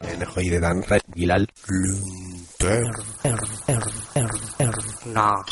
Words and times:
El 0.00 0.18
de 0.50 0.60
Dan 0.60 0.82
Gilal. 1.14 1.46
No. 5.06 5.44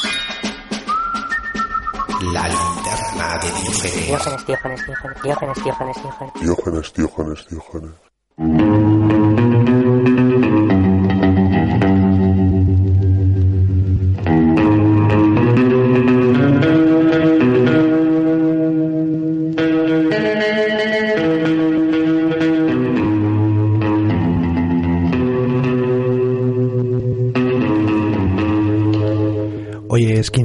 La 2.32 2.48
linterna 2.48 3.38
de. 3.42 4.06
Diógenes, 4.06 4.46
Diógenes, 4.46 4.86
Diógenes, 4.86 5.22
Diógenes, 5.22 5.64
Diógenes, 5.64 5.96
Diógenes. 6.02 6.94
Diógenes, 6.94 6.94
Diógenes, 6.94 7.46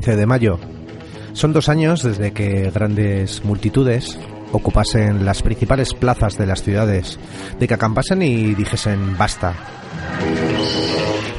15 0.03 0.17
de 0.17 0.25
mayo. 0.25 0.59
Son 1.31 1.53
dos 1.53 1.69
años 1.69 2.03
desde 2.03 2.33
que 2.33 2.69
grandes 2.71 3.45
multitudes 3.45 4.19
ocupasen 4.51 5.23
las 5.23 5.41
principales 5.41 5.93
plazas 5.93 6.37
de 6.37 6.45
las 6.45 6.61
ciudades, 6.61 7.17
de 7.57 7.69
que 7.69 7.73
acampasen 7.73 8.21
y 8.21 8.53
dijesen 8.53 9.17
basta. 9.17 9.53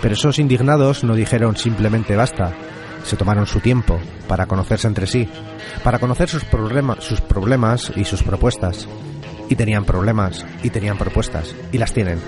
Pero 0.01 0.15
esos 0.15 0.39
indignados 0.39 1.05
no 1.05 1.15
dijeron 1.15 1.59
simplemente 1.59 2.17
basta, 2.17 2.55
se 3.05 3.17
tomaron 3.19 3.47
su 3.47 3.61
tiempo 3.61 4.01
para 4.29 4.47
conocerse 4.47 4.89
entre 4.89 5.07
sí, 5.09 5.29
para 5.83 5.99
conocer 5.99 6.31
sus, 6.31 6.47
sus 7.01 7.21
problemas 7.21 7.93
y 7.95 8.07
sus 8.07 8.23
propuestas. 8.23 8.89
Y 9.51 9.57
tenían 9.57 9.85
problemas, 9.85 10.47
y 10.63 10.71
tenían 10.71 10.97
propuestas, 10.97 11.55
y 11.71 11.77
las 11.77 11.93
tienen. 11.93 12.19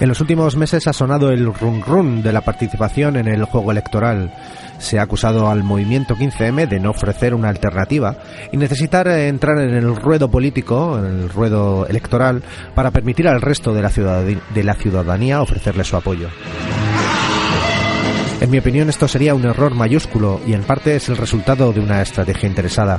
En 0.00 0.08
los 0.08 0.20
últimos 0.20 0.56
meses 0.56 0.86
ha 0.86 0.92
sonado 0.92 1.30
el 1.30 1.52
run 1.54 1.80
run 1.80 2.22
de 2.22 2.32
la 2.32 2.40
participación 2.40 3.16
en 3.16 3.28
el 3.28 3.44
juego 3.44 3.70
electoral. 3.70 4.34
Se 4.78 4.98
ha 4.98 5.02
acusado 5.02 5.48
al 5.48 5.62
movimiento 5.62 6.16
15M 6.16 6.68
de 6.68 6.80
no 6.80 6.90
ofrecer 6.90 7.32
una 7.32 7.48
alternativa 7.48 8.16
y 8.52 8.56
necesitar 8.56 9.06
eh, 9.08 9.28
entrar 9.28 9.58
en 9.60 9.72
el 9.72 9.94
ruedo 9.96 10.28
político, 10.30 10.98
en 10.98 11.04
el 11.06 11.28
ruedo 11.30 11.86
electoral, 11.86 12.42
para 12.74 12.90
permitir 12.90 13.28
al 13.28 13.40
resto 13.40 13.72
de 13.72 13.82
la, 13.82 13.90
ciudadani- 13.90 14.40
de 14.52 14.64
la 14.64 14.74
ciudadanía 14.74 15.40
ofrecerle 15.40 15.84
su 15.84 15.96
apoyo. 15.96 16.28
En 18.40 18.50
mi 18.50 18.58
opinión 18.58 18.90
esto 18.90 19.06
sería 19.08 19.34
un 19.34 19.44
error 19.46 19.74
mayúsculo 19.74 20.40
y 20.46 20.52
en 20.52 20.64
parte 20.64 20.96
es 20.96 21.08
el 21.08 21.16
resultado 21.16 21.72
de 21.72 21.80
una 21.80 22.02
estrategia 22.02 22.48
interesada. 22.48 22.98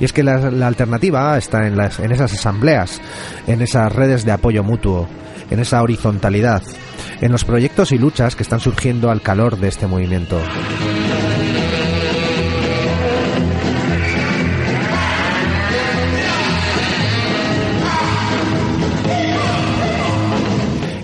Y 0.00 0.04
es 0.04 0.12
que 0.12 0.22
la, 0.22 0.36
alternativa 0.66 1.36
está 1.36 1.66
en 1.66 2.12
esas 2.12 2.32
asambleas, 2.32 3.00
en 3.46 3.62
esas 3.62 3.92
redes 3.92 4.24
de 4.24 4.32
apoyo 4.32 4.62
mutuo, 4.62 5.08
en 5.50 5.60
esa 5.60 5.82
horizontalidad, 5.82 6.62
en 7.20 7.32
los 7.32 7.44
proyectos 7.44 7.92
y 7.92 7.98
luchas 7.98 8.36
que 8.36 8.42
están 8.42 8.60
surgiendo 8.60 9.10
al 9.10 9.22
calor 9.22 9.58
de 9.58 9.68
este 9.68 9.86
movimiento. 9.86 10.38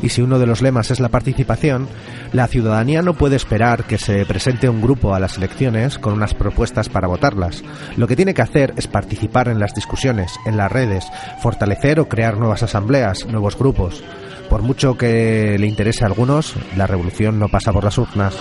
Y 0.04 0.10
si 0.10 0.20
uno 0.20 0.38
de 0.38 0.44
los 0.44 0.60
lemas 0.60 0.91
es 0.91 1.00
la 1.00 1.09
participación, 1.09 1.88
la 2.34 2.47
ciudadanía 2.47 3.00
no 3.00 3.15
puede 3.15 3.37
esperar 3.37 3.84
que 3.84 3.97
se 3.97 4.26
presente 4.26 4.69
un 4.69 4.82
grupo 4.82 5.15
a 5.15 5.19
las 5.19 5.38
elecciones 5.38 5.98
con 5.98 6.12
unas 6.12 6.34
propuestas 6.34 6.91
para 6.91 7.09
votarlas. 7.09 7.65
Lo 7.97 8.06
que 8.06 8.15
tiene 8.15 8.34
que 8.34 8.42
hacer 8.42 8.75
es 8.76 8.87
participar 8.87 9.48
en 9.48 9.59
las 9.59 9.75
discusiones, 9.75 10.31
en 10.44 10.59
las 10.59 10.70
redes, 10.70 11.06
fortalecer 11.41 12.00
o 12.00 12.09
crear 12.10 12.37
nuevas 12.37 12.62
asambleas, 12.62 13.25
nuevos 13.25 13.56
grupos. 13.56 14.04
Por 14.50 14.60
mucho 14.60 14.98
que 14.98 15.56
le 15.59 15.66
interese 15.66 16.04
a 16.04 16.09
algunos, 16.09 16.54
la 16.76 16.86
revolución 16.86 17.38
no 17.38 17.48
pasa 17.48 17.72
por 17.72 17.84
las 17.84 17.97
urnas. 17.97 18.36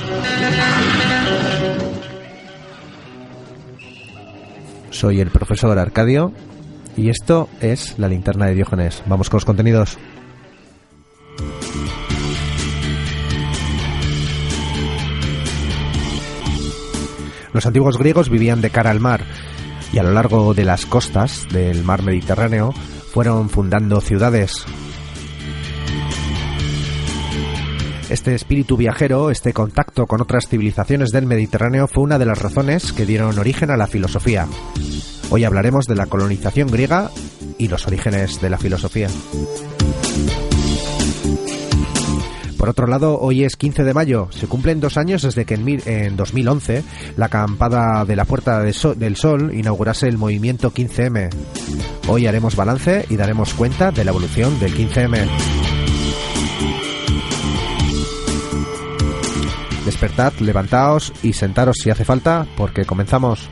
Soy 4.89 5.21
el 5.21 5.31
profesor 5.31 5.79
Arcadio 5.79 6.33
y 6.97 7.07
esto 7.07 7.47
es 7.61 7.97
la 7.97 8.09
linterna 8.09 8.47
de 8.47 8.55
Diógenes. 8.55 9.01
Vamos 9.05 9.29
con 9.29 9.37
los 9.37 9.45
contenidos. 9.45 9.97
Los 17.53 17.67
antiguos 17.67 17.97
griegos 17.97 18.29
vivían 18.29 18.61
de 18.61 18.71
cara 18.71 18.89
al 18.89 18.99
mar 18.99 19.25
y 19.93 19.99
a 19.99 20.03
lo 20.03 20.11
largo 20.11 20.55
de 20.55 20.65
las 20.65 20.87
costas 20.87 21.47
del 21.51 21.83
mar 21.83 22.01
Mediterráneo 22.01 22.73
fueron 23.11 23.49
fundando 23.49 24.01
ciudades. 24.01 24.65
Este 28.09 28.33
espíritu 28.33 28.75
viajero, 28.75 29.29
este 29.29 29.53
contacto 29.53 30.07
con 30.07 30.21
otras 30.21 30.47
civilizaciones 30.47 31.11
del 31.11 31.27
Mediterráneo 31.27 31.87
fue 31.87 32.03
una 32.03 32.17
de 32.17 32.25
las 32.25 32.41
razones 32.41 32.91
que 32.91 33.05
dieron 33.05 33.37
origen 33.37 33.69
a 33.69 33.77
la 33.77 33.87
filosofía. 33.87 34.47
Hoy 35.29 35.43
hablaremos 35.45 35.85
de 35.85 35.95
la 35.95 36.07
colonización 36.07 36.69
griega 36.69 37.11
y 37.57 37.67
los 37.67 37.87
orígenes 37.87 38.41
de 38.41 38.49
la 38.49 38.57
filosofía. 38.57 39.09
Por 42.63 42.69
otro 42.69 42.87
lado, 42.87 43.19
hoy 43.19 43.43
es 43.43 43.57
15 43.57 43.83
de 43.83 43.93
mayo. 43.93 44.29
Se 44.31 44.47
cumplen 44.47 44.79
dos 44.79 44.95
años 44.95 45.21
desde 45.21 45.43
que 45.43 45.55
en, 45.55 45.81
en 45.85 46.15
2011 46.15 46.81
la 47.17 47.25
acampada 47.25 48.05
de 48.05 48.15
la 48.15 48.23
Puerta 48.23 48.61
del 48.61 49.17
Sol 49.17 49.53
inaugurase 49.53 50.07
el 50.07 50.17
movimiento 50.17 50.71
15M. 50.71 51.29
Hoy 52.07 52.25
haremos 52.25 52.55
balance 52.55 53.05
y 53.09 53.17
daremos 53.17 53.53
cuenta 53.53 53.91
de 53.91 54.05
la 54.05 54.11
evolución 54.11 54.61
del 54.61 54.73
15M. 54.73 55.27
Despertad, 59.83 60.31
levantaos 60.39 61.11
y 61.21 61.33
sentaros 61.33 61.75
si 61.83 61.89
hace 61.89 62.05
falta, 62.05 62.47
porque 62.55 62.85
comenzamos. 62.85 63.49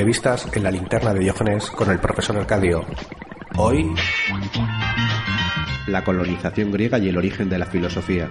Entrevistas 0.00 0.48
en 0.54 0.62
la 0.62 0.70
linterna 0.70 1.12
de 1.12 1.20
Diógenes 1.20 1.70
con 1.70 1.90
el 1.90 1.98
profesor 1.98 2.38
Arcadio. 2.38 2.86
Hoy, 3.58 3.94
La 5.88 6.02
colonización 6.02 6.72
griega 6.72 6.98
y 6.98 7.10
el 7.10 7.18
origen 7.18 7.50
de 7.50 7.58
la 7.58 7.66
filosofía. 7.66 8.30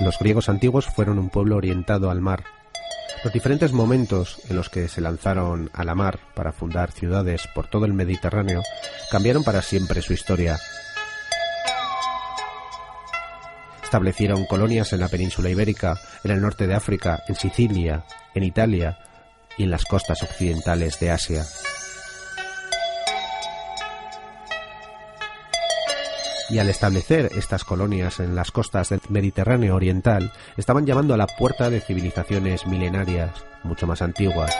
Los 0.00 0.18
griegos 0.18 0.48
antiguos 0.48 0.86
fueron 0.86 1.18
un 1.18 1.28
pueblo 1.28 1.56
orientado 1.56 2.10
al 2.10 2.22
mar. 2.22 2.44
Los 3.22 3.32
diferentes 3.34 3.74
momentos 3.74 4.40
en 4.48 4.56
los 4.56 4.70
que 4.70 4.88
se 4.88 5.02
lanzaron 5.02 5.68
a 5.74 5.84
la 5.84 5.94
mar 5.94 6.18
para 6.32 6.52
fundar 6.52 6.92
ciudades 6.92 7.46
por 7.54 7.66
todo 7.68 7.84
el 7.84 7.92
Mediterráneo 7.92 8.62
cambiaron 9.10 9.44
para 9.44 9.62
siempre 9.62 10.02
su 10.02 10.12
historia. 10.12 10.58
Establecieron 13.82 14.44
colonias 14.46 14.92
en 14.92 15.00
la 15.00 15.08
península 15.08 15.50
ibérica, 15.50 15.94
en 16.24 16.32
el 16.32 16.40
norte 16.40 16.66
de 16.66 16.74
África, 16.74 17.22
en 17.28 17.36
Sicilia, 17.36 18.04
en 18.34 18.42
Italia 18.42 18.98
y 19.56 19.64
en 19.64 19.70
las 19.70 19.84
costas 19.84 20.22
occidentales 20.22 20.98
de 20.98 21.10
Asia. 21.10 21.44
Y 26.50 26.58
al 26.58 26.68
establecer 26.68 27.30
estas 27.36 27.64
colonias 27.64 28.20
en 28.20 28.34
las 28.34 28.50
costas 28.50 28.90
del 28.90 29.00
Mediterráneo 29.08 29.74
oriental, 29.76 30.32
estaban 30.56 30.86
llamando 30.86 31.14
a 31.14 31.16
la 31.16 31.26
puerta 31.26 31.70
de 31.70 31.80
civilizaciones 31.80 32.66
milenarias, 32.66 33.30
mucho 33.62 33.86
más 33.86 34.02
antiguas. 34.02 34.54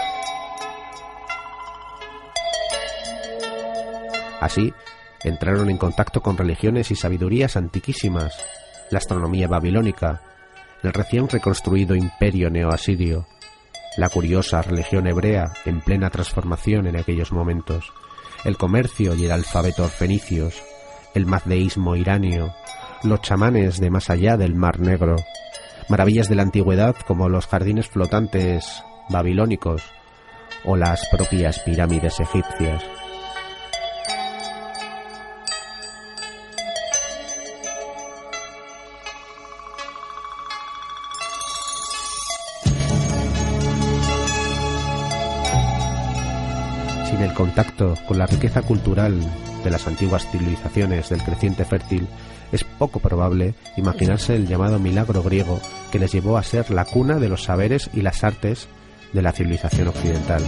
Así, 4.45 4.75
entraron 5.23 5.71
en 5.71 5.79
contacto 5.79 6.21
con 6.21 6.37
religiones 6.37 6.91
y 6.91 6.97
sabidurías 6.97 7.57
antiquísimas, 7.57 8.37
la 8.91 8.99
astronomía 8.99 9.49
babilónica, 9.49 10.21
el 10.83 10.93
recién 10.93 11.31
reconstruido 11.31 11.97
imperio 11.97 12.51
neoasirio, 12.51 13.27
la 13.97 14.11
curiosa 14.11 14.61
religión 14.61 15.07
hebrea 15.07 15.55
en 15.65 15.81
plena 15.81 16.11
transformación 16.11 16.87
en 16.87 16.97
aquellos 16.97 17.33
momentos, 17.33 17.91
el 18.45 18.59
comercio 18.59 19.15
y 19.15 19.25
el 19.25 19.33
alfabeto 19.33 19.89
fenicios, 19.89 20.63
el 21.15 21.25
mazdeísmo 21.25 21.97
iranio, 21.97 22.53
los 23.03 23.23
chamanes 23.23 23.81
de 23.81 23.91
más 23.91 24.11
allá 24.11 24.37
del 24.37 24.55
Mar 24.55 24.79
Negro, 24.79 25.17
maravillas 25.89 26.29
de 26.29 26.35
la 26.35 26.43
antigüedad 26.43 26.97
como 27.07 27.31
los 27.31 27.47
jardines 27.47 27.89
flotantes 27.89 28.85
babilónicos 29.09 29.83
o 30.67 30.77
las 30.77 31.09
propias 31.11 31.61
pirámides 31.61 32.21
egipcias. 32.21 32.85
Contacto 47.35 47.95
con 48.07 48.19
la 48.19 48.27
riqueza 48.27 48.63
cultural 48.63 49.21
de 49.63 49.71
las 49.71 49.87
antiguas 49.87 50.27
civilizaciones 50.31 51.09
del 51.09 51.23
creciente 51.23 51.65
fértil, 51.65 52.07
es 52.53 52.65
poco 52.65 53.01
probable 53.01 53.55
imaginarse 53.77 54.37
el 54.37 54.47
llamado 54.47 54.79
milagro 54.79 55.23
griego 55.23 55.61
que 55.91 55.99
les 55.99 56.13
llevó 56.13 56.39
a 56.39 56.43
ser 56.43 56.71
la 56.71 56.85
cuna 56.85 57.19
de 57.19 57.29
los 57.29 57.45
saberes 57.45 57.91
y 57.93 58.03
las 58.03 58.25
artes 58.25 58.69
de 59.13 59.23
la 59.23 59.33
civilización 59.33 59.89
occidental. 59.89 60.43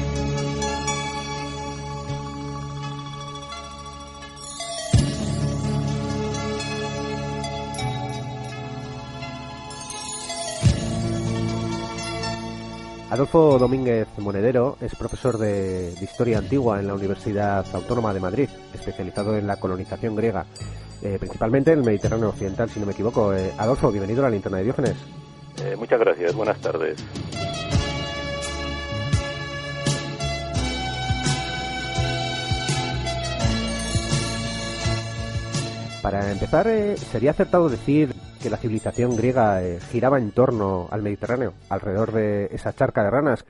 Adolfo 13.16 13.58
Domínguez 13.58 14.06
Monedero 14.18 14.76
es 14.78 14.94
profesor 14.94 15.38
de, 15.38 15.94
de 15.94 16.04
Historia 16.04 16.36
Antigua 16.36 16.78
en 16.80 16.86
la 16.86 16.92
Universidad 16.92 17.64
Autónoma 17.72 18.12
de 18.12 18.20
Madrid, 18.20 18.46
especializado 18.74 19.38
en 19.38 19.46
la 19.46 19.56
colonización 19.56 20.14
griega, 20.14 20.44
eh, 21.00 21.16
principalmente 21.18 21.72
en 21.72 21.78
el 21.78 21.84
Mediterráneo 21.86 22.28
Occidental, 22.28 22.68
si 22.68 22.78
no 22.78 22.84
me 22.84 22.92
equivoco. 22.92 23.32
Eh, 23.32 23.52
Adolfo, 23.56 23.90
bienvenido 23.90 24.20
a 24.20 24.24
la 24.24 24.32
linterna 24.32 24.58
de 24.58 24.64
Diógenes. 24.64 24.96
Eh, 25.64 25.76
muchas 25.78 25.98
gracias, 25.98 26.34
buenas 26.34 26.58
tardes. 26.58 27.02
Para 36.02 36.30
empezar, 36.30 36.66
¿sería 37.10 37.30
acertado 37.30 37.70
decir 37.70 38.14
que 38.46 38.50
la 38.50 38.58
civilización 38.58 39.16
griega 39.16 39.60
eh, 39.60 39.80
giraba 39.90 40.18
en 40.18 40.30
torno 40.30 40.86
al 40.92 41.02
Mediterráneo, 41.02 41.54
alrededor 41.68 42.12
de 42.12 42.44
esa 42.52 42.72
charca 42.72 43.02
de 43.02 43.10
ranas? 43.10 43.44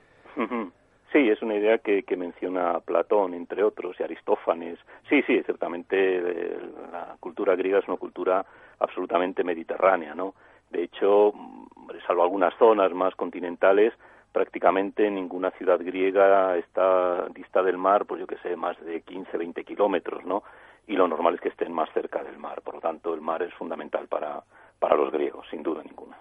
Sí, 1.12 1.28
es 1.28 1.42
una 1.42 1.54
idea 1.54 1.78
que, 1.78 2.02
que 2.02 2.16
menciona 2.16 2.80
Platón, 2.80 3.34
entre 3.34 3.62
otros, 3.62 3.94
y 4.00 4.02
Aristófanes. 4.02 4.78
Sí, 5.08 5.22
sí, 5.26 5.42
ciertamente 5.44 5.96
eh, 5.96 6.58
la 6.90 7.16
cultura 7.20 7.54
griega 7.56 7.78
es 7.78 7.88
una 7.88 7.98
cultura 7.98 8.44
absolutamente 8.80 9.44
mediterránea, 9.44 10.14
¿no? 10.14 10.34
De 10.70 10.84
hecho, 10.84 11.28
hombre, 11.28 11.98
salvo 12.06 12.22
algunas 12.22 12.54
zonas 12.58 12.92
más 12.92 13.14
continentales, 13.14 13.92
prácticamente 14.32 15.10
ninguna 15.10 15.50
ciudad 15.52 15.78
griega 15.78 16.56
está 16.56 17.28
dista 17.34 17.62
del 17.62 17.76
mar, 17.76 18.06
pues 18.06 18.20
yo 18.20 18.26
que 18.26 18.38
sé, 18.38 18.56
más 18.56 18.82
de 18.82 19.02
15, 19.02 19.36
20 19.36 19.64
kilómetros, 19.64 20.24
¿no? 20.24 20.42
Y 20.86 20.96
lo 20.96 21.06
normal 21.06 21.34
es 21.34 21.40
que 21.40 21.48
estén 21.48 21.72
más 21.72 21.90
cerca 21.92 22.22
del 22.22 22.38
mar. 22.38 22.62
Por 22.62 22.76
lo 22.76 22.80
tanto, 22.80 23.12
el 23.12 23.20
mar 23.20 23.42
es 23.42 23.52
fundamental 23.54 24.06
para, 24.06 24.42
para 24.78 24.97
los 24.97 25.12
griegos, 25.12 25.47
sin 25.50 25.62
duda 25.62 25.83
ninguna. 25.83 26.16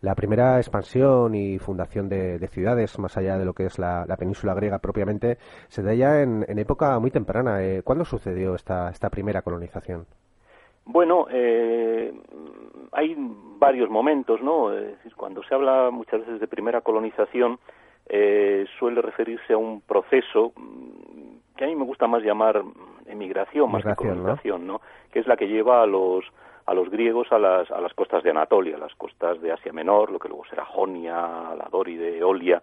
La 0.00 0.14
primera 0.14 0.58
expansión 0.58 1.34
y 1.34 1.58
fundación 1.58 2.08
de, 2.08 2.38
de 2.38 2.46
ciudades, 2.46 2.96
más 3.00 3.16
allá 3.16 3.36
de 3.36 3.44
lo 3.44 3.52
que 3.52 3.66
es 3.66 3.80
la, 3.80 4.04
la 4.06 4.16
península 4.16 4.54
griega 4.54 4.78
propiamente, 4.78 5.38
se 5.66 5.82
da 5.82 5.92
ya 5.92 6.22
en, 6.22 6.44
en 6.46 6.58
época 6.60 6.96
muy 7.00 7.10
temprana. 7.10 7.64
Eh, 7.64 7.82
¿Cuándo 7.82 8.04
sucedió 8.04 8.54
esta, 8.54 8.90
esta 8.90 9.10
primera 9.10 9.42
colonización? 9.42 10.06
Bueno, 10.84 11.26
eh, 11.30 12.14
hay 12.92 13.16
varios 13.58 13.90
momentos, 13.90 14.40
¿no? 14.40 14.72
Es 14.72 14.86
decir, 14.86 15.14
cuando 15.16 15.42
se 15.42 15.54
habla 15.54 15.90
muchas 15.90 16.20
veces 16.20 16.40
de 16.40 16.46
primera 16.46 16.80
colonización, 16.80 17.58
eh, 18.08 18.66
suele 18.78 19.02
referirse 19.02 19.52
a 19.52 19.58
un 19.58 19.80
proceso 19.80 20.52
mm, 20.56 21.56
que 21.56 21.64
a 21.64 21.66
mí 21.66 21.74
me 21.74 21.84
gusta 21.84 22.06
más 22.06 22.22
llamar 22.22 22.62
emigración, 23.06 23.70
más 23.72 23.84
que 23.84 23.94
colonización, 23.96 24.66
¿no? 24.66 24.80
Que 25.12 25.18
es 25.18 25.26
la 25.26 25.36
que 25.36 25.48
lleva 25.48 25.82
a 25.82 25.86
los 25.86 26.24
a 26.68 26.74
los 26.74 26.90
griegos 26.90 27.32
a 27.32 27.38
las, 27.38 27.70
a 27.70 27.80
las 27.80 27.94
costas 27.94 28.22
de 28.22 28.28
Anatolia, 28.28 28.76
a 28.76 28.78
las 28.78 28.94
costas 28.94 29.40
de 29.40 29.50
Asia 29.50 29.72
Menor, 29.72 30.12
lo 30.12 30.18
que 30.18 30.28
luego 30.28 30.44
será 30.44 30.66
Jonia, 30.66 31.14
la 31.56 31.66
Dóride, 31.72 32.18
Eolia, 32.18 32.62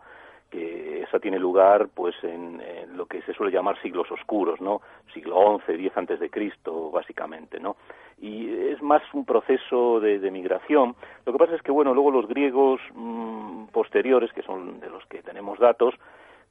que 0.51 1.01
esa 1.01 1.19
tiene 1.19 1.39
lugar 1.39 1.87
pues 1.91 2.13
en, 2.23 2.61
en 2.61 2.95
lo 2.95 3.07
que 3.07 3.23
se 3.23 3.33
suele 3.33 3.51
llamar 3.51 3.81
siglos 3.81 4.11
oscuros, 4.11 4.61
¿no? 4.61 4.81
Siglo 5.11 5.59
XI, 5.65 5.73
X 5.73 5.91
antes 5.95 6.19
de 6.19 6.29
Cristo, 6.29 6.91
básicamente, 6.91 7.59
¿no? 7.59 7.77
Y 8.21 8.47
es 8.69 8.79
más 8.83 9.01
un 9.13 9.25
proceso 9.25 9.99
de, 9.99 10.19
de 10.19 10.29
migración. 10.29 10.95
Lo 11.25 11.33
que 11.33 11.39
pasa 11.39 11.55
es 11.55 11.63
que, 11.63 11.71
bueno, 11.71 11.95
luego 11.95 12.11
los 12.11 12.27
griegos 12.27 12.79
mm, 12.93 13.65
posteriores, 13.71 14.31
que 14.33 14.43
son 14.43 14.79
de 14.81 14.89
los 14.91 15.03
que 15.07 15.23
tenemos 15.23 15.57
datos, 15.57 15.95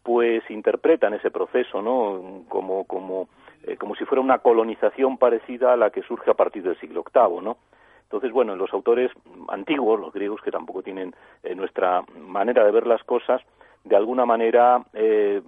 pues 0.03 0.43
interpretan 0.51 1.15
ese 1.15 1.31
proceso, 1.31 1.81
¿no? 1.81 2.43
Como, 2.49 2.85
como, 2.85 3.29
eh, 3.67 3.77
como 3.77 3.95
si 3.95 4.05
fuera 4.05 4.21
una 4.23 4.39
colonización 4.39 5.19
parecida 5.19 5.73
a 5.73 5.77
la 5.77 5.91
que 5.91 6.03
surge 6.03 6.31
a 6.31 6.35
partir 6.35 6.63
del 6.63 6.79
siglo 6.79 7.03
VIII, 7.13 7.41
¿no? 7.43 7.57
Entonces, 8.05 8.31
bueno, 8.33 8.55
los 8.55 8.73
autores 8.73 9.11
antiguos, 9.49 9.99
los 9.99 10.13
griegos, 10.13 10.41
que 10.43 10.51
tampoco 10.51 10.83
tienen 10.83 11.15
eh, 11.43 11.55
nuestra 11.55 12.03
manera 12.19 12.65
de 12.65 12.71
ver 12.71 12.87
las 12.87 13.03
cosas, 13.05 13.41
de 13.83 13.97
alguna 13.97 14.25
manera 14.25 14.83
eh, 14.93 15.43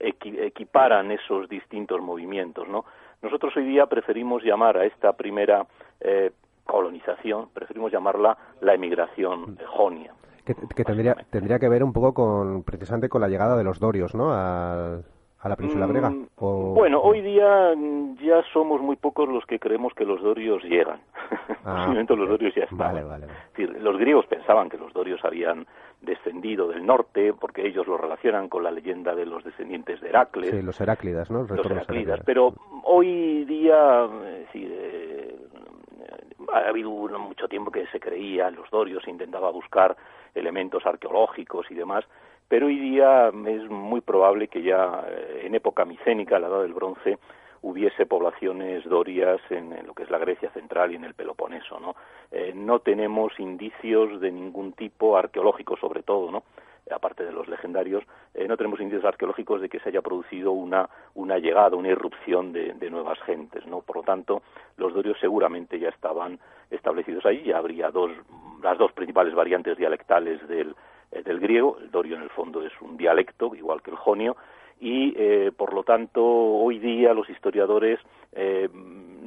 equi- 0.00 0.38
equiparan 0.40 1.10
esos 1.12 1.48
distintos 1.48 2.00
movimientos, 2.00 2.66
¿no? 2.68 2.84
Nosotros 3.22 3.56
hoy 3.56 3.64
día 3.64 3.86
preferimos 3.86 4.42
llamar 4.42 4.76
a 4.78 4.84
esta 4.84 5.12
primera 5.12 5.66
eh, 6.00 6.32
colonización, 6.64 7.48
preferimos 7.52 7.90
llamarla 7.92 8.36
la 8.60 8.74
emigración 8.74 9.56
jonia. 9.66 10.12
Que, 10.44 10.54
que 10.54 10.84
tendría, 10.84 11.14
tendría 11.30 11.58
que 11.58 11.68
ver 11.68 11.82
un 11.84 11.92
poco 11.92 12.14
con 12.14 12.62
precisamente 12.62 13.08
con 13.08 13.20
la 13.20 13.28
llegada 13.28 13.56
de 13.56 13.64
los 13.64 13.78
dorios, 13.80 14.14
¿no? 14.14 14.32
A, 14.32 14.98
a 15.40 15.48
la 15.48 15.56
península 15.56 15.86
Mm. 15.86 16.26
O- 16.38 16.74
Bueno, 16.74 17.00
hoy 17.00 17.20
día 17.20 17.72
mm, 17.76 18.16
ya 18.18 18.42
somos 18.52 18.80
muy 18.80 18.96
pocos 18.96 19.28
los 19.28 19.44
que 19.46 19.58
creemos 19.58 19.92
que 19.94 20.04
los 20.04 20.20
dorios 20.22 20.62
llegan. 20.64 21.00
Ah, 21.64 21.92
los 21.92 22.28
dorios 22.28 22.54
ya 22.54 22.64
estaban. 22.64 22.94
Vale, 22.94 23.04
vale. 23.04 23.26
vale. 23.26 23.38
Es 23.48 23.52
decir, 23.56 23.82
los 23.82 23.98
griegos 23.98 24.24
pensaban 24.26 24.70
que 24.70 24.78
los 24.78 24.90
dorios 24.94 25.22
habían 25.24 25.66
descendido 26.00 26.66
del 26.68 26.86
norte 26.86 27.34
porque 27.34 27.66
ellos 27.66 27.86
lo 27.86 27.98
relacionan 27.98 28.48
con 28.48 28.62
la 28.62 28.70
leyenda 28.70 29.14
de 29.14 29.26
los 29.26 29.44
descendientes 29.44 30.00
de 30.00 30.08
Heracles 30.08 30.50
Sí, 30.50 30.62
los 30.62 30.80
Heráclidas, 30.80 31.30
¿no? 31.30 31.42
Los 31.42 31.66
Heráclidas. 31.66 32.20
Pero 32.24 32.54
hoy 32.84 33.44
día, 33.44 34.08
sí, 34.52 34.66
eh, 34.70 35.36
ha 36.54 36.68
habido 36.68 36.90
mucho 36.90 37.48
tiempo 37.48 37.70
que 37.70 37.86
se 37.88 38.00
creía 38.00 38.48
en 38.48 38.54
los 38.56 38.70
dorios, 38.70 39.02
se 39.04 39.10
intentaba 39.10 39.50
buscar 39.50 39.94
elementos 40.34 40.86
arqueológicos 40.86 41.70
y 41.70 41.74
demás, 41.74 42.04
pero 42.48 42.66
hoy 42.66 42.78
día 42.78 43.30
es 43.46 43.68
muy 43.68 44.00
probable 44.00 44.48
que 44.48 44.62
ya 44.62 45.04
eh, 45.06 45.42
en 45.44 45.54
época 45.54 45.84
micénica, 45.84 46.38
la 46.38 46.48
edad 46.48 46.62
del 46.62 46.72
bronce, 46.72 47.18
hubiese 47.62 48.06
poblaciones 48.06 48.84
dorias 48.84 49.40
en, 49.50 49.86
lo 49.86 49.92
que 49.92 50.04
es 50.04 50.10
la 50.10 50.18
Grecia 50.18 50.50
central 50.50 50.92
y 50.92 50.96
en 50.96 51.04
el 51.04 51.14
Peloponeso, 51.14 51.78
¿no? 51.80 51.94
Eh, 52.30 52.52
no 52.54 52.78
tenemos 52.80 53.38
indicios 53.38 54.20
de 54.20 54.30
ningún 54.30 54.72
tipo 54.72 55.16
arqueológico, 55.16 55.76
sobre 55.76 56.02
todo, 56.02 56.30
¿no? 56.30 56.42
aparte 56.90 57.22
de 57.22 57.32
los 57.32 57.48
legendarios, 57.48 58.02
eh, 58.32 58.46
no 58.48 58.56
tenemos 58.56 58.80
indicios 58.80 59.04
arqueológicos 59.04 59.60
de 59.60 59.68
que 59.68 59.78
se 59.80 59.90
haya 59.90 60.00
producido 60.00 60.52
una, 60.52 60.88
llegada, 61.38 61.76
una 61.76 61.88
irrupción 61.88 62.52
de, 62.52 62.72
de 62.72 62.90
nuevas 62.90 63.18
gentes, 63.26 63.66
¿no? 63.66 63.82
Por 63.82 63.96
lo 63.96 64.02
tanto, 64.04 64.42
los 64.78 64.94
dorios 64.94 65.18
seguramente 65.20 65.78
ya 65.78 65.90
estaban 65.90 66.38
establecidos 66.70 67.26
ahí, 67.26 67.42
ya 67.44 67.58
habría 67.58 67.90
dos, 67.90 68.10
las 68.62 68.78
dos 68.78 68.92
principales 68.92 69.34
variantes 69.34 69.76
dialectales 69.76 70.46
del, 70.48 70.74
eh, 71.12 71.22
del 71.22 71.40
griego, 71.40 71.78
el 71.80 71.90
dorio 71.90 72.16
en 72.16 72.22
el 72.22 72.30
fondo 72.30 72.62
es 72.62 72.72
un 72.80 72.96
dialecto, 72.96 73.54
igual 73.54 73.82
que 73.82 73.90
el 73.90 73.96
jonio, 73.96 74.36
y 74.80 75.14
eh, 75.16 75.52
por 75.56 75.74
lo 75.74 75.82
tanto 75.82 76.24
hoy 76.24 76.78
día 76.78 77.12
los 77.12 77.28
historiadores 77.28 77.98
eh, 78.32 78.68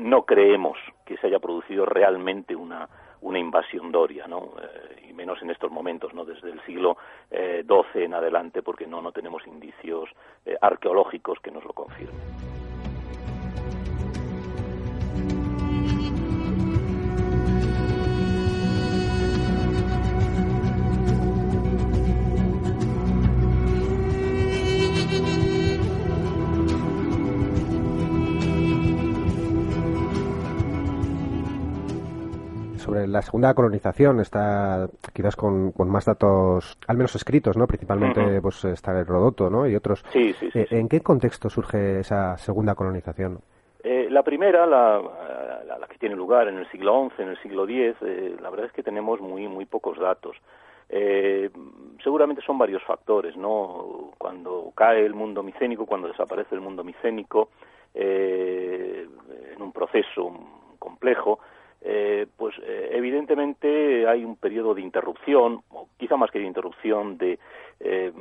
no 0.01 0.25
creemos 0.25 0.77
que 1.05 1.17
se 1.17 1.27
haya 1.27 1.39
producido 1.39 1.85
realmente 1.85 2.55
una, 2.55 2.87
invasión 3.21 3.91
doria, 3.91 4.27
¿no? 4.27 4.53
Eh, 4.61 5.07
y 5.09 5.13
menos 5.13 5.41
en 5.41 5.51
estos 5.51 5.71
momentos, 5.71 6.13
¿no? 6.13 6.25
Desde 6.25 6.51
el 6.51 6.61
siglo 6.61 6.97
eh, 7.29 7.63
XII 7.67 8.03
en 8.03 8.13
adelante, 8.13 8.61
porque 8.61 8.87
no, 8.87 9.01
no 9.01 9.11
tenemos 9.11 9.45
indicios 9.47 10.09
eh, 10.45 10.55
arqueológicos 10.61 11.39
que 11.39 11.51
nos 11.51 11.63
lo 11.63 11.73
confirmen. 11.73 12.50
Sobre 32.91 33.07
la 33.07 33.21
segunda 33.21 33.53
colonización 33.53 34.19
está 34.19 34.89
quizás 35.13 35.37
con, 35.37 35.71
con 35.71 35.89
más 35.89 36.03
datos, 36.03 36.77
al 36.87 36.97
menos 36.97 37.15
escritos, 37.15 37.55
¿no? 37.55 37.65
Principalmente 37.65 38.41
pues 38.41 38.65
está 38.65 38.91
Herodoto, 38.99 39.49
¿no? 39.49 39.65
Y 39.65 39.77
otros. 39.77 40.03
Sí, 40.11 40.33
sí, 40.33 40.51
sí. 40.51 40.59
Eh, 40.59 40.65
sí. 40.67 40.75
¿En 40.75 40.89
qué 40.89 40.99
contexto 40.99 41.49
surge 41.49 41.99
esa 41.99 42.37
segunda 42.37 42.75
colonización? 42.75 43.39
Eh, 43.81 44.07
la 44.09 44.23
primera, 44.23 44.65
la, 44.65 45.01
la, 45.65 45.77
la 45.79 45.87
que 45.87 45.97
tiene 45.99 46.17
lugar 46.17 46.49
en 46.49 46.57
el 46.57 46.69
siglo 46.69 47.09
XI, 47.15 47.23
en 47.23 47.29
el 47.29 47.41
siglo 47.41 47.63
X, 47.63 47.95
eh, 48.01 48.35
la 48.41 48.49
verdad 48.49 48.65
es 48.65 48.73
que 48.73 48.83
tenemos 48.83 49.21
muy, 49.21 49.47
muy 49.47 49.65
pocos 49.65 49.97
datos. 49.97 50.35
Eh, 50.89 51.49
seguramente 52.03 52.41
son 52.45 52.57
varios 52.57 52.83
factores, 52.83 53.37
¿no? 53.37 54.11
Cuando 54.17 54.73
cae 54.75 55.05
el 55.05 55.13
mundo 55.13 55.43
micénico, 55.43 55.85
cuando 55.85 56.09
desaparece 56.09 56.55
el 56.55 56.61
mundo 56.61 56.83
micénico, 56.83 57.51
en 57.93 59.61
un 59.61 59.71
proceso 59.71 60.33
complejo, 60.77 61.39
eh, 61.83 62.27
pues 62.37 62.55
eh, 62.63 62.89
evidentemente 62.93 64.07
hay 64.07 64.23
un 64.23 64.35
periodo 64.35 64.75
de 64.75 64.81
interrupción, 64.81 65.61
o 65.71 65.87
quizá 65.97 66.15
más 66.15 66.29
que 66.29 66.39
de 66.39 66.45
interrupción, 66.45 67.17
de, 67.17 67.39
eh, 67.79 68.11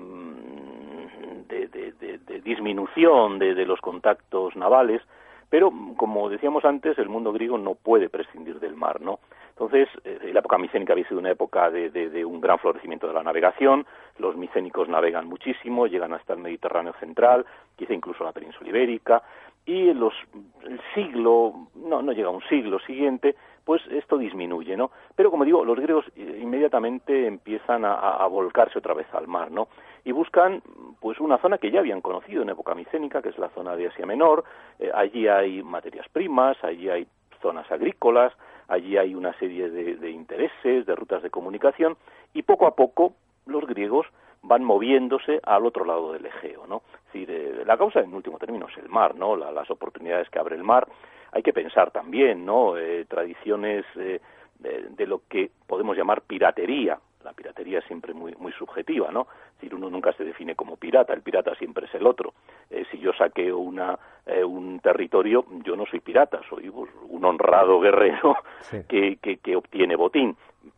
de, 1.49 2.40
disminución 2.43 3.38
de, 3.38 3.67
los 3.67 3.81
contactos 3.81 4.57
navales, 4.57 5.02
pero 5.50 5.71
como 5.97 6.31
decíamos 6.31 6.64
antes, 6.64 6.99
el 6.99 7.09
mundo 7.09 7.33
griego 7.33 7.59
no 7.59 7.75
puede 7.75 8.09
prescindir 8.09 8.61
del 8.61 8.76
mar, 8.76 9.00
¿no? 9.00 9.19
Entonces, 9.50 9.88
eh, 10.05 10.31
la 10.33 10.40
época 10.40 10.57
micénica 10.59 10.95
había 10.95 11.07
sido 11.07 11.21
una 11.21 11.33
época 11.33 11.71
de 11.71 12.25
un 12.25 12.40
gran 12.40 12.59
florecimiento 12.59 13.07
de 13.07 13.12
la 13.14 13.23
navegación, 13.23 13.85
los 14.19 14.37
micénicos 14.37 14.88
navegan 14.88 15.26
muchísimo, 15.26 15.87
llegan 15.87 16.14
hasta 16.14 16.33
el 16.33 16.40
Mediterráneo 16.40 16.95
central, 16.95 17.45
quizá 17.76 17.93
incluso 17.93 18.23
a 18.23 18.29
la 18.29 18.33
península 18.33 18.71
ibérica, 18.71 19.23
y 19.67 19.90
en 19.90 20.00
los, 20.00 20.14
el 20.62 20.81
siglo, 20.95 21.69
no, 21.75 22.02
no 22.02 22.12
llega 22.12 22.29
a 22.29 22.33
un 22.33 22.43
siglo 22.49 22.79
siguiente, 22.81 23.37
pues 23.64 23.83
esto 23.90 24.19
disminuye, 24.19 24.76
¿no? 24.76 24.90
Pero 25.14 25.31
como 25.31 25.45
digo, 25.45 25.64
los 25.64 25.79
griegos 25.79 26.05
eh, 26.17 26.38
inmediatamente 26.43 27.26
empiezan 27.26 27.85
a, 27.85 27.95
a- 27.95 28.26
volcarse 28.26 28.79
otra 28.79 28.95
vez 28.95 29.07
al 29.14 29.26
mar, 29.29 29.50
¿no? 29.50 29.69
Y 30.05 30.12
buscan, 30.12 30.62
pues, 31.00 31.21
una 31.21 31.38
zona 31.38 31.59
que 31.59 31.71
ya 31.71 31.81
habían 31.81 32.00
conocido 32.00 32.43
en 32.43 32.49
época 32.49 32.75
micénica, 32.75 33.21
que 33.23 33.29
es 33.29 33.38
la 33.38 33.50
zona 33.50 33.76
de 33.76 33.88
Asia 33.88 34.07
Menor. 34.07 34.45
Eh, 34.79 34.90
allí 34.95 35.29
hay 35.29 35.62
materias 35.62 36.07
primas, 36.11 36.57
allí 36.64 36.88
hay 36.88 37.07
zonas 37.43 37.71
agrícolas, 37.71 38.33
allí 38.69 38.97
hay 38.97 39.14
una 39.14 39.33
serie 39.38 39.69
de, 39.71 39.97
de 39.97 40.11
intereses, 40.11 40.87
de 40.87 40.97
rutas 40.97 41.23
de 41.23 41.31
comunicación, 41.31 41.97
y 42.33 42.43
poco 42.43 42.67
a 42.67 42.75
poco 42.75 43.12
los 43.47 43.67
griegos 43.67 44.07
van 44.43 44.64
moviéndose 44.64 45.38
al 45.45 45.67
otro 45.67 45.85
lado 45.85 46.12
del 46.14 46.25
Egeo, 46.25 46.67
¿no? 46.67 46.83
Es 47.09 47.12
decir, 47.12 47.31
eh, 47.31 47.62
la 47.67 47.76
causa 47.76 48.00
en 48.00 48.14
último 48.14 48.38
término 48.38 48.69
es 48.69 48.79
el 48.79 48.88
mar, 48.88 49.14
¿no? 49.14 49.37
La- 49.37 49.52
las 49.52 49.71
oportunidades 49.71 50.31
que 50.31 50.38
abre 50.38 50.57
el 50.57 50.64
mar. 50.64 50.88
Hay 51.33 51.43
que 51.43 51.53
pensar 51.53 51.91
también, 51.91 52.45
¿no? 52.45 52.77
Eh, 52.77 53.05
tradiciones 53.09 53.85
eh, 53.97 54.21
de, 54.59 54.89
de 54.91 55.07
lo 55.07 55.23
que 55.29 55.51
podemos 55.67 55.97
llamar 55.97 56.23
piratería. 56.23 56.99
La 57.25 57.33
piratería 57.35 57.81
es 57.81 57.85
siempre 57.85 58.15
muy, 58.15 58.35
muy 58.37 58.51
subjetiva, 58.53 59.11
¿no? 59.13 59.27
Es 59.51 59.55
decir, 59.61 59.75
uno 59.75 59.91
nunca 59.91 60.13
se 60.15 60.25
define 60.25 60.55
como 60.55 60.77
pirata, 60.77 61.13
el 61.13 61.21
pirata 61.21 61.55
siempre 61.55 61.85
es 61.87 61.95
el 61.95 62.07
otro. 62.07 62.33
Eh, 62.71 62.85
si 62.91 62.99
yo 62.99 63.13
saqueo 63.13 63.59
una, 63.59 63.99
eh, 64.25 64.43
un 64.43 64.81
territorio, 64.81 65.45
yo 65.63 65.77
no 65.77 65.85
soy 65.85 66.01
pirata, 66.01 66.41
soy 66.49 66.71
pues, 66.71 66.91
un 67.11 67.23
honrado 67.27 67.79
guerrero 67.81 68.37
Sí. 68.61 68.79
que, 68.89 69.17
que, 69.17 69.37
que 69.37 69.55
obtiene 69.57 69.97
botín. 69.97 70.35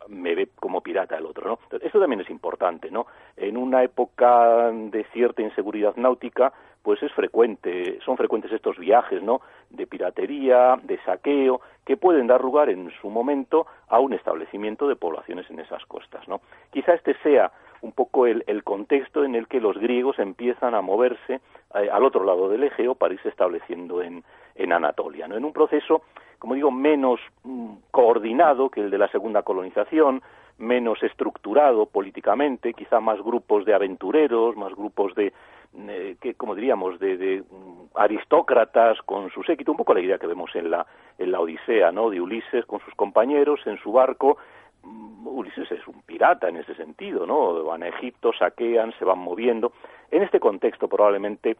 Me 0.07 0.35
ve 0.35 0.49
como 0.59 0.81
pirata 0.81 1.17
el 1.17 1.25
otro, 1.25 1.47
¿no? 1.47 1.59
Esto 1.79 1.99
también 1.99 2.21
es 2.21 2.29
importante, 2.29 2.91
¿no? 2.91 3.05
En 3.37 3.55
una 3.57 3.83
época 3.83 4.69
de 4.71 5.05
cierta 5.13 5.41
inseguridad 5.41 5.95
náutica, 5.95 6.51
pues 6.83 7.01
es 7.01 7.11
frecuente, 7.13 7.99
son 8.05 8.17
frecuentes 8.17 8.51
estos 8.51 8.77
viajes, 8.77 9.23
¿no? 9.23 9.41
De 9.69 9.87
piratería, 9.87 10.77
de 10.83 10.99
saqueo, 11.03 11.61
que 11.85 11.97
pueden 11.97 12.27
dar 12.27 12.41
lugar 12.41 12.69
en 12.69 12.91
su 13.01 13.09
momento 13.09 13.65
a 13.87 13.99
un 13.99 14.13
establecimiento 14.13 14.87
de 14.87 14.97
poblaciones 14.97 15.49
en 15.49 15.59
esas 15.59 15.85
costas, 15.85 16.27
¿no? 16.27 16.41
Quizá 16.71 16.93
este 16.93 17.15
sea 17.23 17.51
un 17.81 17.93
poco 17.93 18.27
el, 18.27 18.43
el 18.47 18.63
contexto 18.63 19.23
en 19.23 19.35
el 19.35 19.47
que 19.47 19.59
los 19.59 19.77
griegos 19.77 20.19
empiezan 20.19 20.75
a 20.75 20.81
moverse 20.81 21.41
eh, 21.75 21.89
al 21.91 22.03
otro 22.03 22.23
lado 22.23 22.49
del 22.49 22.63
Egeo 22.63 22.95
para 22.95 23.13
irse 23.13 23.29
estableciendo 23.29 24.01
en, 24.01 24.23
Anatolia, 24.71 25.27
¿no? 25.27 25.35
En 25.35 25.45
un 25.45 25.53
proceso, 25.53 26.03
como 26.39 26.55
digo, 26.55 26.71
menos 26.71 27.19
mm, 27.43 27.73
coordinado 27.91 28.69
que 28.69 28.81
el 28.81 28.89
de 28.89 28.97
la 28.97 29.07
segunda 29.09 29.43
colonización, 29.43 30.21
menos 30.57 31.01
estructurado 31.03 31.85
políticamente, 31.85 32.73
quizá 32.73 32.99
más 32.99 33.21
grupos 33.21 33.65
de 33.65 33.73
aventureros, 33.73 34.55
más 34.55 34.73
grupos 34.73 35.15
de, 35.15 35.33
eh, 35.75 36.17
que, 36.21 36.35
como 36.35 36.55
diríamos, 36.55 36.99
de, 36.99 37.17
de, 37.17 37.41
mm, 37.41 37.95
aristócratas 37.95 39.01
con 39.01 39.29
su 39.31 39.43
séquito, 39.43 39.71
un 39.71 39.77
poco 39.77 39.93
la 39.93 40.01
idea 40.01 40.17
que 40.17 40.27
vemos 40.27 40.55
en 40.55 40.69
la, 40.69 40.85
en 41.17 41.31
la 41.31 41.39
Odisea, 41.39 41.91
¿no? 41.91 42.09
De 42.09 42.21
Ulises 42.21 42.65
con 42.65 42.79
sus 42.81 42.93
compañeros 42.95 43.59
en 43.65 43.77
su 43.79 43.91
barco. 43.91 44.37
Mm, 44.83 45.27
Ulises 45.27 45.71
es 45.71 45.87
un 45.87 46.01
pirata 46.03 46.47
en 46.47 46.57
ese 46.57 46.75
sentido, 46.75 47.25
¿no? 47.25 47.63
Van 47.63 47.83
a 47.83 47.87
Egipto, 47.87 48.31
saquean, 48.33 48.93
se 48.99 49.05
van 49.05 49.19
moviendo. 49.19 49.73
En 50.11 50.23
este 50.23 50.39
contexto 50.39 50.87
probablemente 50.87 51.57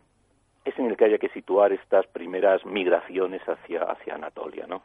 es 0.66 0.78
en 0.80 0.86
el 0.86 0.98
que 0.98 1.06
haya 1.06 1.18
que 1.18 1.30
situar 1.30 1.74
estas 1.74 2.08
primeras 2.08 2.66
migraciones 2.66 3.42
hacia, 3.48 3.84
hacia 3.84 4.16
Anatolia, 4.16 4.68
¿no? 4.68 4.84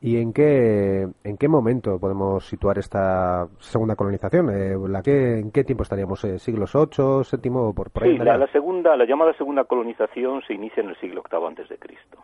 ¿Y 0.00 0.20
en 0.20 0.32
qué, 0.32 1.08
en 1.24 1.36
qué 1.36 1.48
momento 1.48 1.98
podemos 1.98 2.46
situar 2.46 2.78
esta 2.78 3.48
segunda 3.58 3.96
colonización? 3.96 4.50
Eh, 4.50 4.76
¿la 4.88 5.02
que, 5.02 5.38
¿En 5.38 5.50
qué 5.50 5.64
tiempo 5.64 5.82
estaríamos? 5.82 6.24
Eh, 6.24 6.38
¿Siglos 6.38 6.72
VIII, 6.72 7.22
VII, 7.30 7.72
por, 7.74 7.90
por 7.90 8.04
ahí? 8.04 8.16
Sí, 8.16 8.24
la, 8.24 8.46
segunda, 8.48 8.96
la 8.96 9.04
llamada 9.04 9.32
segunda 9.34 9.64
colonización 9.64 10.42
se 10.46 10.54
inicia 10.54 10.82
en 10.82 10.90
el 10.90 10.96
siglo 10.96 11.22
VIII 11.30 11.46
antes 11.46 11.68
de 11.68 11.78
Cristo. 11.78 12.18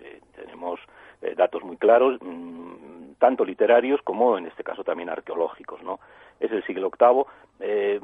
Eh, 0.00 0.20
tenemos 0.34 0.80
eh, 1.22 1.34
datos 1.36 1.62
muy 1.62 1.76
claros, 1.76 2.18
mm, 2.20 3.12
tanto 3.18 3.44
literarios 3.44 4.00
como 4.02 4.36
en 4.36 4.46
este 4.46 4.64
caso 4.64 4.82
también 4.82 5.08
arqueológicos, 5.08 5.82
¿no? 5.82 6.00
Es 6.40 6.50
el 6.50 6.64
siglo 6.64 6.90
VIII. 6.98 7.24
eh, 7.60 8.00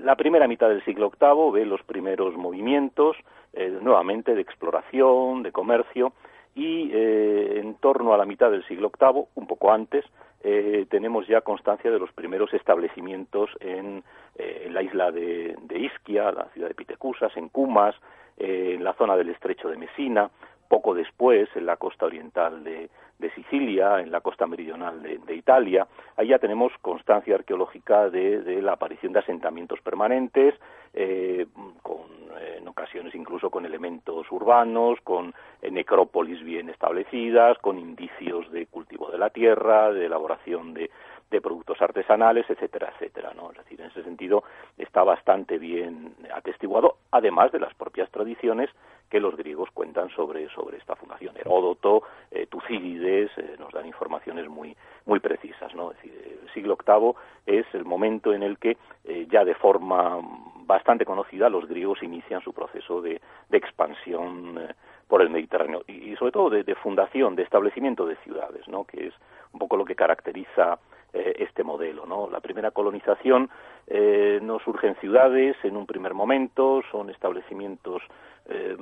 la 0.00 0.16
primera 0.16 0.48
mitad 0.48 0.68
del 0.68 0.84
siglo 0.84 1.10
VIII 1.20 1.52
ve 1.52 1.66
los 1.66 1.82
primeros 1.82 2.34
movimientos, 2.36 3.16
eh, 3.52 3.78
nuevamente 3.82 4.34
de 4.34 4.40
exploración, 4.40 5.42
de 5.42 5.52
comercio, 5.52 6.12
y 6.56 6.90
eh, 6.90 7.60
en 7.60 7.74
torno 7.74 8.14
a 8.14 8.16
la 8.16 8.24
mitad 8.24 8.50
del 8.50 8.66
siglo 8.66 8.90
VIII, 8.98 9.26
un 9.34 9.46
poco 9.46 9.70
antes, 9.70 10.06
eh, 10.42 10.86
tenemos 10.88 11.28
ya 11.28 11.42
constancia 11.42 11.90
de 11.90 11.98
los 11.98 12.10
primeros 12.12 12.52
establecimientos 12.54 13.50
en, 13.60 14.02
eh, 14.36 14.68
la 14.70 14.82
isla 14.82 15.12
de, 15.12 15.54
de, 15.62 15.78
Isquia, 15.78 16.32
la 16.32 16.46
ciudad 16.54 16.68
de 16.68 16.74
Pitecusas, 16.74 17.36
en 17.36 17.50
Cumas, 17.50 17.94
en 18.38 18.82
la 18.82 18.94
zona 18.94 19.16
del 19.16 19.30
estrecho 19.30 19.68
de 19.68 19.76
Mesina, 19.76 20.30
poco 20.68 20.94
después 20.94 21.48
en 21.54 21.66
la 21.66 21.76
costa 21.76 22.06
oriental 22.06 22.64
de, 22.64 22.88
de 23.18 23.30
Sicilia, 23.30 24.00
en 24.00 24.10
la 24.10 24.20
costa 24.20 24.46
meridional 24.46 25.02
de, 25.02 25.18
de, 25.18 25.34
Italia. 25.34 25.86
Ahí 26.16 26.28
ya 26.28 26.38
tenemos 26.38 26.72
constancia 26.82 27.34
arqueológica 27.34 28.10
de, 28.10 28.42
de 28.42 28.60
la 28.60 28.72
aparición 28.72 29.12
de 29.12 29.20
asentamientos 29.20 29.80
permanentes, 29.80 30.54
eh, 30.92 31.46
con, 31.82 32.00
eh, 32.38 32.56
en 32.58 32.68
ocasiones 32.68 33.14
incluso 33.14 33.50
con 33.50 33.64
elementos 33.64 34.30
urbanos, 34.30 34.98
con 35.02 35.34
eh, 35.62 35.70
necrópolis 35.70 36.42
bien 36.42 36.68
establecidas, 36.68 37.58
con 37.58 37.78
indicios 37.78 38.50
de 38.50 38.66
cultivo 38.66 39.10
de 39.10 39.18
la 39.18 39.30
tierra, 39.30 39.92
de 39.92 40.06
elaboración 40.06 40.74
de, 40.74 40.90
de 41.30 41.40
productos 41.40 41.80
artesanales, 41.82 42.48
etcétera, 42.48 42.92
etcétera, 42.94 43.32
¿no? 43.34 43.50
Es 43.50 43.58
decir, 43.58 43.80
en 43.80 43.88
ese 43.88 44.02
sentido 44.04 44.44
está 44.78 45.02
bastante 45.02 45.58
bien 45.58 46.14
atestiguado, 46.34 46.96
además 47.10 47.50
de 47.52 47.60
las 47.60 47.74
propias 47.74 48.10
tradiciones 48.10 48.70
que 49.08 49.20
los 49.20 49.36
griegos 49.36 49.70
cuentan 49.72 50.10
sobre, 50.10 50.48
sobre 50.50 50.78
esta 50.78 50.96
fundación. 50.96 51.36
Heródoto, 51.36 52.02
eh, 52.30 52.46
Tucídides 52.46 53.30
eh, 53.36 53.56
nos 53.58 53.72
dan 53.72 53.86
informaciones 53.86 54.48
muy, 54.48 54.76
muy 55.04 55.20
precisas, 55.20 55.74
¿no? 55.74 55.92
Es 55.92 55.96
decir, 55.98 56.38
el 56.42 56.52
siglo 56.52 56.76
VIII 56.84 57.14
es 57.46 57.66
el 57.74 57.84
momento 57.84 58.32
en 58.32 58.42
el 58.42 58.58
que 58.58 58.76
eh, 59.04 59.26
ya 59.30 59.44
de 59.44 59.54
forma 59.54 60.18
bastante 60.66 61.04
conocida 61.04 61.48
los 61.48 61.66
griegos 61.68 62.02
inician 62.02 62.40
su 62.40 62.52
proceso 62.52 63.00
de, 63.00 63.20
de 63.48 63.58
expansión 63.58 64.58
por 65.06 65.22
el 65.22 65.30
Mediterráneo 65.30 65.82
y, 65.86 66.12
y 66.12 66.16
sobre 66.16 66.32
todo 66.32 66.50
de, 66.50 66.64
de, 66.64 66.74
fundación, 66.74 67.36
de 67.36 67.44
establecimiento 67.44 68.06
de 68.06 68.16
ciudades, 68.16 68.66
¿no? 68.66 68.84
Que 68.84 69.06
es 69.06 69.14
un 69.52 69.60
poco 69.60 69.76
lo 69.76 69.84
que 69.84 69.94
caracteriza 69.94 70.78
eh, 71.16 71.36
este 71.38 71.64
modelo. 71.64 72.04
¿no? 72.06 72.28
La 72.30 72.40
primera 72.40 72.70
colonización 72.70 73.48
eh, 73.86 74.38
no 74.42 74.58
surge 74.58 74.88
en 74.88 74.96
ciudades 74.96 75.56
en 75.62 75.76
un 75.76 75.86
primer 75.86 76.14
momento, 76.14 76.82
son 76.90 77.10
establecimientos 77.10 78.02
eh, 78.48 78.76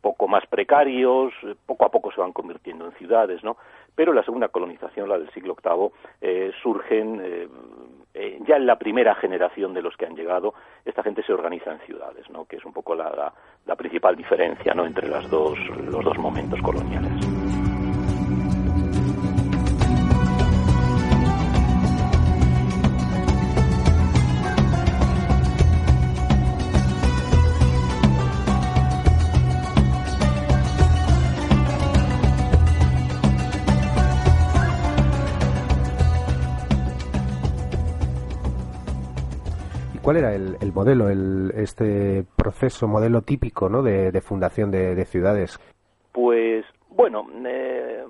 poco 0.00 0.28
más 0.28 0.46
precarios, 0.46 1.32
poco 1.66 1.84
a 1.84 1.90
poco 1.90 2.10
se 2.12 2.20
van 2.20 2.32
convirtiendo 2.32 2.86
en 2.86 2.92
ciudades, 2.92 3.44
¿no? 3.44 3.56
Pero 3.94 4.12
la 4.12 4.22
segunda 4.22 4.48
colonización, 4.48 5.08
la 5.08 5.18
del 5.18 5.30
siglo 5.30 5.56
VIII, 5.62 5.90
eh, 6.20 6.52
surgen 6.62 7.20
eh, 7.22 7.48
eh, 8.14 8.38
ya 8.46 8.56
en 8.56 8.66
la 8.66 8.78
primera 8.78 9.14
generación 9.14 9.74
de 9.74 9.82
los 9.82 9.96
que 9.96 10.06
han 10.06 10.16
llegado, 10.16 10.54
esta 10.84 11.02
gente 11.02 11.22
se 11.22 11.32
organiza 11.32 11.72
en 11.72 11.80
ciudades, 11.80 12.28
¿no? 12.30 12.44
Que 12.46 12.56
es 12.56 12.64
un 12.64 12.72
poco 12.72 12.94
la, 12.94 13.10
la, 13.10 13.32
la 13.66 13.76
principal 13.76 14.16
diferencia, 14.16 14.74
¿no? 14.74 14.86
Entre 14.86 15.08
las 15.08 15.28
dos, 15.30 15.58
los 15.84 16.04
dos 16.04 16.18
momentos 16.18 16.60
coloniales. 16.62 17.37
¿Cuál 40.08 40.16
era 40.16 40.34
el, 40.34 40.56
el 40.62 40.72
modelo, 40.72 41.10
el, 41.10 41.52
este 41.54 42.24
proceso, 42.34 42.88
modelo 42.88 43.20
típico 43.20 43.68
¿no? 43.68 43.82
de, 43.82 44.10
de 44.10 44.20
fundación 44.22 44.70
de, 44.70 44.94
de, 44.94 45.04
ciudades? 45.04 45.60
Pues, 46.12 46.64
bueno, 46.88 47.26
eh, 47.44 48.06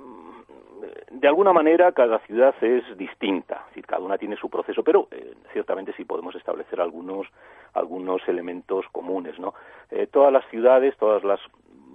de 1.10 1.26
alguna 1.26 1.52
manera 1.52 1.90
cada 1.90 2.20
ciudad 2.20 2.54
es 2.60 2.84
distinta, 2.96 3.62
es 3.62 3.66
decir, 3.70 3.86
cada 3.86 4.00
una 4.00 4.16
tiene 4.16 4.36
su 4.36 4.48
proceso, 4.48 4.84
pero 4.84 5.08
eh, 5.10 5.34
ciertamente 5.52 5.92
sí 5.96 6.04
podemos 6.04 6.36
establecer 6.36 6.80
algunos, 6.80 7.26
algunos 7.74 8.22
elementos 8.28 8.86
comunes. 8.92 9.36
¿no? 9.40 9.54
Eh, 9.90 10.06
todas 10.06 10.32
las 10.32 10.46
ciudades, 10.50 10.96
todas 10.98 11.24
las, 11.24 11.40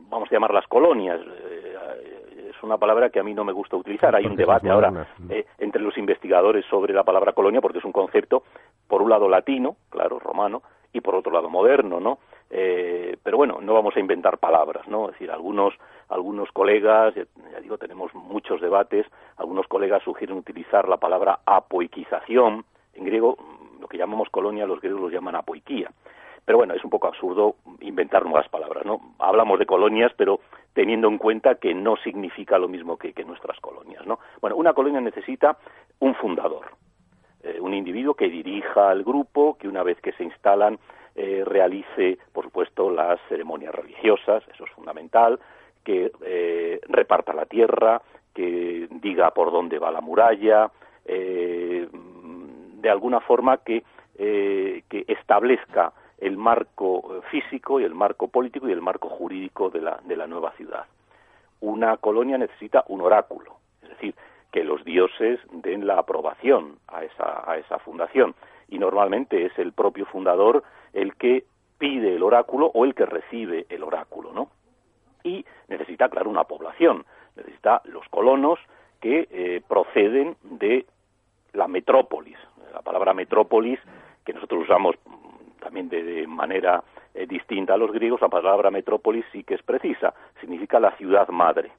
vamos 0.10 0.28
a 0.30 0.36
llamarlas 0.36 0.68
colonias, 0.68 1.22
es 2.56 2.64
una 2.64 2.78
palabra 2.78 3.10
que 3.10 3.20
a 3.20 3.24
mí 3.24 3.34
no 3.34 3.44
me 3.44 3.52
gusta 3.52 3.76
utilizar. 3.76 4.16
Hay 4.16 4.26
un 4.26 4.36
debate 4.36 4.70
ahora 4.70 5.08
eh, 5.30 5.46
entre 5.60 5.82
los 5.82 5.98
investigadores 5.98 6.66
sobre 6.70 6.94
la 6.94 7.04
palabra 7.04 7.34
colonia 7.34 7.62
porque 7.62 7.80
es 7.80 7.86
un 7.86 7.92
concepto, 7.92 8.44
por 8.88 9.02
un 9.02 9.10
lado 9.10 9.28
latino, 9.30 9.78
claro, 9.90 10.20
romano, 10.20 10.64
y 10.94 11.02
por 11.02 11.16
otro 11.16 11.32
lado 11.32 11.50
moderno, 11.50 12.00
¿no? 12.00 12.20
Eh, 12.50 13.18
pero 13.24 13.38
bueno, 13.38 13.60
no 13.62 13.74
vamos 13.74 13.96
a 13.96 14.00
inventar 14.00 14.38
palabras, 14.38 14.88
¿no? 14.88 15.06
Es 15.06 15.14
decir, 15.14 15.32
algunos, 15.32 15.74
algunos 16.10 16.52
colegas, 16.52 17.16
ya, 17.16 17.26
digo, 17.62 17.80
tenemos 17.80 18.14
muchos 18.14 18.62
debates, 18.62 19.08
algunos 19.38 19.68
colegas 19.68 20.04
sugieren 20.04 20.38
utilizar 20.38 20.88
la 20.88 20.98
palabra 20.98 21.40
apoiquización, 21.46 22.64
en 22.94 23.06
griego, 23.06 23.38
lo 23.80 23.88
que 23.88 23.98
llamamos 23.98 24.30
colonia, 24.30 24.68
los 24.68 24.80
griegos 24.80 25.02
lo 25.02 25.10
llaman 25.10 25.36
apoiquía. 25.36 25.90
Pero 26.46 26.60
bueno, 26.60 26.76
es 26.76 26.84
un 26.84 26.92
poco 26.92 27.08
absurdo 27.08 27.56
inventar 27.80 28.24
nuevas 28.24 28.48
palabras, 28.50 28.86
¿no? 28.86 29.00
Hablamos 29.18 29.58
de 29.58 29.66
colonias, 29.66 30.12
pero 30.16 30.42
teniendo 30.74 31.08
en 31.08 31.18
cuenta 31.18 31.56
que 31.56 31.74
no 31.74 31.96
significa 31.98 32.60
lo 32.60 32.68
mismo 32.68 32.98
que, 32.98 33.14
que 33.14 33.24
nuestras 33.24 33.60
colonias, 33.62 34.06
¿no? 34.06 34.20
Bueno, 34.42 34.58
una 34.58 34.74
colonia 34.74 35.02
necesita 35.02 35.58
un 36.00 36.14
fundador, 36.16 36.66
eh, 37.44 37.60
un 37.60 37.74
individuo 37.74 38.14
que 38.14 38.30
dirija 38.30 38.90
al 38.90 39.04
grupo, 39.04 39.58
que 39.58 39.68
una 39.68 39.84
vez 39.84 40.00
que 40.02 40.14
se 40.14 40.24
instalan 40.24 40.80
eh, 41.16 41.44
realice, 41.46 42.18
por 42.32 42.46
supuesto, 42.46 42.90
las 42.90 43.20
ceremonias 43.30 43.76
religiosas, 43.76 44.44
eso 44.52 44.66
es 44.66 44.72
fundamental, 44.72 45.40
que 45.84 46.12
eh, 46.22 46.80
reparta 46.88 47.34
la 47.34 47.46
tierra, 47.46 48.02
que 48.34 48.88
diga 48.90 49.32
por 49.32 49.52
dónde 49.52 49.78
va 49.78 49.92
la 49.92 50.02
muralla, 50.02 50.72
eh, 51.06 51.88
de 51.92 52.90
alguna 52.90 53.20
forma 53.20 53.58
que, 53.58 53.84
eh, 54.18 54.84
que 54.90 55.06
establezca 55.08 55.94
el 56.18 56.38
marco 56.38 57.22
físico 57.30 57.80
y 57.80 57.84
el 57.84 57.94
marco 57.94 58.28
político 58.30 58.68
y 58.68 58.72
el 58.72 58.82
marco 58.82 59.10
jurídico 59.10 59.70
de 59.70 59.82
la, 59.82 60.00
de 60.04 60.16
la 60.16 60.28
nueva 60.28 60.52
ciudad. 60.54 60.86
Una 61.60 61.98
colonia 61.98 62.38
necesita 62.38 62.84
un 62.88 63.02
oráculo, 63.02 63.58
es 63.82 63.90
decir, 63.90 64.16
que 64.54 64.64
los 64.64 64.86
dioses 64.86 65.40
den 65.52 65.88
la 65.88 65.98
aprobación 65.98 66.78
a 66.88 67.04
esa, 67.04 67.52
a 67.52 67.58
esa 67.58 67.80
fundación. 67.80 68.36
Y 68.70 68.78
normalmente 68.78 69.46
es 69.46 69.58
el 69.58 69.74
propio 69.74 70.06
fundador 70.06 70.64
el 70.94 71.16
que 71.16 71.44
pide 71.80 72.16
el 72.16 72.24
oráculo 72.24 72.68
o 72.68 72.86
el 72.86 72.94
que 72.94 73.08
recibe 73.08 73.66
el 73.68 73.84
oráculo, 73.84 74.32
¿no? 74.32 74.50
Y 75.24 75.44
necesita, 75.68 76.08
claro, 76.08 76.30
una 76.30 76.44
población, 76.44 77.04
necesita 77.36 77.82
los 77.86 78.08
colonos 78.10 78.60
que 79.02 79.28
eh, 79.32 79.62
proceden 79.68 80.38
de 80.44 80.86
la 81.54 81.68
metrópolis. 81.68 82.38
La 82.74 82.82
palabra 82.82 83.14
metrópolis, 83.16 83.80
que 84.24 84.34
nosotros 84.34 84.64
usamos 84.64 84.96
también 85.60 85.90
de, 85.90 86.04
de 86.04 86.28
manera 86.28 86.84
eh, 87.16 87.26
distinta 87.26 87.74
a 87.74 87.78
los 87.78 87.92
griegos, 87.92 88.22
la 88.22 88.30
palabra 88.30 88.70
metrópolis 88.70 89.26
sí 89.32 89.44
que 89.44 89.56
es 89.56 89.64
precisa, 89.64 90.14
significa 90.40 90.80
la 90.80 90.92
ciudad 90.92 91.28
madre, 91.30 91.72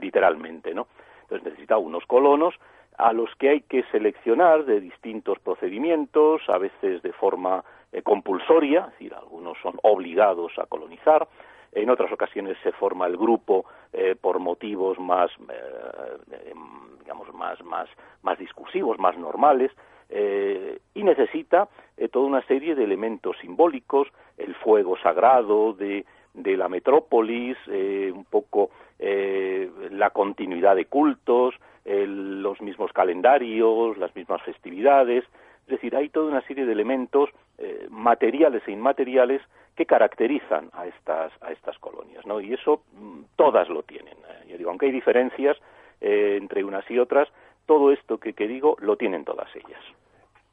literalmente, 0.00 0.72
¿no? 0.74 0.86
Entonces 1.30 1.44
necesita 1.44 1.78
unos 1.78 2.04
colonos 2.06 2.54
a 2.98 3.12
los 3.12 3.32
que 3.36 3.50
hay 3.50 3.60
que 3.60 3.84
seleccionar 3.92 4.64
de 4.64 4.80
distintos 4.80 5.38
procedimientos, 5.38 6.42
a 6.48 6.58
veces 6.58 7.02
de 7.02 7.12
forma 7.12 7.64
eh, 7.92 8.02
compulsoria, 8.02 8.80
es 8.80 8.92
decir, 8.92 9.14
algunos 9.14 9.56
son 9.62 9.78
obligados 9.82 10.58
a 10.58 10.66
colonizar, 10.66 11.28
en 11.72 11.88
otras 11.88 12.10
ocasiones 12.10 12.58
se 12.64 12.72
forma 12.72 13.06
el 13.06 13.16
grupo 13.16 13.64
eh, 13.92 14.16
por 14.20 14.40
motivos 14.40 14.98
más, 14.98 15.30
eh, 15.48 16.52
digamos, 16.98 17.32
más, 17.32 17.62
más, 17.62 17.88
más 18.22 18.38
discursivos, 18.38 18.98
más 18.98 19.16
normales, 19.16 19.70
eh, 20.08 20.80
y 20.94 21.04
necesita 21.04 21.68
eh, 21.96 22.08
toda 22.08 22.26
una 22.26 22.42
serie 22.42 22.74
de 22.74 22.82
elementos 22.82 23.36
simbólicos, 23.40 24.08
el 24.36 24.56
fuego 24.56 24.98
sagrado 24.98 25.72
de, 25.72 26.04
de 26.34 26.56
la 26.56 26.68
metrópolis, 26.68 27.56
eh, 27.68 28.10
un 28.12 28.24
poco 28.24 28.70
eh, 29.02 29.70
la 29.90 30.10
continuidad 30.10 30.76
de 30.76 30.84
cultos, 30.84 31.54
el, 31.84 32.42
los 32.42 32.60
mismos 32.60 32.92
calendarios, 32.92 33.96
las 33.96 34.14
mismas 34.14 34.42
festividades, 34.42 35.24
es 35.64 35.68
decir, 35.68 35.96
hay 35.96 36.08
toda 36.10 36.30
una 36.30 36.42
serie 36.42 36.66
de 36.66 36.72
elementos 36.72 37.30
eh, 37.58 37.86
materiales 37.90 38.62
e 38.66 38.72
inmateriales 38.72 39.40
que 39.74 39.86
caracterizan 39.86 40.68
a 40.72 40.86
estas, 40.86 41.32
a 41.40 41.52
estas 41.52 41.78
colonias, 41.78 42.26
¿no? 42.26 42.40
Y 42.40 42.52
eso 42.52 42.82
mm, 42.92 43.20
todas 43.36 43.68
lo 43.68 43.82
tienen. 43.82 44.14
¿eh? 44.14 44.48
Yo 44.48 44.58
digo, 44.58 44.70
aunque 44.70 44.86
hay 44.86 44.92
diferencias 44.92 45.56
eh, 46.00 46.36
entre 46.38 46.64
unas 46.64 46.84
y 46.90 46.98
otras, 46.98 47.28
todo 47.66 47.92
esto 47.92 48.18
que, 48.18 48.32
digo 48.32 48.76
lo 48.80 48.96
tienen 48.96 49.24
todas 49.24 49.48
ellas. 49.54 49.80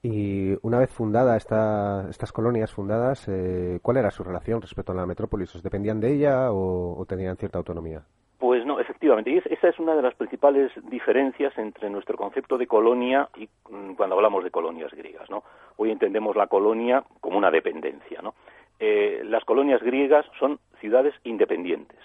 Y 0.04 0.54
una 0.62 0.80
vez 0.80 0.92
fundada 0.92 1.36
esta, 1.36 2.08
estas 2.10 2.32
colonias 2.32 2.72
fundadas, 2.72 3.28
eh, 3.28 3.80
¿cuál 3.82 3.98
era 3.98 4.12
su 4.12 4.24
relación 4.24 4.62
respecto 4.62 4.92
a 4.92 4.96
la 4.96 5.06
metrópolis? 5.06 5.54
¿Os 5.56 5.64
dependían 5.64 6.00
de 6.00 6.14
ella 6.14 6.52
o 6.52 7.04
tenían 7.10 7.36
cierta 7.36 7.58
autonomía? 7.58 8.04
Pues 8.40 8.66
no, 8.66 8.80
efectivamente. 8.80 9.32
Y 9.32 9.38
es, 9.38 9.46
esa 9.48 9.70
es 9.70 9.80
una 9.80 9.96
de 9.96 10.02
las 10.02 10.14
principales 10.14 10.72
diferencias 10.90 11.58
entre 11.58 11.90
nuestro 11.90 12.18
concepto 12.18 12.58
de 12.58 12.68
colonia 12.68 13.30
y 13.36 13.50
mm, 13.70 13.94
cuando 13.94 14.16
hablamos 14.16 14.44
de 14.44 14.52
colonias 14.52 14.92
griegas. 14.94 15.30
¿no? 15.30 15.44
Hoy 15.78 15.92
entendemos 15.92 16.36
la 16.36 16.48
colonia 16.48 17.04
como 17.20 17.38
una 17.38 17.50
dependencia. 17.50 18.22
¿no? 18.22 18.36
Eh, 18.80 19.22
las 19.26 19.44
colonias 19.44 19.82
griegas 19.82 20.26
son 20.40 20.60
ciudades 20.80 21.16
independientes. 21.24 21.98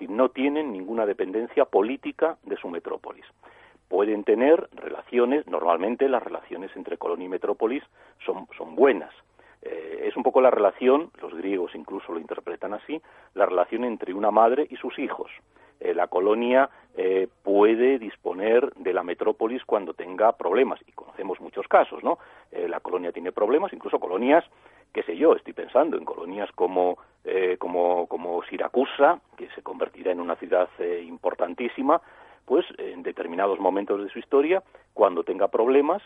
No 0.00 0.30
tienen 0.30 0.72
ninguna 0.72 1.04
dependencia 1.04 1.64
política 1.64 2.38
de 2.44 2.56
su 2.56 2.68
metrópolis. 2.68 3.24
Pueden 3.88 4.22
tener 4.24 4.68
relaciones, 4.72 5.46
normalmente 5.48 6.08
las 6.08 6.22
relaciones 6.22 6.70
entre 6.76 6.98
colonia 6.98 7.26
y 7.26 7.28
metrópolis 7.28 7.82
son, 8.24 8.46
son 8.56 8.74
buenas. 8.74 9.12
Eh, 9.62 10.04
es 10.04 10.16
un 10.16 10.22
poco 10.22 10.40
la 10.40 10.50
relación, 10.50 11.10
los 11.20 11.34
griegos 11.34 11.74
incluso 11.74 12.12
lo 12.12 12.20
interpretan 12.20 12.74
así, 12.74 13.00
la 13.34 13.46
relación 13.46 13.84
entre 13.84 14.14
una 14.14 14.30
madre 14.30 14.66
y 14.70 14.76
sus 14.76 14.98
hijos. 14.98 15.30
Eh, 15.80 15.94
la 15.94 16.08
colonia 16.08 16.68
eh, 16.96 17.28
puede 17.42 17.98
disponer 17.98 18.72
de 18.74 18.92
la 18.92 19.02
metrópolis 19.02 19.64
cuando 19.64 19.94
tenga 19.94 20.32
problemas, 20.32 20.80
y 20.86 20.92
conocemos 20.92 21.40
muchos 21.40 21.68
casos, 21.68 22.02
¿no? 22.02 22.18
Eh, 22.50 22.66
la 22.68 22.80
colonia 22.80 23.12
tiene 23.12 23.30
problemas, 23.32 23.72
incluso 23.72 24.00
colonias, 24.00 24.44
qué 24.92 25.02
sé 25.02 25.16
yo, 25.16 25.34
estoy 25.34 25.52
pensando 25.52 25.96
en 25.96 26.04
colonias 26.04 26.50
como, 26.52 26.98
eh, 27.24 27.56
como, 27.58 28.06
como 28.06 28.42
Siracusa, 28.44 29.20
que 29.36 29.48
se 29.50 29.62
convertirá 29.62 30.12
en 30.12 30.20
una 30.20 30.36
ciudad 30.36 30.68
eh, 30.78 31.04
importantísima, 31.06 32.00
pues 32.44 32.64
en 32.78 33.02
determinados 33.02 33.60
momentos 33.60 34.02
de 34.02 34.08
su 34.08 34.18
historia, 34.18 34.62
cuando 34.94 35.22
tenga 35.22 35.48
problemas, 35.48 36.02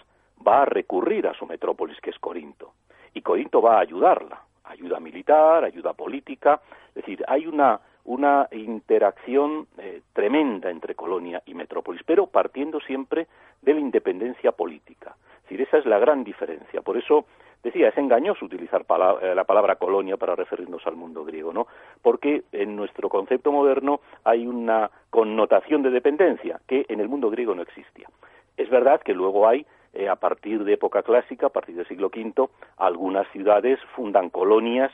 va 0.47 0.63
a 0.63 0.67
recurrir 0.67 1.27
a 1.27 1.35
su 1.35 1.47
metrópolis, 1.47 2.01
que 2.01 2.11
es 2.11 2.19
Corinto. 2.19 2.73
Y 3.15 3.23
Corinto 3.23 3.63
va 3.63 3.77
a 3.77 3.81
ayudarla, 3.81 4.43
ayuda 4.65 4.99
militar, 4.99 5.65
ayuda 5.65 5.93
política, 5.93 6.61
es 6.89 6.95
decir, 6.97 7.25
hay 7.29 7.47
una, 7.47 7.81
una 8.05 8.49
interacción 8.53 9.67
eh, 9.79 10.03
tremenda 10.13 10.71
entre 10.71 10.95
colonia 10.95 11.43
y 11.47 11.55
metrópolis, 11.55 12.03
pero 12.05 12.27
partiendo 12.27 12.81
siempre 12.81 13.27
de 13.61 13.75
la 13.75 13.81
independencia 13.81 14.53
política. 14.53 15.15
Es 15.53 15.69
esa 15.69 15.79
es 15.79 15.87
la 15.87 15.99
gran 15.99 16.25
diferencia. 16.25 16.81
Por 16.81 16.97
eso 16.97 17.27
decía, 17.63 17.89
es 17.89 17.99
engañoso 17.99 18.45
utilizar 18.45 18.85
eh, 19.21 19.35
la 19.35 19.45
palabra 19.45 19.77
colonia 19.77 20.17
para 20.17 20.35
referirnos 20.35 20.87
al 20.87 20.97
mundo 20.97 21.25
griego, 21.25 21.53
¿no? 21.53 21.67
Porque 22.01 22.45
en 22.53 22.75
nuestro 22.75 23.09
concepto 23.09 23.53
moderno 23.53 24.01
hay 24.25 24.47
una 24.47 24.91
connotación 25.11 25.83
de 25.83 25.91
dependencia 25.91 26.61
que 26.67 26.87
en 26.89 27.01
el 27.01 27.09
mundo 27.09 27.31
griego 27.31 27.55
no 27.55 27.63
existía. 27.63 28.09
Es 28.57 28.71
verdad 28.71 29.03
que 29.03 29.13
luego 29.13 29.47
hay, 29.47 29.67
eh, 29.93 30.09
a 30.09 30.17
partir 30.17 30.65
de 30.65 30.73
época 30.73 31.03
clásica, 31.03 31.47
a 31.47 31.51
partir 31.51 31.77
del 31.77 31.87
siglo 31.87 32.09
V, 32.09 32.49
algunas 32.79 33.29
ciudades 33.29 33.79
fundan 33.95 34.31
colonias 34.31 34.91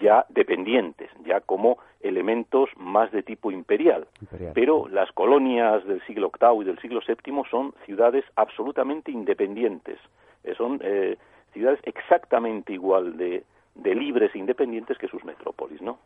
ya 0.00 0.26
dependientes, 0.28 1.10
ya 1.24 1.40
como 1.40 1.78
elementos 2.00 2.68
más 2.76 3.10
de 3.12 3.22
tipo 3.22 3.50
imperial. 3.50 4.06
Imperial. 4.20 4.52
Pero 4.54 4.88
las 4.88 5.10
colonias 5.12 5.84
del 5.86 6.00
siglo 6.06 6.30
VIII 6.38 6.62
y 6.62 6.64
del 6.64 6.78
siglo 6.78 7.00
VII 7.06 7.42
son 7.50 7.74
ciudades 7.84 8.24
absolutamente 8.36 9.10
independientes. 9.10 9.98
Eh, 10.44 10.54
son 10.56 10.80
eh, 10.82 11.16
ciudades 11.52 11.80
exactamente 11.84 12.72
igual 12.72 13.16
de, 13.16 13.44
de 13.74 13.94
libres 13.94 14.34
e 14.34 14.38
independientes 14.38 14.98
que 14.98 15.08
sus 15.08 15.24
metrópolis, 15.24 15.80
¿no? 15.80 15.98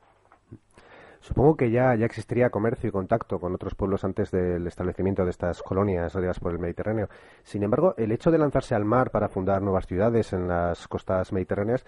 Supongo 1.20 1.56
que 1.56 1.70
ya, 1.70 1.94
ya 1.94 2.04
existiría 2.04 2.50
comercio 2.50 2.88
y 2.88 2.92
contacto 2.92 3.38
con 3.38 3.54
otros 3.54 3.76
pueblos 3.76 4.04
antes 4.04 4.32
del 4.32 4.66
establecimiento 4.66 5.24
de 5.24 5.30
estas 5.30 5.62
colonias 5.62 6.12
rodeadas 6.12 6.40
por 6.40 6.50
el 6.50 6.58
Mediterráneo. 6.58 7.08
Sin 7.44 7.62
embargo, 7.62 7.94
el 7.96 8.10
hecho 8.10 8.32
de 8.32 8.38
lanzarse 8.38 8.74
al 8.74 8.84
mar 8.84 9.12
para 9.12 9.28
fundar 9.28 9.62
nuevas 9.62 9.86
ciudades 9.86 10.32
en 10.32 10.48
las 10.48 10.88
costas 10.88 11.32
mediterráneas 11.32 11.86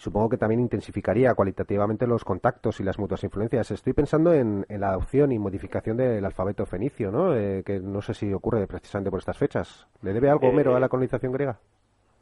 supongo 0.00 0.30
que 0.30 0.38
también 0.38 0.60
intensificaría 0.60 1.34
cualitativamente 1.34 2.06
los 2.06 2.24
contactos 2.24 2.80
y 2.80 2.84
las 2.84 2.98
mutuas 2.98 3.22
influencias. 3.22 3.70
Estoy 3.70 3.92
pensando 3.92 4.32
en, 4.32 4.64
en 4.68 4.80
la 4.80 4.88
adopción 4.90 5.30
y 5.30 5.38
modificación 5.38 5.98
del 5.98 6.24
alfabeto 6.24 6.64
fenicio, 6.64 7.10
¿no? 7.10 7.36
Eh, 7.36 7.62
que 7.64 7.78
no 7.80 8.00
sé 8.00 8.14
si 8.14 8.32
ocurre 8.32 8.66
precisamente 8.66 9.10
por 9.10 9.18
estas 9.18 9.36
fechas. 9.38 9.86
¿Le 10.02 10.12
debe 10.14 10.30
algo 10.30 10.48
Homero 10.48 10.72
Eh, 10.72 10.76
a 10.76 10.80
la 10.80 10.88
colonización 10.88 11.32
griega? 11.32 11.58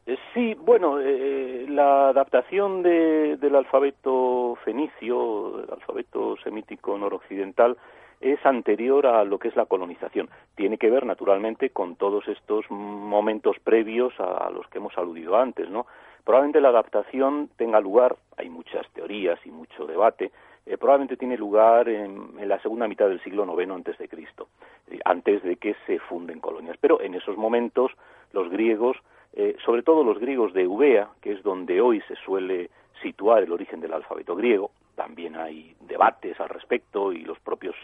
Eh, 0.05 0.17
Sí, 0.33 0.55
bueno, 0.59 0.99
eh, 1.01 1.65
la 1.69 2.09
adaptación 2.09 2.83
de- 2.83 3.37
del 3.37 3.55
alfabeto 3.55 4.55
fenicio, 4.63 5.63
el 5.63 5.71
alfabeto 5.71 6.35
semítico 6.43 6.97
noroccidental, 6.97 7.77
es 8.21 8.45
anterior 8.45 9.07
a 9.07 9.23
lo 9.23 9.39
que 9.39 9.47
es 9.47 9.55
la 9.55 9.65
colonización. 9.65 10.29
Tiene 10.55 10.77
que 10.77 10.89
ver, 10.89 11.05
naturalmente, 11.05 11.69
con 11.71 11.95
todos 11.95 12.27
estos 12.27 12.65
momentos 12.69 13.55
previos 13.63 14.13
a 14.19 14.49
los 14.49 14.67
que 14.67 14.77
hemos 14.79 14.97
aludido 14.97 15.37
antes, 15.37 15.69
¿no? 15.69 15.87
Probablemente 16.23 16.61
la 16.61 16.69
adaptación 16.69 17.49
tenga 17.57 17.79
lugar, 17.79 18.15
hay 18.37 18.49
muchas 18.49 18.87
teorías 18.91 19.39
y 19.45 19.51
mucho 19.51 19.85
debate, 19.85 20.31
eh, 20.65 20.77
probablemente 20.77 21.17
tiene 21.17 21.37
lugar 21.37 21.89
en, 21.89 22.47
la 22.47 22.59
segunda 22.61 22.87
mitad 22.87 23.07
del 23.07 23.21
siglo 23.23 23.43
IX 23.59 23.71
antes 23.71 23.97
de 23.97 24.07
Cristo, 24.07 24.49
eh, 24.91 24.99
antes 25.03 25.41
de 25.43 25.55
que 25.55 25.75
se 25.87 25.97
funden 25.97 26.39
colonias. 26.39 26.77
Pero 26.79 27.01
en 27.01 27.15
esos 27.15 27.37
momentos 27.37 27.91
los 28.33 28.49
griegos, 28.49 28.97
eh, 29.33 29.55
sobre 29.65 29.81
todo 29.81 30.03
los 30.03 30.19
griegos 30.19 30.53
de 30.53 30.63
Eubea, 30.63 31.09
que 31.21 31.31
es 31.31 31.41
donde 31.41 31.81
hoy 31.81 32.01
se 32.01 32.15
suele 32.15 32.69
situar 33.01 33.41
el 33.41 33.51
origen 33.51 33.79
del 33.79 33.93
alfabeto 33.93 34.35
griego, 34.35 34.71
también 34.95 35.37
hay 35.37 35.75
debates 35.87 36.39
al 36.39 36.49
respecto 36.49 37.13
y 37.13 37.21
los 37.21 37.39
propios 37.39 37.75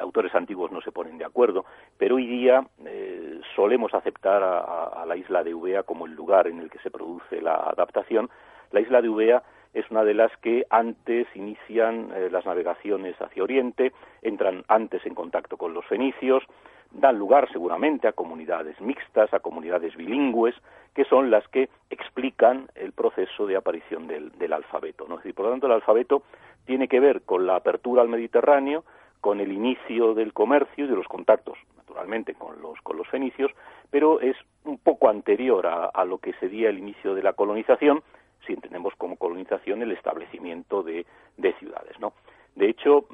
autores 0.00 0.34
antiguos 0.34 0.70
no 0.72 0.80
se 0.80 0.92
ponen 0.92 1.18
de 1.18 1.24
acuerdo, 1.24 1.64
pero 1.96 2.16
hoy 2.16 2.26
día 2.26 2.66
eh, 2.84 3.40
solemos 3.54 3.94
aceptar 3.94 4.42
a, 4.42 5.04
la 5.06 5.16
isla 5.16 5.42
de 5.42 5.50
Eubea 5.50 5.82
como 5.82 6.06
el 6.06 6.12
lugar 6.12 6.46
en 6.46 6.58
el 6.60 6.70
que 6.70 6.78
se 6.80 6.90
produce 6.90 7.40
la 7.40 7.54
adaptación. 7.54 8.28
La 8.72 8.80
isla 8.80 9.00
de 9.00 9.08
Eubea 9.08 9.42
es 9.74 9.90
una 9.90 10.04
de 10.04 10.14
las 10.14 10.34
que 10.38 10.66
antes 10.70 11.26
inician 11.34 12.10
eh, 12.14 12.28
las 12.30 12.44
navegaciones 12.46 13.20
hacia 13.20 13.42
Oriente, 13.42 13.92
entran 14.22 14.64
antes 14.68 15.04
en 15.06 15.14
contacto 15.14 15.56
con 15.56 15.74
los 15.74 15.84
fenicios, 15.86 16.42
dan 16.90 17.18
lugar 17.18 17.50
seguramente 17.52 18.08
a 18.08 18.12
comunidades 18.12 18.80
mixtas, 18.80 19.32
a 19.34 19.40
comunidades 19.40 19.94
bilingües, 19.96 20.54
que 20.94 21.04
son 21.04 21.30
las 21.30 21.46
que 21.48 21.68
explican 21.90 22.68
el 22.74 22.92
proceso 22.92 23.46
de 23.46 23.56
aparición 23.56 24.06
del, 24.06 24.30
del 24.38 24.52
alfabeto. 24.52 25.06
¿no? 25.06 25.16
Es 25.16 25.22
decir, 25.22 25.34
por 25.34 25.46
lo 25.46 25.50
tanto, 25.52 25.66
el 25.66 25.72
alfabeto 25.72 26.22
tiene 26.64 26.88
que 26.88 27.00
ver 27.00 27.22
con 27.22 27.46
la 27.46 27.56
apertura 27.56 28.02
al 28.02 28.08
Mediterráneo, 28.08 28.84
con 29.20 29.40
el 29.40 29.52
inicio 29.52 30.14
del 30.14 30.32
comercio 30.32 30.84
y 30.84 30.88
de 30.88 30.96
los 30.96 31.06
contactos, 31.06 31.58
naturalmente, 31.76 32.34
con 32.34 32.60
los, 32.60 32.80
con 32.82 32.96
los 32.96 33.08
fenicios, 33.08 33.50
pero 33.90 34.20
es 34.20 34.36
un 34.64 34.78
poco 34.78 35.08
anterior 35.08 35.66
a, 35.66 36.04
lo 36.04 36.18
que 36.18 36.32
sería 36.34 36.68
el 36.68 36.78
inicio 36.78 37.14
de 37.14 37.22
la 37.22 37.32
colonización, 37.32 38.02
si 38.46 38.52
entendemos 38.52 38.94
como 38.96 39.16
colonización 39.16 39.82
el 39.82 39.92
establecimiento 39.92 40.82
de, 40.82 41.06
de 41.36 41.52
ciudades, 41.54 41.98
¿no? 41.98 42.12
De 42.54 42.68
hecho, 42.68 43.04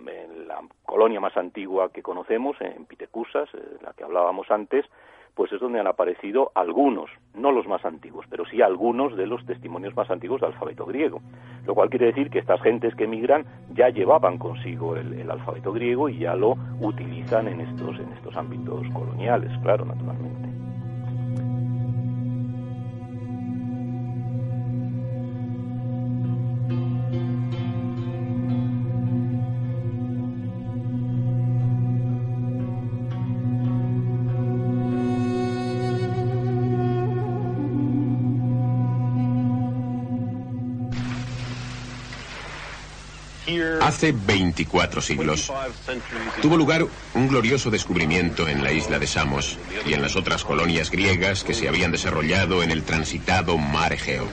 la 0.47 0.63
colonia 0.87 1.21
más 1.21 1.37
antigua 1.37 1.93
que 1.93 2.03
conocemos, 2.03 2.57
en 2.61 2.87
Pitecusas, 2.87 3.49
la 3.83 3.93
que 3.93 4.05
hablábamos 4.05 4.51
antes, 4.51 4.87
pues 5.35 5.53
es 5.53 5.61
donde 5.61 5.81
han 5.81 5.87
aparecido 5.87 6.53
algunos, 6.55 7.11
no 7.35 7.51
los 7.51 7.67
más 7.67 7.85
antiguos, 7.85 8.25
pero 8.31 8.45
sí 8.47 8.63
algunos 8.63 9.17
de 9.17 9.27
los 9.27 9.45
testimonios 9.45 9.97
más 9.97 10.11
antiguos 10.11 10.41
del 10.41 10.53
alfabeto 10.53 10.87
griego. 10.87 11.21
Lo 11.67 11.75
cual 11.75 11.91
quiere 11.91 12.07
decir 12.07 12.31
que 12.31 12.39
estas 12.39 12.61
gentes 12.63 12.95
que 12.95 13.05
emigran 13.05 13.45
ya 13.73 13.89
llevaban 13.89 14.39
consigo 14.39 14.97
el, 14.97 15.13
el 15.15 15.31
alfabeto 15.31 15.73
griego 15.73 16.09
y 16.09 16.19
ya 16.19 16.35
lo 16.35 16.57
utilizan 16.81 17.49
en 17.49 17.61
estos, 17.61 17.99
en 17.99 18.13
estos 18.13 18.37
ámbitos 18.37 18.87
coloniales, 18.93 19.51
claro, 19.63 19.85
naturalmente. 19.85 20.64
Hace 44.05 44.13
24 44.13 45.01
siglos 45.01 45.51
tuvo 46.43 46.59
lugar 46.59 46.87
un 47.15 47.27
glorioso 47.27 47.71
descubrimiento 47.71 48.47
en 48.47 48.63
la 48.63 48.71
isla 48.71 48.99
de 48.99 49.07
Samos 49.07 49.57
y 49.87 49.95
en 49.95 50.03
las 50.03 50.15
otras 50.15 50.45
colonias 50.45 50.91
griegas 50.91 51.43
que 51.43 51.55
se 51.55 51.69
habían 51.69 51.91
desarrollado 51.91 52.63
en 52.63 52.71
el 52.71 52.83
transitado 52.83 53.57
mar 53.57 53.95
Egeo. 53.95 54.29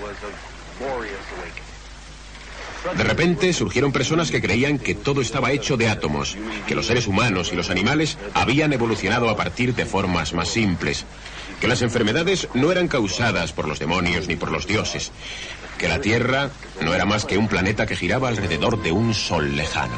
De 2.98 3.04
repente 3.06 3.54
surgieron 3.54 3.94
personas 3.94 4.30
que 4.30 4.42
creían 4.42 4.78
que 4.78 4.94
todo 4.94 5.22
estaba 5.22 5.54
hecho 5.54 5.78
de 5.78 5.88
átomos, 5.88 6.36
que 6.68 6.76
los 6.76 6.88
seres 6.88 7.08
humanos 7.08 7.54
y 7.54 7.56
los 7.56 7.70
animales 7.70 8.18
habían 8.34 8.74
evolucionado 8.74 9.30
a 9.30 9.38
partir 9.38 9.74
de 9.74 9.86
formas 9.86 10.34
más 10.34 10.50
simples, 10.50 11.06
que 11.62 11.70
las 11.70 11.82
enfermedades 11.82 12.50
no 12.56 12.74
eran 12.74 12.90
causadas 12.90 13.54
por 13.54 13.70
los 13.70 13.80
demonios 13.80 14.28
ni 14.28 14.36
por 14.36 14.52
los 14.52 14.68
dioses, 14.68 15.14
que 15.82 15.88
la 15.88 16.00
Tierra 16.00 16.52
no 16.82 16.94
era 16.94 17.06
más 17.06 17.26
que 17.26 17.40
un 17.40 17.48
planeta 17.48 17.88
que 17.88 17.96
giraba 17.96 18.28
alrededor 18.28 18.84
de 18.84 18.92
un 18.92 19.16
sol 19.16 19.56
lejano. 19.56 19.96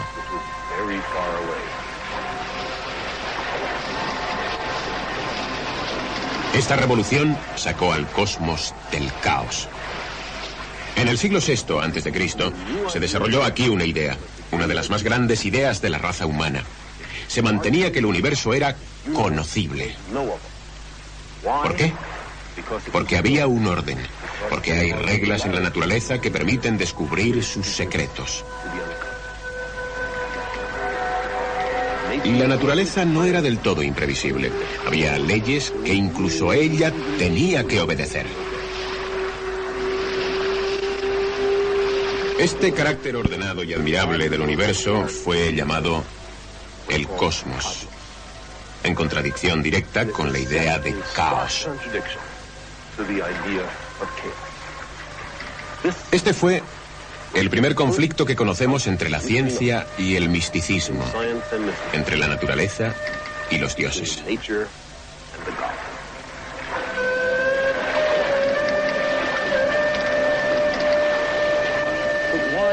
Esta 6.54 6.78
revolución 6.78 7.38
sacó 7.58 7.92
al 7.92 8.08
cosmos 8.08 8.74
del 8.94 9.12
caos. 9.22 9.68
En 10.96 11.10
el 11.10 11.18
siglo 11.18 11.40
VI 11.46 12.12
Cristo 12.14 12.54
se 12.88 13.02
desarrolló 13.02 13.44
aquí 13.44 13.68
una 13.68 13.84
idea, 13.84 14.16
una 14.52 14.68
de 14.68 14.76
las 14.76 14.90
más 14.90 15.04
grandes 15.04 15.44
ideas 15.44 15.82
de 15.82 15.90
la 15.90 15.98
raza 15.98 16.26
humana. 16.26 16.64
Se 17.28 17.42
mantenía 17.42 17.92
que 17.92 18.00
el 18.00 18.06
universo 18.06 18.54
era 18.54 18.78
conocible. 19.14 19.94
¿Por 21.44 21.76
qué? 21.76 21.92
Porque 22.94 23.18
había 23.18 23.48
un 23.48 23.68
orden, 23.68 23.98
porque 24.50 24.74
hay 24.74 24.92
reglas 24.92 25.46
en 25.46 25.56
la 25.56 25.62
naturaleza 25.62 26.20
que 26.20 26.32
permiten 26.32 26.78
descubrir 26.78 27.44
sus 27.44 27.68
secretos. 27.68 28.44
La 32.26 32.48
naturaleza 32.48 33.04
no 33.06 33.26
era 33.26 33.42
del 33.42 33.60
todo 33.60 33.84
imprevisible. 33.84 34.52
Había 34.88 35.18
leyes 35.18 35.74
que 35.84 35.94
incluso 35.94 36.54
ella 36.54 36.94
tenía 37.18 37.66
que 37.66 37.82
obedecer. 37.82 38.26
Este 42.40 42.74
carácter 42.74 43.16
ordenado 43.16 43.64
y 43.64 43.74
admirable 43.74 44.30
del 44.30 44.42
universo 44.42 45.08
fue 45.08 45.54
llamado 45.54 46.04
el 46.90 47.08
cosmos, 47.08 47.88
en 48.84 48.96
contradicción 48.96 49.64
directa 49.64 50.08
con 50.08 50.32
la 50.32 50.40
idea 50.40 50.80
de 50.80 50.96
caos. 51.16 51.68
Este 56.12 56.34
fue 56.34 56.64
el 57.34 57.50
primer 57.50 57.76
conflicto 57.76 58.26
que 58.26 58.36
conocemos 58.36 58.88
entre 58.88 59.10
la 59.10 59.20
ciencia 59.20 59.88
y 59.98 60.16
el 60.16 60.30
misticismo, 60.30 61.04
entre 61.92 62.18
la 62.18 62.28
naturaleza 62.28 62.94
y 63.50 63.58
los 63.58 63.76
dioses. 63.76 64.24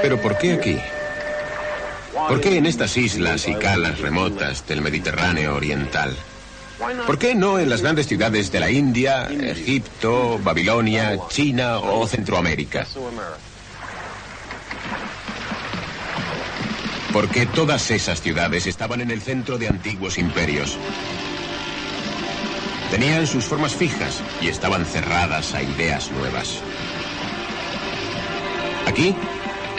Pero 0.03 0.21
¿por 0.21 0.39
qué 0.39 0.53
aquí? 0.55 0.79
¿Por 2.13 2.41
qué 2.41 2.57
en 2.57 2.67
estas 2.67 2.97
islas 2.97 3.49
y 3.49 3.55
calas 3.55 3.99
remotas 4.01 4.67
del 4.67 4.83
Mediterráneo 4.83 5.57
Oriental? 5.57 6.17
¿Por 7.07 7.19
qué 7.19 7.35
no 7.35 7.59
en 7.59 7.69
las 7.69 7.83
grandes 7.83 8.07
ciudades 8.07 8.51
de 8.51 8.61
la 8.61 8.71
India, 8.71 9.29
Egipto, 9.29 10.41
Babilonia, 10.43 11.19
China 11.29 11.79
o 11.79 12.07
Centroamérica? 12.07 12.87
Porque 17.13 17.47
todas 17.47 17.91
esas 17.91 18.21
ciudades 18.23 18.67
estaban 18.67 19.01
en 19.01 19.11
el 19.11 19.21
centro 19.21 19.59
de 19.59 19.69
antiguos 19.69 20.17
imperios. 20.17 20.79
Tenían 22.91 23.27
sus 23.27 23.45
formas 23.45 23.75
fijas 23.75 24.23
y 24.41 24.49
estaban 24.49 24.85
cerradas 24.87 25.55
a 25.55 25.63
ideas 25.63 26.11
nuevas. 26.13 26.61
Aquí, 28.87 29.15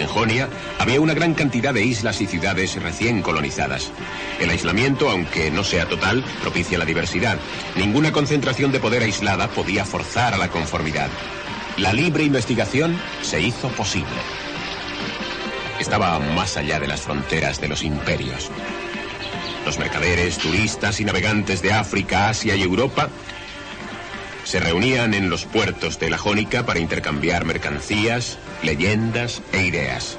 en 0.02 0.08
Jonia, 0.08 0.50
había 0.80 1.00
una 1.00 1.14
gran 1.14 1.34
cantidad 1.34 1.74
de 1.74 1.84
islas 1.84 2.22
y 2.22 2.28
ciudades 2.28 2.82
recién 2.82 3.22
colonizadas. 3.22 3.92
El 4.40 4.50
aislamiento, 4.50 5.10
aunque 5.10 5.52
no 5.52 5.64
sea 5.64 5.88
total, 5.88 6.24
propicia 6.42 6.78
la 6.78 6.86
diversidad. 6.86 7.38
Ninguna 7.76 8.12
concentración 8.12 8.72
de 8.72 8.80
poder 8.80 9.04
aislada 9.04 9.48
podía 9.50 9.86
forzar 9.86 10.34
a 10.34 10.38
la 10.38 10.50
conformidad. 10.50 11.10
La 11.78 11.94
libre 11.94 12.24
investigación 12.24 13.00
se 13.22 13.42
hizo 13.42 13.70
posible. 13.70 14.10
Estaba 15.80 16.20
más 16.20 16.58
allá 16.58 16.80
de 16.80 16.88
las 16.88 17.02
fronteras 17.02 17.62
de 17.62 17.68
los 17.68 17.84
imperios. 17.84 18.50
Los 19.66 19.80
mercaderes, 19.80 20.38
turistas 20.38 21.00
y 21.00 21.06
navegantes 21.06 21.62
de 21.62 21.72
África, 21.72 22.30
Asia 22.30 22.56
y 22.56 22.64
Europa 22.64 23.10
se 24.44 24.60
reunían 24.60 25.14
en 25.14 25.30
los 25.30 25.46
puertos 25.46 26.00
de 26.00 26.10
la 26.10 26.18
Jónica 26.18 26.66
para 26.66 26.80
intercambiar 26.80 27.46
mercancías, 27.46 28.38
leyendas 28.63 29.41
e 29.52 29.63
ideas. 29.63 30.17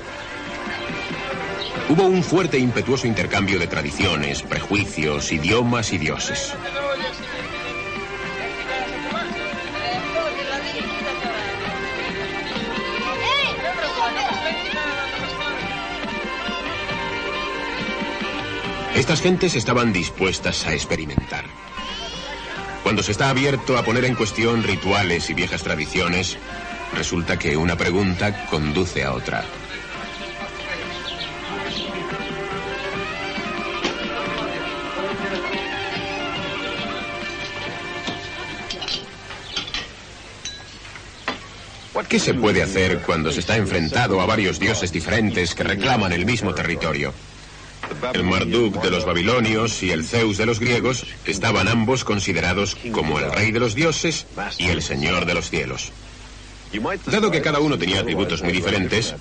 Hubo 1.89 2.05
un 2.05 2.23
fuerte 2.23 2.57
e 2.57 2.61
impetuoso 2.61 3.07
intercambio 3.07 3.59
de 3.59 3.67
tradiciones, 3.67 4.43
prejuicios, 4.43 5.33
idiomas 5.33 5.93
y 5.93 5.99
dioses. 5.99 6.55
Estas 18.95 19.21
gentes 19.21 19.57
estaban 19.57 19.93
dispuestas 19.93 20.67
a 20.67 20.75
experimentar. 20.75 21.45
Cuando 22.83 23.03
se 23.03 23.13
está 23.13 23.31
abierto 23.31 23.77
a 23.77 23.85
poner 23.85 24.05
en 24.05 24.15
cuestión 24.15 24.63
rituales 24.63 25.29
y 25.31 25.35
viejas 25.35 25.63
tradiciones, 25.63 26.39
resulta 26.95 27.39
que 27.39 27.57
una 27.57 27.77
pregunta 27.77 28.47
conduce 28.47 29.05
a 29.05 29.13
otra. 29.13 29.45
¿Qué 42.13 42.19
se 42.19 42.35
puede 42.35 42.63
hacer 42.63 43.01
cuando 43.07 43.33
se 43.33 43.41
está 43.41 43.57
enfrentado 43.57 44.21
a 44.21 44.27
varios 44.27 44.59
dioses 44.61 44.93
diferentes 44.93 45.55
que 45.55 45.63
reclaman 45.63 46.13
el 46.13 46.27
mismo 46.27 46.55
territorio? 46.55 47.15
El 48.13 48.25
Marduk 48.25 48.83
de 48.83 48.91
los 48.91 49.07
babilonios 49.07 49.83
y 49.83 49.93
el 49.93 50.05
Zeus 50.05 50.37
de 50.37 50.45
los 50.45 50.61
griegos 50.61 51.07
estaban 51.25 51.69
ambos 51.69 52.05
considerados 52.05 52.77
como 52.93 53.19
el 53.19 53.33
rey 53.33 53.51
de 53.51 53.61
los 53.61 53.75
dioses 53.75 54.27
y 54.59 54.69
el 54.69 54.83
señor 54.83 55.25
de 55.25 55.33
los 55.33 55.49
cielos. 55.49 55.91
Dado 57.07 57.31
que 57.31 57.43
cada 57.43 57.61
uno 57.61 57.79
tenía 57.79 58.01
atributos 58.01 58.43
muy 58.43 58.53
diferentes, 58.53 59.15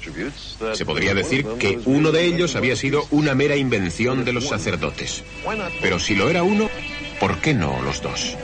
se 0.73 0.85
podría 0.85 1.13
decir 1.13 1.45
que 1.59 1.79
uno 1.85 2.11
de 2.11 2.25
ellos 2.25 2.55
había 2.55 2.75
sido 2.75 3.05
una 3.11 3.35
mera 3.35 3.55
invención 3.55 4.23
de 4.23 4.33
los 4.33 4.47
sacerdotes. 4.47 5.23
Pero 5.81 5.99
si 5.99 6.15
lo 6.15 6.29
era 6.29 6.43
uno, 6.43 6.69
¿por 7.19 7.39
qué 7.39 7.53
no 7.53 7.81
los 7.81 8.01
dos? 8.01 8.37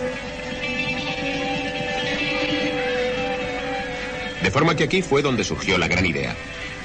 De 4.43 4.52
forma 4.52 4.76
que 4.76 4.84
aquí 4.84 5.02
fue 5.02 5.22
donde 5.22 5.43
surgió 5.43 5.78
la 5.78 5.88
gran 5.88 6.06
idea. 6.06 6.36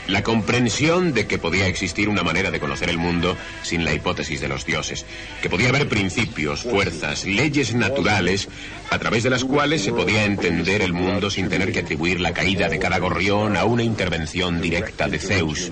La 0.08 0.22
comprensión 0.22 1.14
de 1.14 1.26
que 1.26 1.38
podía 1.38 1.66
existir 1.66 2.08
una 2.08 2.22
manera 2.22 2.50
de 2.50 2.60
conocer 2.60 2.90
el 2.90 2.98
mundo 2.98 3.36
sin 3.62 3.84
la 3.84 3.94
hipótesis 3.94 4.40
de 4.40 4.48
los 4.48 4.66
dioses, 4.66 5.06
que 5.40 5.48
podía 5.48 5.68
haber 5.68 5.88
principios, 5.88 6.62
fuerzas, 6.62 7.24
leyes 7.24 7.74
naturales 7.74 8.48
a 8.90 8.98
través 8.98 9.22
de 9.22 9.30
las 9.30 9.44
cuales 9.44 9.82
se 9.82 9.92
podía 9.92 10.24
entender 10.24 10.82
el 10.82 10.92
mundo 10.92 11.30
sin 11.30 11.48
tener 11.48 11.72
que 11.72 11.80
atribuir 11.80 12.20
la 12.20 12.32
caída 12.32 12.68
de 12.68 12.78
cada 12.78 12.98
gorrión 12.98 13.56
a 13.56 13.64
una 13.64 13.84
intervención 13.84 14.60
directa 14.60 15.08
de 15.08 15.18
Zeus. 15.18 15.70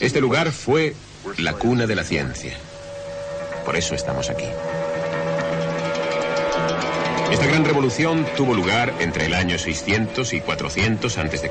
Este 0.00 0.20
lugar 0.20 0.52
fue 0.52 0.94
la 1.38 1.54
cuna 1.54 1.86
de 1.86 1.96
la 1.96 2.04
ciencia. 2.04 2.56
Por 3.64 3.76
eso 3.76 3.94
estamos 3.94 4.28
aquí. 4.30 4.46
Esta 7.32 7.46
gran 7.46 7.64
revolución 7.64 8.26
tuvo 8.36 8.54
lugar 8.54 8.92
entre 9.00 9.26
el 9.26 9.34
año 9.34 9.58
600 9.58 10.34
y 10.34 10.40
400 10.40 11.16
a.C. 11.16 11.50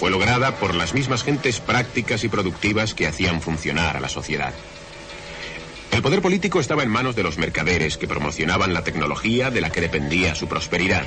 Fue 0.00 0.10
lograda 0.10 0.56
por 0.56 0.74
las 0.74 0.94
mismas 0.94 1.22
gentes 1.22 1.60
prácticas 1.60 2.24
y 2.24 2.30
productivas 2.30 2.94
que 2.94 3.06
hacían 3.06 3.42
funcionar 3.42 3.98
a 3.98 4.00
la 4.00 4.08
sociedad. 4.08 4.54
El 5.92 6.00
poder 6.00 6.22
político 6.22 6.58
estaba 6.58 6.82
en 6.82 6.88
manos 6.88 7.16
de 7.16 7.22
los 7.22 7.36
mercaderes 7.36 7.98
que 7.98 8.08
promocionaban 8.08 8.72
la 8.72 8.82
tecnología 8.82 9.50
de 9.50 9.60
la 9.60 9.68
que 9.68 9.82
dependía 9.82 10.34
su 10.34 10.48
prosperidad. 10.48 11.04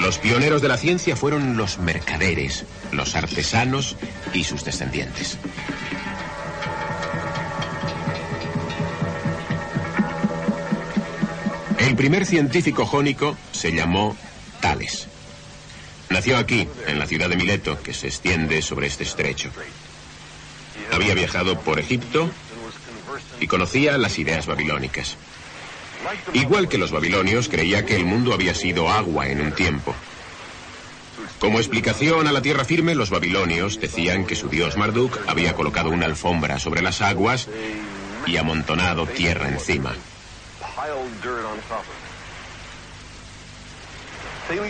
Los 0.00 0.18
pioneros 0.18 0.60
de 0.60 0.68
la 0.68 0.76
ciencia 0.76 1.16
fueron 1.16 1.56
los 1.56 1.78
mercaderes, 1.78 2.66
los 2.90 3.16
artesanos 3.16 3.96
y 4.34 4.44
sus 4.44 4.66
descendientes. 4.66 5.38
El 11.78 11.96
primer 11.96 12.26
científico 12.26 12.84
jónico 12.84 13.34
se 13.52 13.72
llamó 13.72 14.14
Tales. 14.60 15.08
Nació 16.12 16.36
aquí, 16.36 16.68
en 16.86 16.98
la 16.98 17.06
ciudad 17.06 17.30
de 17.30 17.36
Mileto, 17.36 17.82
que 17.82 17.94
se 17.94 18.06
extiende 18.08 18.60
sobre 18.60 18.86
este 18.86 19.02
estrecho. 19.02 19.50
Había 20.92 21.14
viajado 21.14 21.58
por 21.60 21.80
Egipto 21.80 22.30
y 23.40 23.46
conocía 23.46 23.96
las 23.96 24.18
ideas 24.18 24.46
babilónicas. 24.46 25.16
Igual 26.34 26.68
que 26.68 26.76
los 26.76 26.90
babilonios, 26.90 27.48
creía 27.48 27.86
que 27.86 27.96
el 27.96 28.04
mundo 28.04 28.34
había 28.34 28.54
sido 28.54 28.90
agua 28.90 29.28
en 29.28 29.40
un 29.40 29.52
tiempo. 29.52 29.94
Como 31.38 31.58
explicación 31.58 32.26
a 32.26 32.32
la 32.32 32.42
tierra 32.42 32.66
firme, 32.66 32.94
los 32.94 33.08
babilonios 33.08 33.80
decían 33.80 34.26
que 34.26 34.36
su 34.36 34.50
dios 34.50 34.76
Marduk 34.76 35.18
había 35.26 35.54
colocado 35.54 35.88
una 35.88 36.06
alfombra 36.06 36.58
sobre 36.58 36.82
las 36.82 37.00
aguas 37.00 37.48
y 38.26 38.36
amontonado 38.36 39.06
tierra 39.06 39.48
encima. 39.48 39.94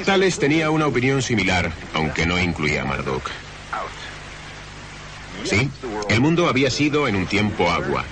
Tales 0.04 0.38
tenía 0.38 0.70
una 0.70 0.86
opinión 0.86 1.22
similar, 1.22 1.72
aunque 1.94 2.26
no 2.26 2.38
incluía 2.38 2.82
a 2.82 2.84
Marduk. 2.84 3.30
Sí, 5.44 5.70
el 6.08 6.20
mundo 6.20 6.48
había 6.48 6.70
sido 6.70 7.08
en 7.08 7.16
un 7.16 7.26
tiempo 7.26 7.70
agua. 7.70 8.04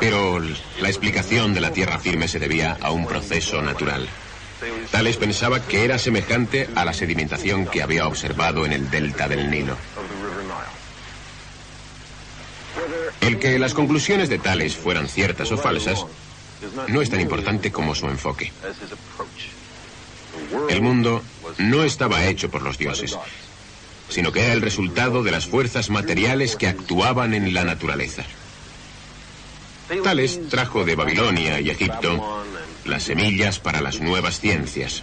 Pero 0.00 0.38
la 0.38 0.88
explicación 0.88 1.54
de 1.54 1.60
la 1.60 1.72
tierra 1.72 1.98
firme 1.98 2.28
se 2.28 2.38
debía 2.38 2.76
a 2.80 2.90
un 2.90 3.06
proceso 3.06 3.60
natural. 3.62 4.08
Tales 4.90 5.16
pensaba 5.16 5.60
que 5.60 5.84
era 5.84 5.98
semejante 5.98 6.68
a 6.74 6.84
la 6.84 6.94
sedimentación 6.94 7.66
que 7.66 7.82
había 7.82 8.06
observado 8.06 8.64
en 8.64 8.72
el 8.72 8.90
delta 8.90 9.28
del 9.28 9.50
Nilo. 9.50 9.76
El 13.20 13.38
que 13.38 13.58
las 13.58 13.74
conclusiones 13.74 14.28
de 14.28 14.38
Tales 14.38 14.76
fueran 14.76 15.08
ciertas 15.08 15.50
o 15.52 15.58
falsas 15.58 16.06
no 16.88 17.02
es 17.02 17.10
tan 17.10 17.20
importante 17.20 17.70
como 17.70 17.94
su 17.94 18.06
enfoque. 18.06 18.52
El 20.68 20.82
mundo 20.82 21.22
no 21.58 21.84
estaba 21.84 22.24
hecho 22.26 22.50
por 22.50 22.62
los 22.62 22.78
dioses. 22.78 23.16
sino 24.08 24.32
que 24.32 24.44
era 24.44 24.52
el 24.52 24.60
resultado 24.60 25.22
de 25.22 25.30
las 25.30 25.46
fuerzas 25.46 25.88
materiales 25.90 26.56
que 26.56 26.68
actuaban 26.68 27.32
en 27.34 27.54
la 27.54 27.64
naturaleza. 27.64 28.22
Tales 30.02 30.48
trajo 30.48 30.84
de 30.84 30.94
Babilonia 30.94 31.60
y 31.60 31.70
Egipto 31.70 32.44
las 32.84 33.04
semillas 33.04 33.58
para 33.58 33.80
las 33.80 34.00
nuevas 34.00 34.40
ciencias, 34.40 35.02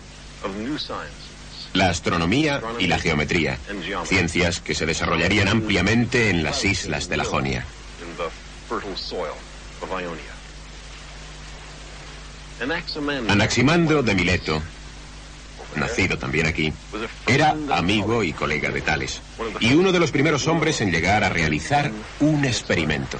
la 1.73 1.89
astronomía 1.89 2.61
y 2.79 2.87
la 2.87 2.99
geometría, 2.99 3.57
ciencias 4.05 4.59
que 4.59 4.75
se 4.75 4.85
desarrollarían 4.85 5.47
ampliamente 5.47 6.29
en 6.29 6.43
las 6.43 6.63
islas 6.63 7.09
de 7.09 7.17
la 7.17 7.23
Jonia. 7.23 7.65
Anaximandro 13.29 14.03
de 14.03 14.15
Mileto, 14.15 14.61
nacido 15.75 16.17
también 16.17 16.47
aquí, 16.47 16.73
era 17.27 17.55
amigo 17.71 18.23
y 18.23 18.33
colega 18.33 18.69
de 18.69 18.81
Tales, 18.81 19.21
y 19.59 19.73
uno 19.73 19.91
de 19.91 19.99
los 19.99 20.11
primeros 20.11 20.47
hombres 20.47 20.81
en 20.81 20.91
llegar 20.91 21.23
a 21.23 21.29
realizar 21.29 21.91
un 22.19 22.45
experimento. 22.45 23.17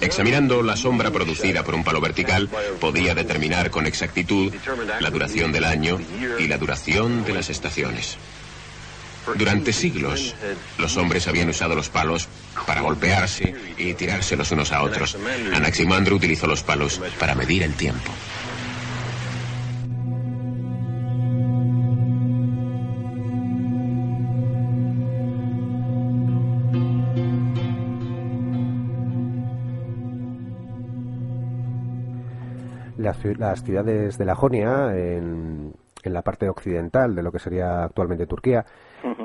Examinando 0.00 0.62
la 0.62 0.76
sombra 0.76 1.10
producida 1.10 1.62
por 1.62 1.74
un 1.74 1.84
palo 1.84 2.00
vertical, 2.00 2.48
podía 2.80 3.14
determinar 3.14 3.70
con 3.70 3.86
exactitud 3.86 4.52
la 5.00 5.10
duración 5.10 5.52
del 5.52 5.64
año 5.64 5.98
y 6.38 6.46
la 6.46 6.56
duración 6.56 7.24
de 7.24 7.34
las 7.34 7.50
estaciones. 7.50 8.16
Durante 9.36 9.74
siglos, 9.74 10.34
los 10.78 10.96
hombres 10.96 11.28
habían 11.28 11.50
usado 11.50 11.74
los 11.74 11.90
palos 11.90 12.28
para 12.66 12.80
golpearse 12.80 13.54
y 13.76 13.92
tirarse 13.92 14.36
los 14.36 14.50
unos 14.52 14.72
a 14.72 14.82
otros. 14.82 15.18
Anaximandro 15.52 16.16
utilizó 16.16 16.46
los 16.46 16.62
palos 16.62 17.00
para 17.18 17.34
medir 17.34 17.62
el 17.62 17.74
tiempo. 17.74 18.10
Las, 33.08 33.24
ci- 33.24 33.36
las 33.36 33.62
ciudades 33.62 34.18
de 34.18 34.24
la 34.24 34.34
Jonia, 34.34 34.94
en, 34.96 35.72
en 36.02 36.12
la 36.12 36.22
parte 36.22 36.48
occidental 36.48 37.14
de 37.14 37.22
lo 37.22 37.32
que 37.32 37.38
sería 37.38 37.84
actualmente 37.84 38.26
Turquía, 38.26 38.64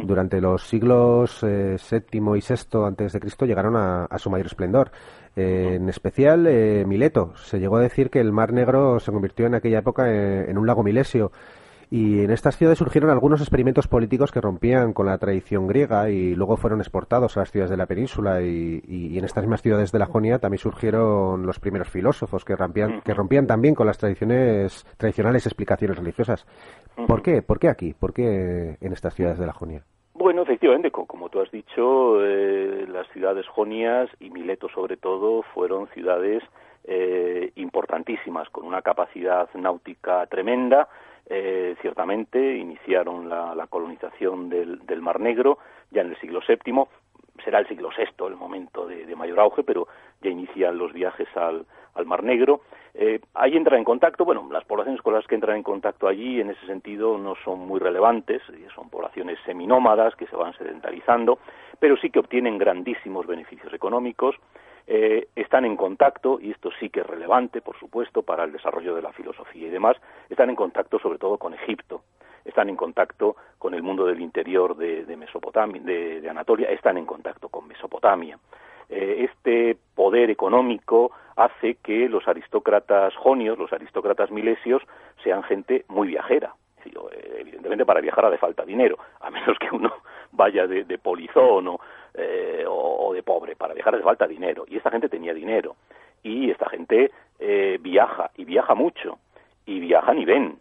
durante 0.04 0.40
los 0.40 0.68
siglos 0.68 1.40
eh, 1.44 1.78
VII 1.92 2.20
y 2.20 2.20
VI 2.20 2.86
antes 2.86 3.12
de 3.14 3.20
Cristo 3.20 3.46
llegaron 3.46 3.76
a, 3.76 4.06
a 4.06 4.18
su 4.20 4.30
mayor 4.30 4.46
esplendor. 4.48 4.92
Eh, 5.36 5.74
en 5.78 5.90
especial 5.90 6.46
eh, 6.48 6.86
Mileto. 6.86 7.34
Se 7.38 7.60
llegó 7.60 7.78
a 7.78 7.82
decir 7.82 8.10
que 8.12 8.20
el 8.20 8.32
Mar 8.32 8.54
Negro 8.54 9.00
se 9.00 9.12
convirtió 9.12 9.48
en 9.48 9.56
aquella 9.56 9.80
época 9.80 10.08
en, 10.12 10.50
en 10.52 10.58
un 10.60 10.68
lago 10.68 10.84
milesio. 10.84 11.32
Y 11.96 12.24
en 12.24 12.32
estas 12.32 12.58
ciudades 12.58 12.80
surgieron 12.80 13.12
algunos 13.12 13.40
experimentos 13.40 13.88
políticos 13.88 14.32
que 14.32 14.42
rompían 14.42 14.94
con 14.94 15.06
la 15.06 15.20
tradición 15.20 15.68
griega 15.68 16.10
y 16.10 16.34
luego 16.34 16.58
fueron 16.58 16.80
exportados 16.80 17.38
a 17.38 17.42
las 17.42 17.52
ciudades 17.52 17.70
de 17.70 17.78
la 17.78 17.86
península. 17.86 18.42
Y, 18.42 18.82
y- 18.88 19.16
en 19.20 19.24
estas 19.26 19.44
mismas 19.44 19.62
ciudades 19.62 19.92
de 19.92 20.00
la 20.00 20.08
Jonia 20.08 20.40
también 20.40 20.58
surgieron 20.58 21.46
los 21.46 21.60
primeros 21.60 21.88
filósofos 21.92 22.44
que 22.44 22.56
rompían, 22.56 23.02
que 23.02 23.14
rompían 23.14 23.46
también 23.46 23.76
con 23.76 23.86
las 23.86 24.00
tradiciones, 24.00 24.84
tradicionales 24.98 25.46
explicaciones 25.46 25.96
religiosas. 25.96 26.48
¿Por 27.08 27.22
qué? 27.22 27.44
¿Por 27.44 27.60
qué 27.60 27.70
aquí? 27.70 27.94
¿Por 27.94 28.12
qué 28.12 28.76
en 28.82 28.92
estas 28.92 29.14
ciudades 29.14 29.38
de 29.38 29.46
la 29.46 29.54
Jonia? 29.54 29.84
Bueno, 30.16 30.42
efectivamente, 30.42 30.90
co- 30.90 31.06
como 31.06 31.30
tú 31.30 31.42
has 31.42 31.52
dicho, 31.52 32.26
eh, 32.26 32.88
las 32.90 33.08
ciudades 33.10 33.48
jonias 33.48 34.10
y 34.20 34.32
Mileto 34.32 34.68
sobre 34.70 34.98
todo 34.98 35.44
fueron 35.54 35.88
ciudades 35.90 36.42
eh, 36.86 37.52
importantísimas, 37.56 38.50
con 38.50 38.66
una 38.66 38.82
capacidad 38.82 39.48
náutica 39.54 40.26
tremenda. 40.26 40.88
Eh, 41.30 41.76
ciertamente 41.82 42.58
iniciaron 42.58 43.30
la, 43.30 43.68
colonización 43.70 44.50
del, 44.50 44.86
del 44.86 45.02
Mar 45.02 45.20
Negro 45.20 45.58
ya 45.92 46.02
en 46.02 46.10
el 46.10 46.20
siglo 46.20 46.42
VII. 46.48 46.84
Será 47.44 47.60
el 47.60 47.68
siglo 47.68 47.90
VI 47.98 48.28
el 48.28 48.36
momento 48.36 48.86
de, 48.86 49.06
de 49.06 49.16
mayor 49.16 49.40
auge, 49.40 49.64
pero 49.64 49.88
ya 50.22 50.30
inician 50.30 50.78
los 50.78 50.94
viajes 50.94 51.28
al, 51.36 51.66
al 51.96 52.06
Mar 52.06 52.24
Negro. 52.24 52.62
Eh, 52.96 53.20
ahí 53.34 53.58
entran 53.58 53.80
en 53.80 53.86
contacto, 53.86 54.24
bueno, 54.24 54.48
las 54.52 54.66
poblaciones 54.66 55.02
con 55.02 55.14
las 55.14 55.26
que 55.26 55.36
entran 55.36 55.58
en 55.58 55.64
contacto 55.64 56.08
allí 56.08 56.40
en 56.40 56.52
ese 56.52 56.66
sentido 56.68 57.18
no 57.18 57.34
son 57.44 57.60
muy 57.60 57.80
relevantes, 57.80 58.42
eh, 58.50 58.68
son 58.76 58.90
poblaciones 58.90 59.40
seminómadas 59.46 60.16
que 60.16 60.28
se 60.28 60.36
van 60.36 60.54
sedentarizando, 60.54 61.40
pero 61.80 61.98
sí 61.98 62.12
que 62.12 62.20
obtienen 62.20 62.60
grandísimos 62.60 63.26
beneficios 63.26 63.74
económicos, 63.74 64.36
eh, 64.86 65.28
están 65.36 65.66
en 65.66 65.78
contacto, 65.78 66.40
y 66.42 66.52
esto 66.52 66.70
sí 66.80 66.90
que 66.90 67.02
es 67.02 67.08
relevante, 67.08 67.62
por 67.62 67.78
supuesto, 67.80 68.22
para 68.24 68.44
el 68.44 68.52
desarrollo 68.52 68.96
de 68.96 69.02
la 69.02 69.14
filosofía 69.14 69.68
y 69.68 69.72
demás, 69.72 69.98
están 70.30 70.50
en 70.50 70.56
contacto 70.56 71.00
sobre 71.00 71.20
todo 71.20 71.38
con 71.38 71.54
Egipto, 71.54 72.02
están 72.44 72.70
en 72.70 72.76
contacto 72.76 73.36
con 73.58 73.74
el 73.74 73.82
mundo 73.82 74.06
del 74.06 74.20
interior 74.20 74.76
de, 74.76 75.16
Mesopotamia, 75.16 75.82
de, 75.82 76.30
Anatolia, 76.30 76.70
están 76.70 76.98
en 76.98 77.06
contacto 77.06 77.48
con 77.50 77.68
Mesopotamia. 77.68 78.38
Eh, 78.90 79.30
este 79.32 79.78
poder 79.96 80.30
económico 80.30 81.12
hace 81.38 81.76
que 81.76 82.10
los 82.10 82.28
aristócratas 82.28 83.16
jonios, 83.16 83.58
los 83.58 83.72
aristócratas 83.72 84.30
milesios, 84.32 84.84
sean 85.24 85.44
gente 85.44 85.86
muy 85.88 86.10
viajera. 86.10 86.54
Eh, 86.86 87.38
Evidentemente 87.40 87.86
para 87.86 88.02
viajar 88.02 88.26
hace 88.26 88.38
falta 88.38 88.66
dinero, 88.66 88.98
a 89.22 89.30
menos 89.30 89.58
que 89.58 89.74
uno 89.74 89.94
vaya 90.34 90.68
de, 90.68 90.84
de 90.84 90.98
polizón 90.98 91.68
o, 91.70 91.80
eh, 92.14 92.64
o- 92.68 93.14
de 93.14 93.22
pobre. 93.24 93.56
Para 93.56 93.74
viajar 93.74 93.94
hace 93.96 94.04
falta 94.04 94.26
dinero. 94.28 94.66
Y 94.68 94.78
esta 94.78 94.90
gente 94.90 95.08
tenía 95.10 95.34
dinero. 95.34 95.76
Y 96.24 96.50
esta 96.50 96.68
gente 96.70 97.12
eh, 97.40 97.78
viaja, 97.82 98.32
y 98.38 98.46
viaja 98.46 98.74
mucho. 98.74 99.20
Y 99.66 99.80
viajan 99.80 100.18
y 100.18 100.26
ven. 100.26 100.58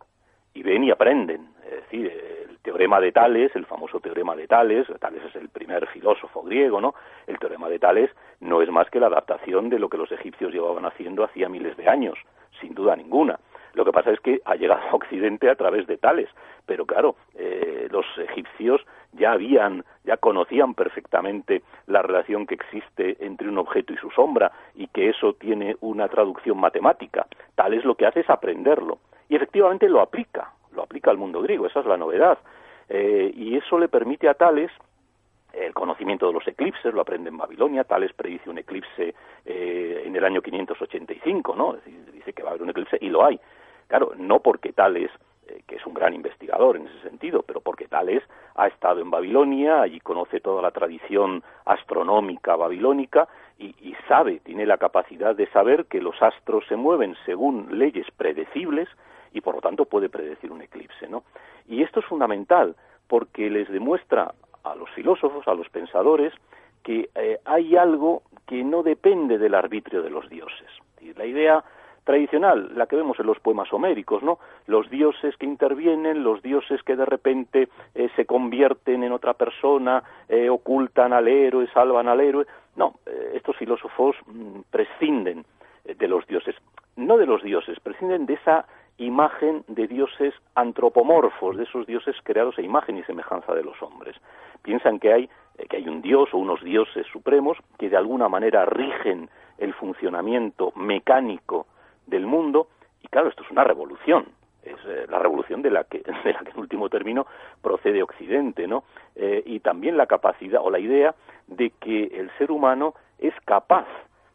Y 0.55 0.63
ven 0.63 0.85
y 0.85 0.91
aprenden. 0.91 1.49
Es 1.65 1.77
decir, 1.85 2.13
el 2.51 2.59
teorema 2.59 3.01
de 3.01 3.11
Tales, 3.13 3.55
el 3.57 3.65
famoso 3.65 4.01
teorema 4.01 4.37
de 4.37 4.47
Tales, 4.47 4.87
Tales 5.01 5.23
es 5.25 5.35
el 5.37 5.49
primer 5.49 5.87
filósofo 5.89 6.43
griego, 6.43 6.81
¿no? 6.81 6.95
El 7.27 7.39
teorema 7.39 7.69
de 7.69 7.79
Tales 7.79 8.11
no 8.41 8.61
es 8.61 8.69
más 8.71 8.91
que 8.91 9.01
la 9.01 9.07
adaptación 9.07 9.71
de 9.71 9.79
lo 9.79 9.89
que 9.89 9.97
los 9.97 10.13
egipcios 10.13 10.53
llevaban 10.53 10.85
haciendo 10.85 11.25
hacía 11.25 11.49
miles 11.49 11.77
de 11.79 11.89
años, 11.89 12.19
sin 12.61 12.75
duda 12.75 12.95
ninguna. 12.97 13.39
Lo 13.75 13.85
que 13.87 13.93
pasa 13.93 14.11
es 14.11 14.21
que 14.21 14.43
ha 14.45 14.55
llegado 14.57 14.83
a 14.83 14.95
Occidente 14.95 15.49
a 15.49 15.55
través 15.55 15.87
de 15.87 15.97
Tales, 15.97 16.29
pero 16.67 16.85
claro, 16.85 17.17
eh, 17.35 17.89
los 17.91 18.05
egipcios 18.19 18.85
ya 19.13 19.33
habían, 19.33 19.85
ya 20.05 20.17
conocían 20.17 20.75
perfectamente 20.75 21.63
la 21.87 22.03
relación 22.03 22.47
que 22.47 22.55
existe 22.55 23.17
entre 23.21 23.49
un 23.49 23.59
objeto 23.59 23.93
y 23.93 23.97
su 23.99 24.11
sombra 24.11 24.53
y 24.75 24.87
que 24.89 25.11
eso 25.11 25.35
tiene 25.35 25.77
una 25.81 26.09
traducción 26.09 26.59
matemática. 26.59 27.27
Tales 27.55 27.85
lo 27.85 27.95
que 27.95 28.07
hace 28.07 28.21
es 28.21 28.31
aprenderlo 28.31 28.99
y 29.29 29.37
efectivamente 29.37 29.89
lo 29.89 30.01
aplica, 30.01 30.53
lo 30.73 30.83
aplica 30.83 31.11
al 31.11 31.19
mundo 31.19 31.41
griego, 31.43 31.67
esa 31.67 31.81
es 31.81 31.87
la 31.87 31.97
novedad. 31.97 32.39
Eh, 32.89 33.33
y 33.35 33.57
eso 33.57 33.79
le 33.79 33.89
permite 33.89 34.29
a 34.29 34.35
Tales 34.35 34.71
el 35.53 35.75
conocimiento 35.75 36.27
de 36.27 36.33
los 36.33 36.49
eclipses, 36.49 36.95
lo 36.95 37.03
aprende 37.03 37.29
en 37.29 37.37
Babilonia, 37.37 37.85
Tales 37.85 38.13
predice 38.15 38.49
un 38.49 38.59
eclipse 38.59 39.15
eh, 39.45 40.03
en 40.05 40.17
el 40.17 40.25
año 40.25 40.41
585, 40.41 41.55
¿no? 41.55 41.75
Es 41.75 42.13
dice 42.13 42.33
que 42.33 42.43
va 42.43 42.51
a 42.51 42.53
haber 42.53 42.63
un 42.63 42.71
eclipse 42.71 42.99
y 43.01 43.09
lo 43.09 43.25
hay. 43.25 43.39
Claro, 43.89 44.13
no 44.17 44.41
porque 44.41 44.73
Tales, 44.73 45.11
eh, 45.49 45.63
que 45.67 45.77
es 45.77 45.87
un 45.87 45.95
gran 45.95 46.15
investigador 46.15 46.77
en 46.77 46.87
ese 46.87 47.01
sentido, 47.01 47.43
pero 47.43 47.61
porque 47.61 47.89
Tales 47.89 48.23
ha 48.55 48.67
estado 48.69 49.01
en 49.01 49.11
Babilonia, 49.11 49.83
allí 49.83 50.01
conoce 50.01 50.41
toda 50.41 50.63
la 50.63 50.71
tradición 50.71 51.43
astronómica 51.65 52.57
babilónica 52.57 53.29
y, 53.59 53.95
sabe, 54.09 54.41
tiene 54.41 54.67
la 54.67 54.79
capacidad 54.79 55.37
de 55.37 55.47
saber 55.51 55.87
que 55.87 56.01
los 56.01 56.21
astros 56.21 56.65
se 56.67 56.75
mueven 56.75 57.15
según 57.25 57.79
leyes 57.79 58.07
predecibles 58.17 58.89
y 59.33 59.41
por 59.41 59.55
lo 59.55 59.61
tanto 59.61 59.85
puede 59.85 60.09
predecir 60.09 60.51
un 60.51 60.63
eclipse, 60.63 61.09
¿no? 61.09 61.23
Y 61.69 61.83
esto 61.83 62.01
es 62.01 62.07
fundamental 62.07 62.75
porque 63.07 63.49
les 63.51 63.71
demuestra 63.71 64.35
a 64.65 64.75
los 64.75 64.91
filósofos, 64.91 65.47
a 65.47 65.55
los 65.55 65.69
pensadores, 65.69 66.33
que 66.83 67.09
eh, 67.15 67.39
hay 67.45 67.77
algo 67.77 68.23
que 68.47 68.65
no 68.65 68.83
depende 68.83 69.39
del 69.39 69.55
arbitrio 69.55 70.03
de 70.03 70.11
los 70.11 70.29
dioses. 70.29 70.69
Y 71.01 71.15
la 71.15 71.25
idea 71.25 71.65
tradicional, 72.05 72.73
la 72.75 72.87
que 72.87 72.97
vemos 72.97 73.19
en 73.21 73.27
los 73.27 73.39
poemas 73.39 73.73
homéricos, 73.73 74.23
¿no? 74.23 74.39
Los 74.67 74.91
dioses 74.91 75.37
que 75.37 75.47
intervienen, 75.47 76.25
los 76.25 76.43
dioses 76.43 76.83
que 76.83 76.97
de 76.97 77.05
repente 77.05 77.69
eh, 77.95 78.09
se 78.17 78.27
convierten 78.27 79.05
en 79.05 79.13
otra 79.13 79.35
persona, 79.35 80.03
eh, 80.29 80.49
ocultan 80.49 81.13
al 81.13 81.29
héroe, 81.29 81.69
salvan 81.73 82.09
al 82.09 82.21
héroe. 82.21 82.47
No, 82.77 82.95
eh, 83.07 83.33
estos 83.35 83.57
filósofos 83.57 84.17
mm, 84.27 84.61
prescinden 84.71 85.45
de 85.85 86.09
los 86.09 86.27
dioses, 86.27 86.55
no 86.97 87.17
de 87.19 87.27
los 87.27 87.43
dioses, 87.43 87.79
prescinden 87.81 88.27
de 88.27 88.35
esa 88.35 88.67
imagen 88.99 89.65
de 89.67 89.89
dioses 89.89 90.35
antropomorfos, 90.55 91.57
de 91.57 91.65
esos 91.65 91.87
dioses 91.87 92.17
creados 92.23 92.59
a 92.59 92.63
imagen 92.63 92.99
y 92.99 93.03
semejanza 93.03 93.53
de 93.55 93.65
los 93.65 93.81
hombres. 93.83 94.17
Piensan 94.63 95.01
que 95.01 95.13
hay, 95.13 95.31
que 95.69 95.79
hay 95.79 95.89
un 95.89 96.03
dios 96.03 96.29
o 96.33 96.39
unos 96.39 96.63
dioses 96.63 97.07
supremos 97.13 97.59
que 97.79 97.91
de 97.91 97.97
alguna 97.97 98.29
manera 98.29 98.65
rigen 98.65 99.29
el 99.59 99.75
funcionamiento 99.75 100.73
mecánico 100.77 101.67
del 102.07 102.27
mundo 102.27 102.69
y 103.03 103.09
claro, 103.09 103.29
esto 103.29 103.43
es 103.43 103.51
una 103.51 103.65
revolución. 103.65 104.27
Es 104.63 104.77
eh, 104.87 105.07
la 105.09 105.19
revolución 105.19 105.61
de 105.63 105.71
la 105.71 105.85
que, 105.85 105.99
de 106.25 106.33
la 106.33 106.41
que 106.41 106.51
en 106.51 106.59
último 106.59 106.89
término 106.89 107.27
procede 107.61 108.03
Occidente, 108.03 108.67
¿no? 108.67 108.85
Eh, 109.17 109.43
y 109.45 109.61
también 109.61 109.97
la 109.97 110.07
capacidad 110.07 110.63
o 110.63 110.71
la 110.71 110.79
idea 110.79 111.15
de 111.49 111.71
que 111.71 112.05
el 112.05 112.31
ser 112.39 112.51
humano 112.51 112.95
es 113.19 113.35
capaz 113.45 113.87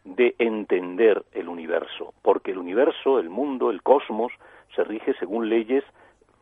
de 0.04 0.36
entender 0.38 1.24
el 1.34 1.50
universo, 1.50 2.14
porque 2.22 2.52
el 2.52 2.58
universo, 2.58 3.20
el 3.20 3.30
mundo, 3.30 3.72
el 3.72 3.82
cosmos, 3.82 4.32
se 4.76 4.84
rige 4.84 5.14
según 5.16 5.50
leyes, 5.50 5.84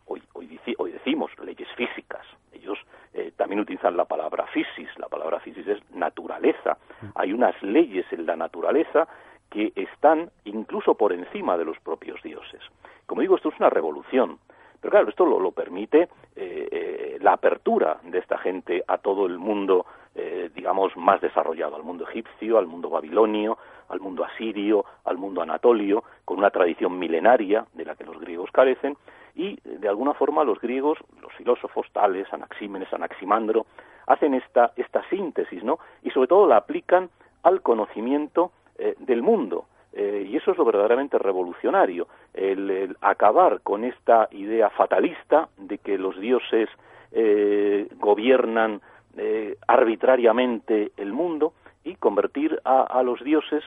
hoy, 0.05 0.21
hoy, 0.33 0.59
hoy 0.77 0.91
decimos, 0.91 1.31
leyes 1.43 1.67
físicas. 1.75 2.25
Ellos 2.53 2.77
eh, 3.13 3.31
también 3.35 3.61
utilizan 3.61 3.97
la 3.97 4.05
palabra 4.05 4.45
physis, 4.47 4.89
la 4.97 5.07
palabra 5.07 5.39
physis 5.39 5.67
es 5.67 5.79
naturaleza. 5.91 6.77
Hay 7.15 7.33
unas 7.33 7.61
leyes 7.63 8.05
en 8.11 8.25
la 8.25 8.35
naturaleza 8.35 9.07
que 9.55 9.71
están 9.77 10.29
incluso 10.43 10.95
por 10.95 11.13
encima 11.13 11.57
de 11.57 11.63
los 11.63 11.79
propios 11.79 12.21
dioses. 12.21 12.59
Como 13.05 13.21
digo, 13.21 13.37
esto 13.37 13.47
es 13.47 13.57
una 13.57 13.69
revolución. 13.69 14.37
Pero 14.81 14.91
claro, 14.91 15.07
esto 15.07 15.25
lo, 15.25 15.51
permite 15.51 16.01
eh, 16.01 16.09
eh, 16.35 17.17
la 17.21 17.33
apertura 17.33 17.97
de 18.03 18.19
esta 18.19 18.37
gente 18.37 18.83
a 18.85 18.97
todo 18.97 19.25
el 19.25 19.39
mundo, 19.39 19.85
eh, 20.13 20.49
digamos, 20.53 20.95
más 20.97 21.21
desarrollado, 21.21 21.77
al 21.77 21.83
mundo 21.83 22.05
egipcio, 22.05 22.57
al 22.57 22.67
mundo 22.67 22.89
babilonio, 22.89 23.57
al 23.87 24.01
mundo 24.01 24.25
asirio, 24.25 24.83
al 25.05 25.17
mundo 25.17 25.41
anatolio, 25.41 26.03
con 26.25 26.37
una 26.37 26.49
tradición 26.49 26.99
milenaria 26.99 27.65
de 27.73 27.85
la 27.85 27.95
que 27.95 28.03
los 28.03 28.19
griegos 28.19 28.51
carecen, 28.51 28.97
y 29.35 29.57
de 29.63 29.87
alguna 29.87 30.13
forma 30.15 30.43
los 30.43 30.59
griegos, 30.59 30.97
los 31.21 31.31
filósofos 31.33 31.87
tales, 31.93 32.27
Anaxímenes, 32.33 32.93
Anaximandro, 32.93 33.65
hacen 34.05 34.33
esta, 34.33 34.73
esta 34.75 35.07
síntesis, 35.09 35.63
¿no? 35.63 35.79
Y 36.03 36.09
sobre 36.11 36.27
todo 36.27 36.45
la 36.45 36.57
aplican 36.57 37.09
al 37.43 37.61
conocimiento 37.61 38.51
eh, 38.77 38.95
del 38.99 39.21
mundo. 39.21 39.65
Eh, 39.93 40.27
y 40.29 40.35
eso 40.35 40.51
es 40.51 40.57
lo 40.57 40.65
verdaderamente 40.65 41.17
revolucionario, 41.17 42.07
el, 42.33 42.97
acabar 42.99 43.61
con 43.61 43.85
esta 43.85 44.27
idea 44.31 44.69
fatalista 44.69 45.47
de 45.57 45.77
que 45.77 45.97
los 45.97 46.19
dioses 46.19 46.67
eh, 47.13 47.87
gobiernan 47.97 48.81
eh, 49.15 49.55
arbitrariamente 49.65 50.91
el 50.97 51.13
mundo 51.13 51.53
y 51.85 51.95
convertir 51.95 52.59
a, 52.65 52.81
a 52.81 53.03
los 53.03 53.23
dioses 53.23 53.63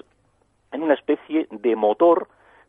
en 0.70 0.82
una 0.82 0.92
especie 0.92 1.46
de 1.50 1.74
motor, 1.76 2.28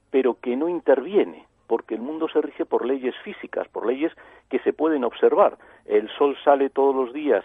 pero 0.09 0.37
que 0.39 0.55
no 0.55 0.69
interviene, 0.69 1.45
porque 1.67 1.95
el 1.95 2.01
mundo 2.01 2.29
se 2.29 2.41
rige 2.41 2.65
por 2.65 2.85
leyes 2.85 3.15
físicas, 3.25 3.67
por 3.67 3.85
leyes 3.85 4.13
que 4.49 4.59
se 4.59 4.71
pueden 4.71 5.03
observar. 5.03 5.57
El 5.85 6.09
sol 6.17 6.37
sale 6.45 6.69
todos 6.69 6.95
los 6.95 7.13
días 7.13 7.43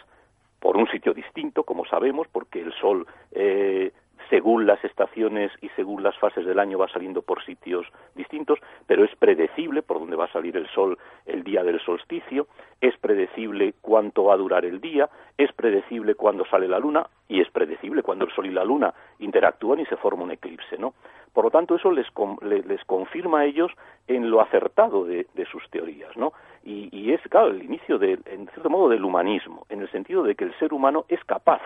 por 0.60 0.76
un 0.76 0.86
sitio 0.86 1.12
distinto, 1.12 1.64
como 1.64 1.84
sabemos, 1.86 2.28
porque 2.30 2.60
el 2.60 2.72
sol 2.74 3.06
eh, 3.32 3.92
según 4.30 4.66
las 4.66 4.82
estaciones 4.84 5.52
y 5.60 5.68
según 5.70 6.02
las 6.02 6.16
fases 6.18 6.44
del 6.46 6.58
año 6.58 6.78
va 6.78 6.88
saliendo 6.88 7.22
por 7.22 7.44
sitios 7.44 7.86
distintos, 8.14 8.58
pero 8.86 9.04
es 9.04 9.14
predecible 9.16 9.82
por 9.82 9.98
dónde 9.98 10.16
va 10.16 10.26
a 10.26 10.32
salir 10.32 10.56
el 10.56 10.68
sol 10.68 10.98
el 11.26 11.42
día 11.44 11.62
del 11.62 11.80
solsticio, 11.80 12.46
es 12.80 12.96
predecible 12.98 13.74
cuánto 13.80 14.24
va 14.24 14.34
a 14.34 14.38
durar 14.38 14.64
el 14.64 14.80
día, 14.80 15.08
es 15.38 15.52
predecible 15.52 16.14
cuándo 16.14 16.44
sale 16.46 16.68
la 16.68 16.78
luna 16.78 17.06
y 17.28 17.40
es 17.40 17.50
predecible 17.50 18.02
cuando 18.02 18.24
el 18.24 18.32
sol 18.32 18.46
y 18.46 18.50
la 18.50 18.64
luna 18.64 18.94
interactúan 19.18 19.80
y 19.80 19.86
se 19.86 19.96
forma 19.96 20.24
un 20.24 20.32
eclipse, 20.32 20.78
¿no? 20.78 20.94
Por 21.32 21.46
lo 21.46 21.50
tanto, 21.50 21.74
eso 21.74 21.90
les, 21.90 22.06
les 22.42 22.84
confirma 22.84 23.40
a 23.40 23.44
ellos 23.44 23.72
en 24.06 24.30
lo 24.30 24.40
acertado 24.40 25.04
de, 25.04 25.26
de 25.34 25.44
sus 25.46 25.68
teorías, 25.68 26.16
¿no? 26.16 26.32
Y, 26.62 26.88
y, 26.96 27.12
es, 27.12 27.20
claro, 27.22 27.48
el 27.48 27.64
inicio, 27.64 27.98
de, 27.98 28.20
en 28.26 28.46
cierto 28.48 28.70
modo, 28.70 28.88
del 28.88 29.04
humanismo, 29.04 29.66
en 29.68 29.80
el 29.80 29.90
sentido 29.90 30.22
de 30.22 30.36
que 30.36 30.44
el 30.44 30.56
ser 30.60 30.72
humano 30.72 31.06
es 31.08 31.22
capaz 31.24 31.60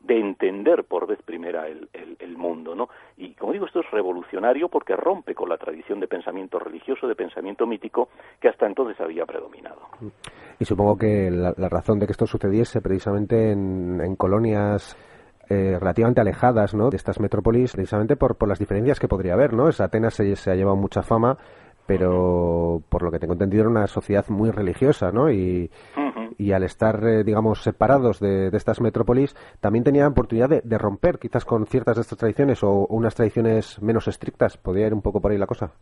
de 0.00 0.18
entender 0.18 0.84
por 0.84 1.06
vez 1.06 1.20
primera 1.22 1.68
el, 1.68 1.88
el, 1.92 2.36
mundo, 2.36 2.74
¿no? 2.74 2.88
Y 3.18 3.34
como 3.34 3.52
digo, 3.52 3.66
esto 3.66 3.80
es 3.80 3.90
revolucionario 3.90 4.68
porque 4.68 4.96
rompe 4.96 5.34
con 5.34 5.48
la 5.48 5.58
tradición 5.58 6.00
de 6.00 6.08
pensamiento 6.08 6.58
religioso, 6.58 7.06
de 7.06 7.14
pensamiento 7.14 7.66
mítico 7.66 8.08
que 8.40 8.48
hasta 8.48 8.66
entonces 8.66 8.98
había 9.00 9.26
predominado. 9.26 9.82
Y 10.58 10.64
supongo 10.64 10.96
que 10.96 11.30
la, 11.30 11.52
la 11.56 11.68
razón 11.68 11.98
de 11.98 12.06
que 12.06 12.12
esto 12.12 12.26
sucediese 12.26 12.80
precisamente 12.80 13.52
en, 13.52 14.00
en 14.00 14.16
colonias 14.16 14.96
eh, 15.52 15.76
relativamente 15.80 16.20
alejadas 16.20 16.74
¿no? 16.74 16.90
de 16.90 16.96
estas 16.96 17.18
metrópolis, 17.18 17.72
precisamente 17.72 18.14
por, 18.14 18.36
por 18.36 18.48
las 18.48 18.60
diferencias 18.60 19.00
que 19.00 19.08
podría 19.08 19.34
haber, 19.34 19.52
¿no? 19.52 19.68
Es 19.68 19.80
Atenas 19.80 20.14
se, 20.14 20.36
se 20.36 20.50
ha 20.52 20.54
llevado 20.54 20.76
mucha 20.76 21.02
fama, 21.02 21.36
pero 21.90 22.80
por 22.88 23.02
lo 23.02 23.10
que 23.10 23.18
tengo 23.18 23.32
entendido 23.32 23.62
era 23.62 23.70
una 23.70 23.88
sociedad 23.88 24.24
muy 24.28 24.52
religiosa, 24.52 25.10
¿no? 25.10 25.28
Y, 25.28 25.68
uh 25.96 26.00
-huh. 26.00 26.34
y 26.38 26.52
al 26.52 26.62
estar, 26.62 27.04
eh, 27.04 27.24
digamos, 27.24 27.64
separados 27.64 28.20
de, 28.20 28.48
de, 28.48 28.56
estas 28.56 28.80
metrópolis, 28.80 29.34
también 29.60 29.82
tenían 29.82 30.12
oportunidad 30.12 30.48
de, 30.48 30.60
de, 30.62 30.78
romper 30.78 31.18
quizás 31.18 31.44
con 31.44 31.66
ciertas 31.66 31.96
de 31.96 32.02
estas 32.02 32.16
tradiciones 32.16 32.62
o 32.62 32.86
unas 32.90 33.16
tradiciones 33.16 33.82
menos 33.82 34.06
estrictas. 34.06 34.56
¿Podría 34.56 34.86
ir 34.86 34.94
un 34.94 35.02
poco 35.02 35.20
por 35.20 35.32
ahí 35.32 35.38
la 35.38 35.48
cosa? 35.48 35.72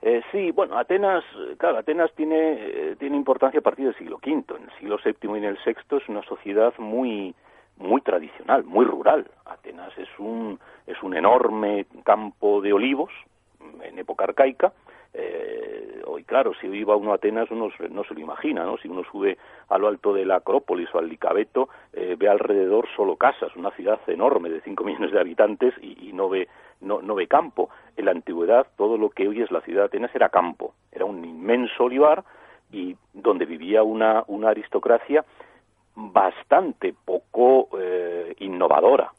Eh, 0.00 0.22
sí, 0.32 0.50
bueno, 0.50 0.78
Atenas, 0.78 1.24
claro, 1.58 1.76
Atenas 1.76 2.10
tiene, 2.14 2.54
eh, 2.54 2.96
tiene 2.98 3.18
importancia 3.18 3.60
a 3.60 3.62
partir 3.62 3.84
del 3.84 3.98
siglo 3.98 4.16
V. 4.16 4.56
En 4.56 4.62
el 4.62 4.78
siglo 4.78 4.96
VII 5.04 5.34
y 5.34 5.38
en 5.40 5.44
el 5.44 5.58
VI 5.62 5.98
es 5.98 6.08
una 6.08 6.22
sociedad 6.22 6.72
muy, 6.78 7.34
muy 7.76 8.00
tradicional, 8.00 8.64
muy 8.64 8.86
rural. 8.86 9.30
Atenas 9.44 9.92
es 9.98 10.08
un, 10.18 10.58
es 10.86 10.96
un 11.02 11.14
enorme 11.14 11.84
campo 12.02 12.62
de 12.62 12.72
olivos 12.72 13.10
en 13.82 13.98
época 13.98 14.24
arcaica, 14.24 14.72
eh, 15.12 16.02
hoy, 16.06 16.24
claro, 16.24 16.52
si 16.60 16.66
iba 16.66 16.96
uno 16.96 17.12
a 17.12 17.16
Atenas 17.16 17.50
uno 17.50 17.68
no 17.90 18.04
se 18.04 18.14
lo 18.14 18.20
imagina, 18.20 18.64
¿no? 18.64 18.76
Si 18.78 18.88
uno 18.88 19.02
sube 19.10 19.38
a 19.68 19.78
lo 19.78 19.88
alto 19.88 20.12
de 20.12 20.24
la 20.24 20.36
Acrópolis 20.36 20.88
o 20.94 20.98
al 20.98 21.08
Licabeto, 21.08 21.68
eh, 21.92 22.16
ve 22.18 22.28
alrededor 22.28 22.86
solo 22.94 23.16
casas, 23.16 23.54
una 23.56 23.70
ciudad 23.72 24.00
enorme 24.06 24.50
de 24.50 24.60
5 24.60 24.84
millones 24.84 25.12
de 25.12 25.20
habitantes 25.20 25.74
y, 25.80 26.08
y 26.08 26.12
no 26.12 26.28
ve 26.28 26.48
no, 26.80 27.02
no 27.02 27.14
ve 27.14 27.26
campo. 27.26 27.68
En 27.96 28.06
la 28.06 28.12
antigüedad 28.12 28.66
todo 28.76 28.96
lo 28.96 29.10
que 29.10 29.28
hoy 29.28 29.42
es 29.42 29.50
la 29.50 29.60
ciudad 29.60 29.82
de 29.82 29.86
Atenas 29.86 30.14
era 30.14 30.28
campo, 30.28 30.74
era 30.92 31.04
un 31.04 31.24
inmenso 31.24 31.84
olivar 31.84 32.24
y 32.72 32.96
donde 33.12 33.46
vivía 33.46 33.82
una, 33.82 34.24
una 34.28 34.50
aristocracia 34.50 35.24
bastante 35.94 36.94
poco 37.04 37.68
eh, 37.78 38.34
innovadora. 38.38 39.12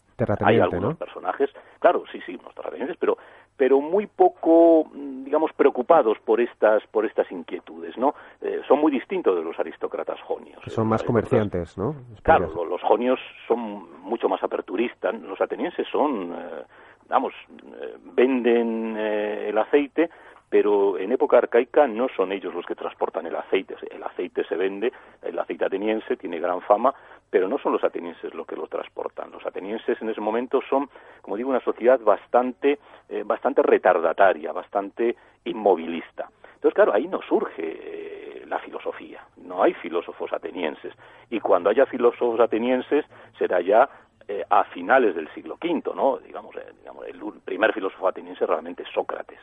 Hay 0.46 0.60
algunos 0.60 0.92
¿no? 0.92 0.96
personajes, 0.96 1.50
claro, 1.80 2.04
sí, 2.12 2.20
sí, 2.26 2.36
unos 2.39 2.54
terratenientes, 2.54 2.98
pero 3.00 3.18
pero 3.62 3.80
muy 3.80 4.07
poco, 4.07 4.89
digamos, 4.95 5.51
preocupados 5.53 6.18
por 6.26 6.41
estas 6.41 6.82
por 6.88 7.05
estas 7.05 7.32
inquietudes, 7.32 7.95
¿no? 7.95 8.16
Eh, 8.41 8.62
son 8.68 8.80
muy 8.80 8.91
distintos 8.91 9.36
de 9.36 9.43
los 9.43 9.59
aristócratas 9.59 10.20
jonios. 10.22 10.59
Son 10.66 10.88
más 10.88 11.03
comerciantes, 11.03 11.78
¿no? 11.78 11.93
Claro, 12.24 12.51
los, 12.55 12.68
los, 12.68 12.82
jonios 12.82 13.20
son 13.47 14.01
mucho 14.01 14.28
más 14.28 14.41
aperturistas, 14.41 15.14
los 15.22 15.39
atenienses 15.39 15.86
son, 15.91 16.34
eh, 16.34 16.64
vamos, 17.07 17.36
eh, 17.51 17.97
venden 18.16 18.95
eh, 18.97 19.49
el 19.49 19.57
aceite, 19.59 20.09
pero 20.49 20.97
en 20.97 21.12
época 21.12 21.38
arcaica 21.38 21.86
no 21.86 22.07
son 22.18 22.32
ellos 22.32 22.55
los 22.55 22.66
que 22.66 22.74
transportan 22.74 23.28
el 23.28 23.36
aceite. 23.36 23.76
El 23.91 24.01
aceite 24.01 24.43
se 24.45 24.55
vende, 24.55 24.91
el 25.22 25.38
aceite 25.38 25.66
ateniense 25.66 26.18
tiene 26.18 26.39
gran 26.39 26.62
fama, 26.62 26.95
pero 27.32 27.47
no 27.47 27.57
son 27.57 27.71
los 27.71 27.84
atenienses 27.84 28.34
los 28.36 28.45
que 28.45 28.55
lo 28.55 28.67
transportan. 28.67 29.32
Los 29.32 29.45
atenienses 29.45 29.99
en 30.01 30.09
ese 30.09 30.21
momento 30.21 30.61
son, 30.69 30.89
como 31.23 31.38
digo, 31.38 31.49
una 31.49 31.61
sociedad 31.61 31.99
bastante, 32.01 32.77
eh, 33.09 33.23
bastante 33.25 33.63
retardataria, 33.63 34.51
bastante 34.51 35.15
inmovilista. 35.45 36.29
Entonces, 36.55 36.75
claro, 36.75 36.93
ahí 36.93 37.07
no 37.07 37.21
surge 37.23 37.63
eh, 37.63 38.45
la 38.47 38.59
filosofía. 38.59 39.25
No 39.38 39.63
hay 39.63 39.73
filósofos 39.73 40.32
atenienses. 40.34 40.93
Y 41.29 41.39
cuando 41.39 41.69
haya 41.69 41.86
filósofos 41.86 42.39
atenienses, 42.39 43.05
será 43.39 43.61
ya 43.61 43.89
eh, 44.27 44.45
a 44.49 44.65
finales 44.65 45.15
del 45.15 45.27
siglo 45.34 45.57
V, 45.61 45.95
¿no? 45.95 46.17
Digamos, 46.17 46.55
eh, 46.57 46.73
digamos, 46.79 47.07
el 47.07 47.19
primer 47.43 47.73
filósofo 47.73 48.07
ateniense 48.07 48.45
realmente 48.45 48.84
es 48.84 48.89
Sócrates. 48.89 49.39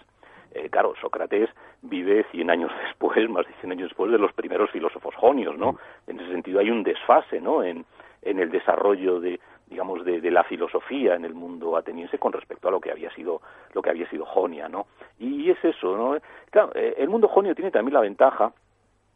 Eh, 0.52 0.68
claro, 0.70 0.94
Sócrates 1.00 1.50
vive 1.82 2.24
100 2.30 2.50
años 2.50 2.72
después, 2.86 3.28
más 3.28 3.46
de 3.46 3.52
100 3.60 3.72
años 3.72 3.88
después 3.88 4.10
de 4.10 4.18
los 4.18 4.32
primeros 4.32 4.70
filósofos 4.70 5.14
jonios, 5.14 5.56
¿no? 5.56 5.78
En 6.06 6.18
ese 6.18 6.30
sentido 6.30 6.60
hay 6.60 6.70
un 6.70 6.82
desfase, 6.82 7.40
¿no? 7.40 7.62
En, 7.62 7.84
en 8.22 8.38
el 8.40 8.50
desarrollo 8.50 9.20
de, 9.20 9.40
digamos, 9.68 10.04
de, 10.04 10.20
de, 10.20 10.30
la 10.30 10.44
filosofía 10.44 11.14
en 11.14 11.24
el 11.24 11.34
mundo 11.34 11.76
ateniense 11.76 12.18
con 12.18 12.32
respecto 12.32 12.68
a 12.68 12.70
lo 12.70 12.80
que 12.80 12.90
había 12.90 13.10
sido, 13.14 13.40
lo 13.74 13.82
que 13.82 13.90
había 13.90 14.08
sido 14.08 14.24
Jonia, 14.24 14.68
¿no? 14.68 14.86
Y 15.18 15.50
es 15.50 15.62
eso, 15.64 15.96
¿no? 15.96 16.18
Claro, 16.50 16.72
eh, 16.74 16.94
el 16.98 17.08
mundo 17.08 17.28
jonio 17.28 17.54
tiene 17.54 17.70
también 17.70 17.94
la 17.94 18.00
ventaja 18.00 18.52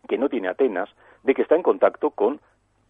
que 0.09 0.18
no 0.18 0.28
tiene 0.28 0.49
Atenas 0.49 0.89
de 1.22 1.35
que 1.35 1.43
está 1.43 1.55
en 1.55 1.62
contacto 1.62 2.11
con, 2.11 2.41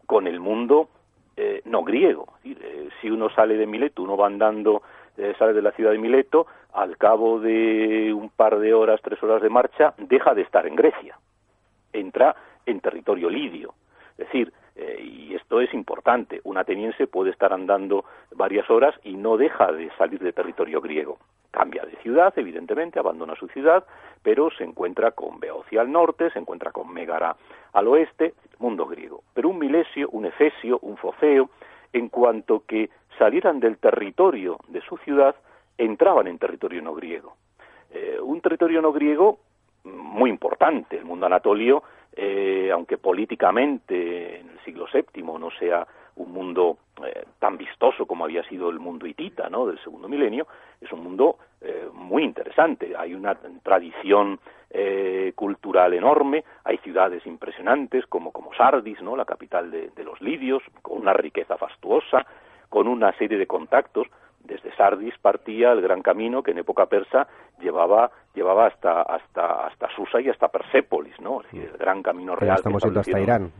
con 0.06 0.26
el 0.26 0.40
mundo 0.40 0.88
eh, 1.36 1.62
no 1.64 1.82
griego. 1.82 2.26
Eh, 2.44 2.88
si 3.00 3.10
uno 3.10 3.30
sale 3.30 3.56
de 3.56 3.66
Mileto, 3.66 4.02
uno 4.02 4.16
va 4.16 4.26
andando, 4.26 4.82
eh, 5.16 5.34
sale 5.38 5.52
de 5.52 5.62
la 5.62 5.72
ciudad 5.72 5.92
de 5.92 5.98
Mileto, 5.98 6.46
al 6.72 6.96
cabo 6.96 7.38
de 7.38 8.12
un 8.12 8.30
par 8.30 8.58
de 8.58 8.72
horas, 8.72 9.00
tres 9.02 9.22
horas 9.22 9.42
de 9.42 9.50
marcha, 9.50 9.94
deja 9.98 10.34
de 10.34 10.42
estar 10.42 10.66
en 10.66 10.76
Grecia. 10.76 11.18
Entra 11.92 12.34
en 12.64 12.80
territorio 12.80 13.28
lidio. 13.28 13.74
Es 14.12 14.26
decir, 14.26 14.52
eh, 14.74 15.02
y 15.02 15.34
esto 15.34 15.60
es 15.60 15.72
importante, 15.74 16.40
un 16.44 16.56
ateniense 16.56 17.06
puede 17.06 17.30
estar 17.30 17.52
andando 17.52 18.04
varias 18.34 18.70
horas 18.70 18.94
y 19.04 19.16
no 19.16 19.36
deja 19.36 19.70
de 19.70 19.90
salir 19.98 20.20
de 20.20 20.32
territorio 20.32 20.80
griego. 20.80 21.18
Cambia 21.50 21.84
de 21.84 21.96
ciudad, 21.96 22.32
evidentemente, 22.36 22.98
abandona 22.98 23.34
su 23.36 23.48
ciudad, 23.48 23.84
pero 24.22 24.50
se 24.50 24.64
encuentra 24.64 25.10
con 25.10 25.38
Beocia 25.40 25.82
al 25.82 25.92
norte, 25.92 26.30
se 26.30 26.38
encuentra 26.38 26.72
con 26.72 26.92
Megara 26.92 27.36
al 27.74 27.88
oeste, 27.88 28.34
mundo 28.58 28.86
griego. 28.86 29.22
Pero 29.34 29.50
un 29.50 29.58
milesio, 29.58 30.08
un 30.10 30.24
efesio, 30.24 30.78
un 30.80 30.96
foceo, 30.96 31.50
en 31.92 32.08
cuanto 32.08 32.64
que 32.66 32.88
salieran 33.22 33.60
del 33.60 33.78
territorio 33.78 34.58
de 34.66 34.80
su 34.80 34.96
ciudad, 34.96 35.36
entraban 35.78 36.26
en 36.26 36.38
territorio 36.38 36.82
no 36.82 36.92
griego. 36.92 37.36
Eh, 37.92 38.18
un 38.20 38.40
territorio 38.40 38.82
no 38.82 38.92
griego 38.92 39.38
muy 39.84 40.28
importante, 40.28 40.98
el 40.98 41.04
mundo 41.04 41.26
anatolio, 41.26 41.84
eh, 42.16 42.68
aunque 42.72 42.98
políticamente 42.98 44.40
en 44.40 44.50
el 44.50 44.58
siglo 44.64 44.86
VII 44.92 45.22
no 45.22 45.50
sea 45.52 45.86
un 46.16 46.32
mundo 46.32 46.78
eh, 47.06 47.26
tan 47.38 47.56
vistoso 47.56 48.06
como 48.06 48.24
había 48.24 48.42
sido 48.42 48.70
el 48.70 48.80
mundo 48.80 49.06
hitita, 49.06 49.48
¿no? 49.48 49.66
Del 49.66 49.78
segundo 49.84 50.08
milenio, 50.08 50.48
es 50.80 50.90
un 50.90 51.04
mundo 51.04 51.38
muy 51.92 52.24
interesante. 52.24 52.92
Hay 52.96 53.14
una 53.14 53.36
tradición 53.62 54.40
eh, 54.74 55.34
cultural 55.36 55.92
enorme, 55.92 56.44
hay 56.64 56.78
ciudades 56.78 57.26
impresionantes 57.26 58.06
como, 58.06 58.32
como 58.32 58.54
Sardis, 58.54 59.02
¿no? 59.02 59.16
la 59.16 59.26
capital 59.26 59.70
de, 59.70 59.90
de 59.90 60.02
los 60.02 60.18
lidios, 60.22 60.62
con 60.80 61.02
una 61.02 61.12
riqueza 61.12 61.58
fastuosa, 61.58 62.26
con 62.72 62.88
una 62.88 63.12
serie 63.18 63.36
de 63.36 63.46
contactos. 63.46 64.06
Desde 64.42 64.74
Sardis 64.74 65.14
partía 65.18 65.70
el 65.72 65.82
gran 65.82 66.00
camino 66.02 66.42
que 66.42 66.50
en 66.52 66.58
época 66.58 66.86
persa 66.86 67.28
llevaba 67.60 68.10
llevaba 68.34 68.66
hasta 68.66 69.02
hasta 69.02 69.66
hasta 69.68 69.88
Susa 69.94 70.20
y 70.22 70.30
hasta 70.30 70.48
Persépolis, 70.48 71.20
¿no? 71.20 71.42
Es 71.42 71.52
decir, 71.52 71.70
el 71.72 71.78
gran 71.78 72.02
camino 72.02 72.34
real. 72.34 72.56
que 72.56 72.60
estamos 72.60 72.82
yendo 72.82 73.00
hasta. 73.00 73.20
Irán. 73.20 73.52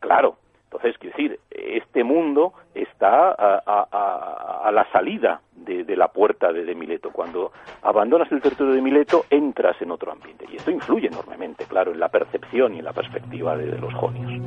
Claro. 0.00 0.36
Entonces, 0.64 0.98
quiero 0.98 1.16
decir, 1.16 1.40
este 1.50 2.02
mundo 2.04 2.52
está 2.74 3.30
a, 3.30 3.62
a- 3.64 3.88
a- 3.90 4.68
a 4.68 4.72
la 4.72 4.84
salida 4.90 5.40
de, 5.54 5.84
de 5.84 5.96
la 5.96 6.08
puerta 6.08 6.52
de, 6.52 6.64
de 6.64 6.74
Mileto. 6.74 7.10
Cuando 7.12 7.52
abandonas 7.82 8.30
el 8.32 8.42
territorio 8.42 8.74
de 8.74 8.82
Mileto, 8.82 9.24
entras 9.30 9.80
en 9.80 9.92
otro 9.92 10.10
ambiente. 10.12 10.44
Y 10.50 10.56
esto 10.56 10.70
influye 10.72 11.06
enormemente, 11.06 11.64
claro, 11.66 11.92
en 11.92 12.00
la 12.00 12.08
percepción 12.08 12.74
y 12.74 12.80
en 12.80 12.84
la 12.84 12.92
perspectiva 12.92 13.56
de, 13.56 13.66
de 13.70 13.78
los 13.78 13.94
jonios. 13.94 14.42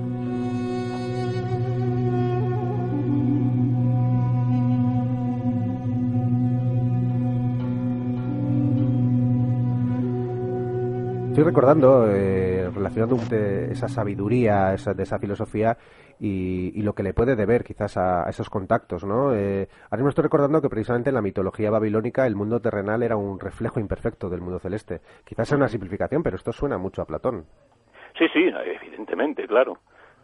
Estoy 11.39 11.51
recordando, 11.53 12.05
eh, 12.11 12.69
relacionando 12.69 13.15
esa 13.71 13.87
sabiduría, 13.87 14.73
esa, 14.73 14.93
de 14.93 15.03
esa 15.03 15.19
filosofía 15.19 15.77
y, 16.19 16.77
y 16.77 16.81
lo 16.81 16.91
que 16.91 17.01
le 17.01 17.13
puede 17.13 17.37
deber 17.37 17.63
quizás 17.63 17.95
a, 17.95 18.27
a 18.27 18.29
esos 18.29 18.49
contactos, 18.49 19.05
¿no? 19.05 19.33
Eh, 19.33 19.69
ahora 19.85 19.97
mismo 19.99 20.09
estoy 20.09 20.23
recordando 20.23 20.61
que 20.61 20.67
precisamente 20.67 21.11
en 21.11 21.15
la 21.15 21.21
mitología 21.21 21.71
babilónica 21.71 22.27
el 22.27 22.35
mundo 22.35 22.59
terrenal 22.59 23.03
era 23.03 23.15
un 23.15 23.39
reflejo 23.39 23.79
imperfecto 23.79 24.29
del 24.29 24.41
mundo 24.41 24.59
celeste. 24.59 24.99
Quizás 25.23 25.47
sea 25.47 25.57
una 25.57 25.69
simplificación, 25.69 26.23
pero 26.23 26.35
esto 26.35 26.51
suena 26.51 26.77
mucho 26.77 27.01
a 27.01 27.05
Platón. 27.05 27.45
Sí, 28.17 28.25
sí, 28.33 28.51
evidentemente, 28.83 29.47
claro. 29.47 29.77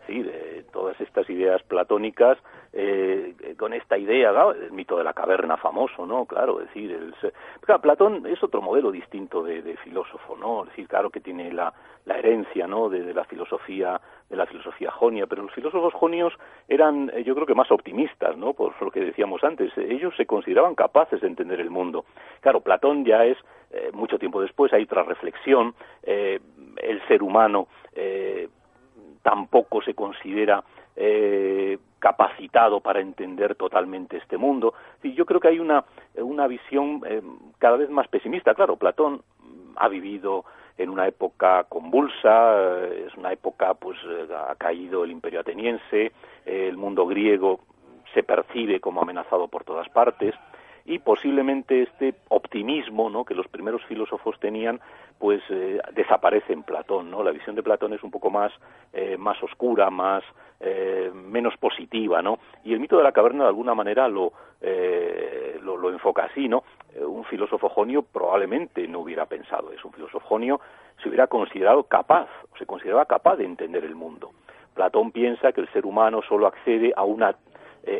Sí, 0.07 0.21
de 0.21 0.65
todas 0.71 0.99
estas 1.01 1.27
ideas 1.29 1.63
platónicas, 1.63 2.37
eh, 2.73 3.33
con 3.57 3.73
esta 3.73 3.97
idea, 3.97 4.31
claro, 4.31 4.51
el 4.51 4.71
mito 4.71 4.97
de 4.97 5.03
la 5.03 5.13
caverna 5.13 5.57
famoso, 5.57 6.05
¿no? 6.05 6.25
Claro, 6.25 6.61
es 6.61 6.67
decir, 6.67 6.91
el, 6.91 7.13
claro, 7.61 7.81
Platón 7.81 8.25
es 8.27 8.43
otro 8.43 8.61
modelo 8.61 8.91
distinto 8.91 9.41
de, 9.43 9.75
filósofo, 9.77 10.35
¿no? 10.37 10.63
Es 10.63 10.69
decir, 10.69 10.87
claro 10.87 11.09
que 11.09 11.21
tiene 11.21 11.51
la, 11.51 11.73
la 12.05 12.17
herencia, 12.19 12.67
¿no? 12.67 12.89
De, 12.89 13.01
de 13.03 13.13
la 13.13 13.23
filosofía, 13.23 13.99
de 14.29 14.35
la 14.35 14.45
filosofía 14.45 14.91
jonia, 14.91 15.25
pero 15.25 15.43
los 15.43 15.53
filósofos 15.53 15.93
jonios 15.93 16.33
eran, 16.67 17.09
eh, 17.13 17.23
yo 17.23 17.33
creo 17.33 17.47
que 17.47 17.55
más 17.55 17.71
optimistas, 17.71 18.37
¿no? 18.37 18.53
Por 18.53 18.79
lo 18.81 18.91
que 18.91 18.99
decíamos 18.99 19.43
antes, 19.43 19.75
ellos 19.77 20.13
se 20.15 20.25
consideraban 20.25 20.75
capaces 20.75 21.21
de 21.21 21.27
entender 21.27 21.59
el 21.59 21.69
mundo. 21.69 22.05
Claro, 22.41 22.61
Platón 22.61 23.05
ya 23.05 23.25
es 23.25 23.37
eh, 23.71 23.89
mucho 23.93 24.19
tiempo 24.19 24.41
después, 24.41 24.71
hay 24.73 24.83
otra 24.83 25.03
reflexión, 25.03 25.73
eh, 26.03 26.39
el 26.77 27.07
ser 27.07 27.23
humano 27.23 27.67
eh, 27.93 28.47
tampoco 29.26 29.82
se 29.82 29.95
considera 29.95 30.63
eh, 30.95 31.80
capacitado 31.97 32.80
para 32.80 33.01
entender 33.01 33.55
totalmente 33.55 34.17
este 34.17 34.38
mundo. 34.38 34.76
Y 35.01 35.15
yo 35.15 35.26
creo 35.26 35.39
que 35.39 35.47
hay 35.47 35.57
una, 35.57 35.84
una 36.13 36.45
visión 36.45 37.01
eh, 37.07 37.23
cada 37.57 37.78
vez 37.78 37.89
más 37.89 38.07
pesimista. 38.07 38.53
Claro, 38.53 38.76
Platón 38.76 39.15
mm, 39.15 39.78
ha 39.78 39.88
vivido 39.88 40.45
en 40.78 40.91
una 40.91 41.07
época 41.07 41.63
convulsa, 41.63 42.84
eh, 42.84 43.05
es 43.07 43.15
una 43.15 43.34
época, 43.34 43.73
pues 43.73 43.97
eh, 44.07 44.28
ha 44.32 44.53
caído 44.57 45.03
el 45.03 45.09
imperio 45.09 45.39
ateniense, 45.39 46.11
el 46.45 46.78
mundo 46.78 47.07
griego 47.07 47.61
se 48.13 48.21
percibe 48.21 48.80
como 48.80 49.01
amenazado 49.01 49.47
por 49.47 49.63
todas 49.63 49.89
partes 49.89 50.36
y 50.86 50.99
posiblemente 50.99 51.81
este 51.81 52.13
optimismo 52.29 53.09
¿no? 53.09 53.25
que 53.25 53.33
los 53.33 53.47
primeros 53.47 53.83
filósofos 53.86 54.39
tenían 54.39 54.79
pues 55.17 55.41
eh, 55.49 55.79
desaparece 55.93 56.53
en 56.53 56.63
Platón 56.63 57.09
no 57.09 57.23
la 57.23 57.31
visión 57.31 57.55
de 57.55 57.63
Platón 57.63 57.93
es 57.93 58.03
un 58.03 58.11
poco 58.11 58.29
más 58.29 58.51
eh, 58.93 59.17
más 59.17 59.41
oscura 59.41 59.89
más 59.89 60.23
eh, 60.59 61.11
menos 61.13 61.57
positiva 61.57 62.21
no 62.21 62.38
y 62.63 62.73
el 62.73 62.79
mito 62.79 62.97
de 62.97 63.03
la 63.03 63.11
caverna 63.11 63.43
de 63.43 63.49
alguna 63.49 63.73
manera 63.73 64.07
lo 64.07 64.31
lo, 65.61 65.77
lo 65.77 65.89
enfoca 65.91 66.23
así 66.23 66.47
no 66.47 66.63
un 66.99 67.23
filósofo 67.25 67.69
jonio 67.69 68.01
probablemente 68.01 68.88
no 68.88 69.01
hubiera 69.01 69.25
pensado 69.25 69.71
eso. 69.71 69.89
Un 69.89 69.93
filósofo 69.93 70.25
jonio 70.27 70.59
se 71.03 71.09
hubiera 71.09 71.27
considerado 71.27 71.83
capaz 71.83 72.27
o 72.51 72.57
se 72.57 72.65
consideraba 72.65 73.05
capaz 73.05 73.36
de 73.36 73.45
entender 73.45 73.83
el 73.83 73.95
mundo. 73.95 74.31
Platón 74.73 75.11
piensa 75.11 75.51
que 75.51 75.61
el 75.61 75.71
ser 75.71 75.86
humano 75.86 76.21
solo 76.27 76.47
accede 76.47 76.93
a 76.95 77.03
una 77.03 77.36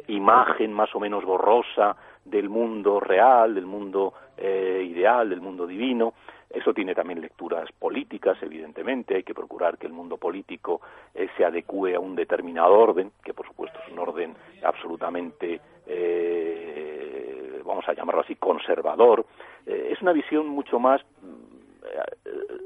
imagen 0.08 0.74
más 0.74 0.96
o 0.96 1.00
menos 1.00 1.24
borrosa 1.24 1.98
del 2.26 2.50
mundo 2.50 3.00
real, 3.00 3.56
del 3.56 3.66
mundo 3.66 4.14
eh, 4.36 4.86
ideal, 4.90 5.30
del 5.30 5.42
mundo 5.42 5.66
divino. 5.66 6.14
Eso 6.50 6.74
tiene 6.74 6.96
también 6.96 7.22
lecturas 7.22 7.72
políticas, 7.74 8.38
evidentemente. 8.42 9.16
Hay 9.16 9.24
que 9.24 9.34
procurar 9.34 9.78
que 9.78 9.88
el 9.88 9.94
mundo 9.94 10.18
político 10.18 10.82
eh, 11.14 11.28
se 11.38 11.46
adecue 11.46 11.96
a 11.96 12.00
un 12.00 12.16
determinado 12.16 12.74
orden, 12.74 13.12
que 13.24 13.34
por 13.34 13.48
supuesto 13.48 13.80
es 13.86 13.92
un 13.92 14.00
orden 14.00 14.36
absolutamente, 14.64 15.60
eh, 15.88 17.62
vamos 17.64 17.88
a 17.88 17.94
llamarlo 17.94 18.22
así, 18.22 18.36
conservador. 18.36 19.26
Eh, 19.66 19.90
es 19.92 20.02
una 20.02 20.14
visión 20.14 20.48
mucho 20.48 20.80
más 20.80 21.02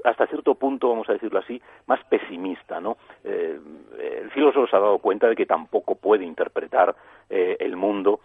hasta 0.03 0.27
cierto 0.27 0.55
punto, 0.55 0.89
vamos 0.89 1.09
a 1.09 1.13
decirlo 1.13 1.39
así, 1.39 1.61
más 1.87 2.03
pesimista, 2.05 2.79
¿no? 2.79 2.97
Eh, 3.23 3.59
el 4.21 4.31
filósofo 4.31 4.67
se 4.67 4.75
ha 4.75 4.79
dado 4.79 4.99
cuenta 4.99 5.27
de 5.27 5.35
que 5.35 5.45
tampoco 5.45 5.95
puede 5.95 6.25
interpretar 6.25 6.95
eh, 7.29 7.57
el 7.59 7.75
mundo, 7.75 8.21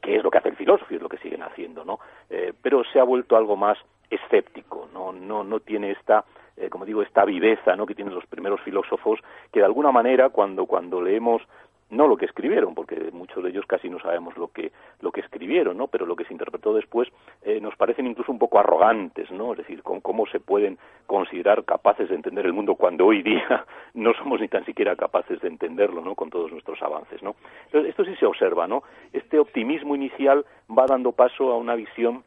que 0.00 0.16
es 0.16 0.22
lo 0.22 0.30
que 0.30 0.38
hace 0.38 0.48
el 0.48 0.56
filósofo 0.56 0.92
y 0.92 0.96
es 0.96 1.02
lo 1.02 1.08
que 1.08 1.18
siguen 1.18 1.42
haciendo, 1.42 1.84
¿no? 1.84 2.00
Eh, 2.28 2.52
pero 2.60 2.82
se 2.84 3.00
ha 3.00 3.04
vuelto 3.04 3.36
algo 3.36 3.56
más 3.56 3.78
escéptico, 4.08 4.88
no, 4.92 5.12
no, 5.12 5.44
no 5.44 5.60
tiene 5.60 5.92
esta, 5.92 6.24
eh, 6.56 6.68
como 6.68 6.84
digo, 6.84 7.02
esta 7.02 7.24
viveza, 7.24 7.76
¿no? 7.76 7.86
Que 7.86 7.94
tienen 7.94 8.14
los 8.14 8.26
primeros 8.26 8.60
filósofos, 8.62 9.20
que 9.52 9.60
de 9.60 9.66
alguna 9.66 9.92
manera 9.92 10.30
cuando 10.30 10.66
cuando 10.66 11.00
leemos 11.00 11.42
no 11.90 12.06
lo 12.06 12.16
que 12.16 12.26
escribieron, 12.26 12.74
porque 12.74 13.10
muchos 13.12 13.42
de 13.42 13.50
ellos 13.50 13.66
casi 13.66 13.88
no 13.88 13.98
sabemos 14.00 14.36
lo 14.36 14.48
que 14.48 14.72
lo 15.00 15.12
que 15.12 15.20
escribieron, 15.20 15.76
¿no? 15.76 15.88
Pero 15.88 16.06
lo 16.06 16.16
que 16.16 16.24
se 16.24 16.32
interpretó 16.32 16.72
después 16.72 17.08
eh, 17.42 17.60
nos 17.60 17.76
parecen 17.76 18.06
incluso 18.06 18.30
un 18.32 18.38
poco 18.38 18.58
arrogantes, 18.58 19.30
¿no? 19.30 19.52
Es 19.52 19.58
decir, 19.58 19.82
con 19.82 20.00
cómo 20.00 20.26
se 20.26 20.40
pueden 20.40 20.78
considerar 21.06 21.64
capaces 21.64 22.08
de 22.08 22.14
entender 22.14 22.46
el 22.46 22.52
mundo 22.52 22.76
cuando 22.76 23.06
hoy 23.06 23.22
día 23.22 23.66
no 23.94 24.14
somos 24.14 24.40
ni 24.40 24.48
tan 24.48 24.64
siquiera 24.64 24.96
capaces 24.96 25.40
de 25.40 25.48
entenderlo, 25.48 26.00
¿no? 26.00 26.14
Con 26.14 26.30
todos 26.30 26.52
nuestros 26.52 26.80
avances, 26.82 27.22
¿no? 27.22 27.34
Entonces, 27.66 27.90
esto 27.90 28.04
sí 28.04 28.14
se 28.16 28.26
observa, 28.26 28.66
¿no? 28.66 28.82
Este 29.12 29.38
optimismo 29.38 29.94
inicial 29.94 30.44
va 30.70 30.86
dando 30.86 31.12
paso 31.12 31.52
a 31.52 31.56
una 31.56 31.74
visión 31.74 32.24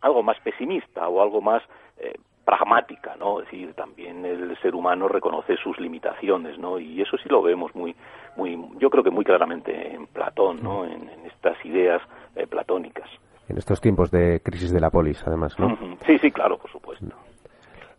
algo 0.00 0.22
más 0.22 0.38
pesimista 0.40 1.08
o 1.08 1.22
algo 1.22 1.40
más 1.40 1.62
eh, 1.98 2.14
pragmática, 2.44 3.16
¿no? 3.16 3.40
Es 3.40 3.46
decir, 3.46 3.74
también 3.74 4.24
el 4.24 4.56
ser 4.60 4.74
humano 4.74 5.08
reconoce 5.08 5.56
sus 5.56 5.78
limitaciones, 5.78 6.58
¿no? 6.58 6.78
Y 6.78 7.00
eso 7.00 7.16
sí 7.16 7.28
lo 7.28 7.42
vemos 7.42 7.74
muy, 7.74 7.94
muy, 8.36 8.58
yo 8.78 8.90
creo 8.90 9.02
que 9.02 9.10
muy 9.10 9.24
claramente 9.24 9.94
en 9.94 10.06
Platón, 10.06 10.62
¿no? 10.62 10.84
En, 10.84 11.08
en 11.08 11.26
estas 11.26 11.56
ideas 11.64 12.02
eh, 12.36 12.46
platónicas. 12.46 13.08
En 13.48 13.58
estos 13.58 13.80
tiempos 13.80 14.10
de 14.10 14.40
crisis 14.40 14.72
de 14.72 14.80
la 14.80 14.90
polis, 14.90 15.22
además, 15.26 15.58
¿no? 15.58 15.76
Sí, 16.06 16.18
sí, 16.18 16.30
claro, 16.30 16.56
por 16.58 16.70
supuesto. 16.70 17.06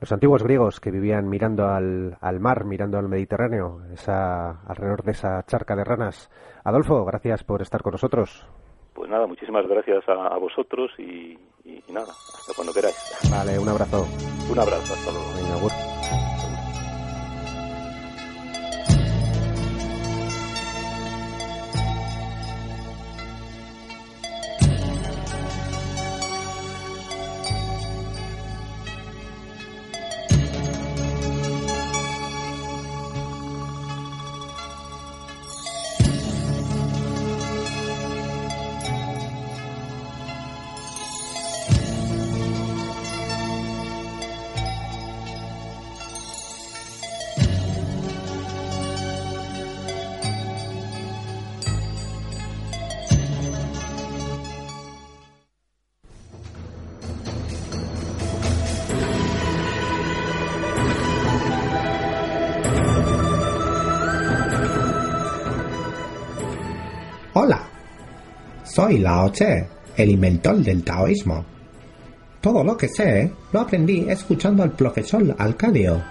Los 0.01 0.11
antiguos 0.11 0.43
griegos 0.43 0.79
que 0.79 0.91
vivían 0.91 1.29
mirando 1.29 1.67
al, 1.67 2.17
al 2.19 2.39
mar, 2.39 2.65
mirando 2.65 2.97
al 2.97 3.07
Mediterráneo, 3.07 3.79
esa, 3.93 4.61
alrededor 4.67 5.03
de 5.03 5.11
esa 5.11 5.43
charca 5.43 5.75
de 5.75 5.83
ranas. 5.83 6.29
Adolfo, 6.63 7.05
gracias 7.05 7.43
por 7.43 7.61
estar 7.61 7.81
con 7.81 7.91
nosotros. 7.91 8.47
Pues 8.95 9.09
nada, 9.09 9.27
muchísimas 9.27 9.67
gracias 9.67 10.07
a, 10.09 10.27
a 10.27 10.37
vosotros 10.37 10.89
y, 10.97 11.37
y- 11.65 11.83
y 11.87 11.91
nada, 11.91 12.15
hasta 12.33 12.53
cuando 12.53 12.73
queráis. 12.73 12.95
Vale, 13.29 13.59
un 13.59 13.69
abrazo. 13.69 14.07
Un 14.49 14.57
abrazo, 14.59 14.93
hasta 14.93 15.11
luego. 15.11 15.33
Venga. 15.35 16.24
Soy 68.85 68.99
Lao 68.99 69.31
Tse, 69.31 69.67
el 69.97 70.11
inventor 70.11 70.57
del 70.57 70.83
taoísmo. 70.83 71.43
Todo 72.39 72.63
lo 72.63 72.77
que 72.77 72.87
sé 72.87 73.31
lo 73.51 73.61
aprendí 73.61 74.05
escuchando 74.07 74.61
al 74.61 74.73
profesor 74.73 75.35
Alcadio. 75.39 76.03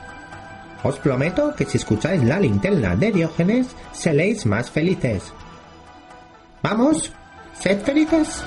Os 0.83 0.99
prometo 0.99 1.55
que 1.55 1.67
si 1.67 1.79
escucháis 1.79 2.25
la 2.25 2.41
linterna 2.41 2.97
de 2.97 3.13
Diógenes, 3.13 3.69
seréis 3.93 4.45
más 4.45 4.69
felices. 4.73 5.33
¿Vamos? 6.65 7.13
¿Sed 7.61 7.81
felices? 7.83 8.43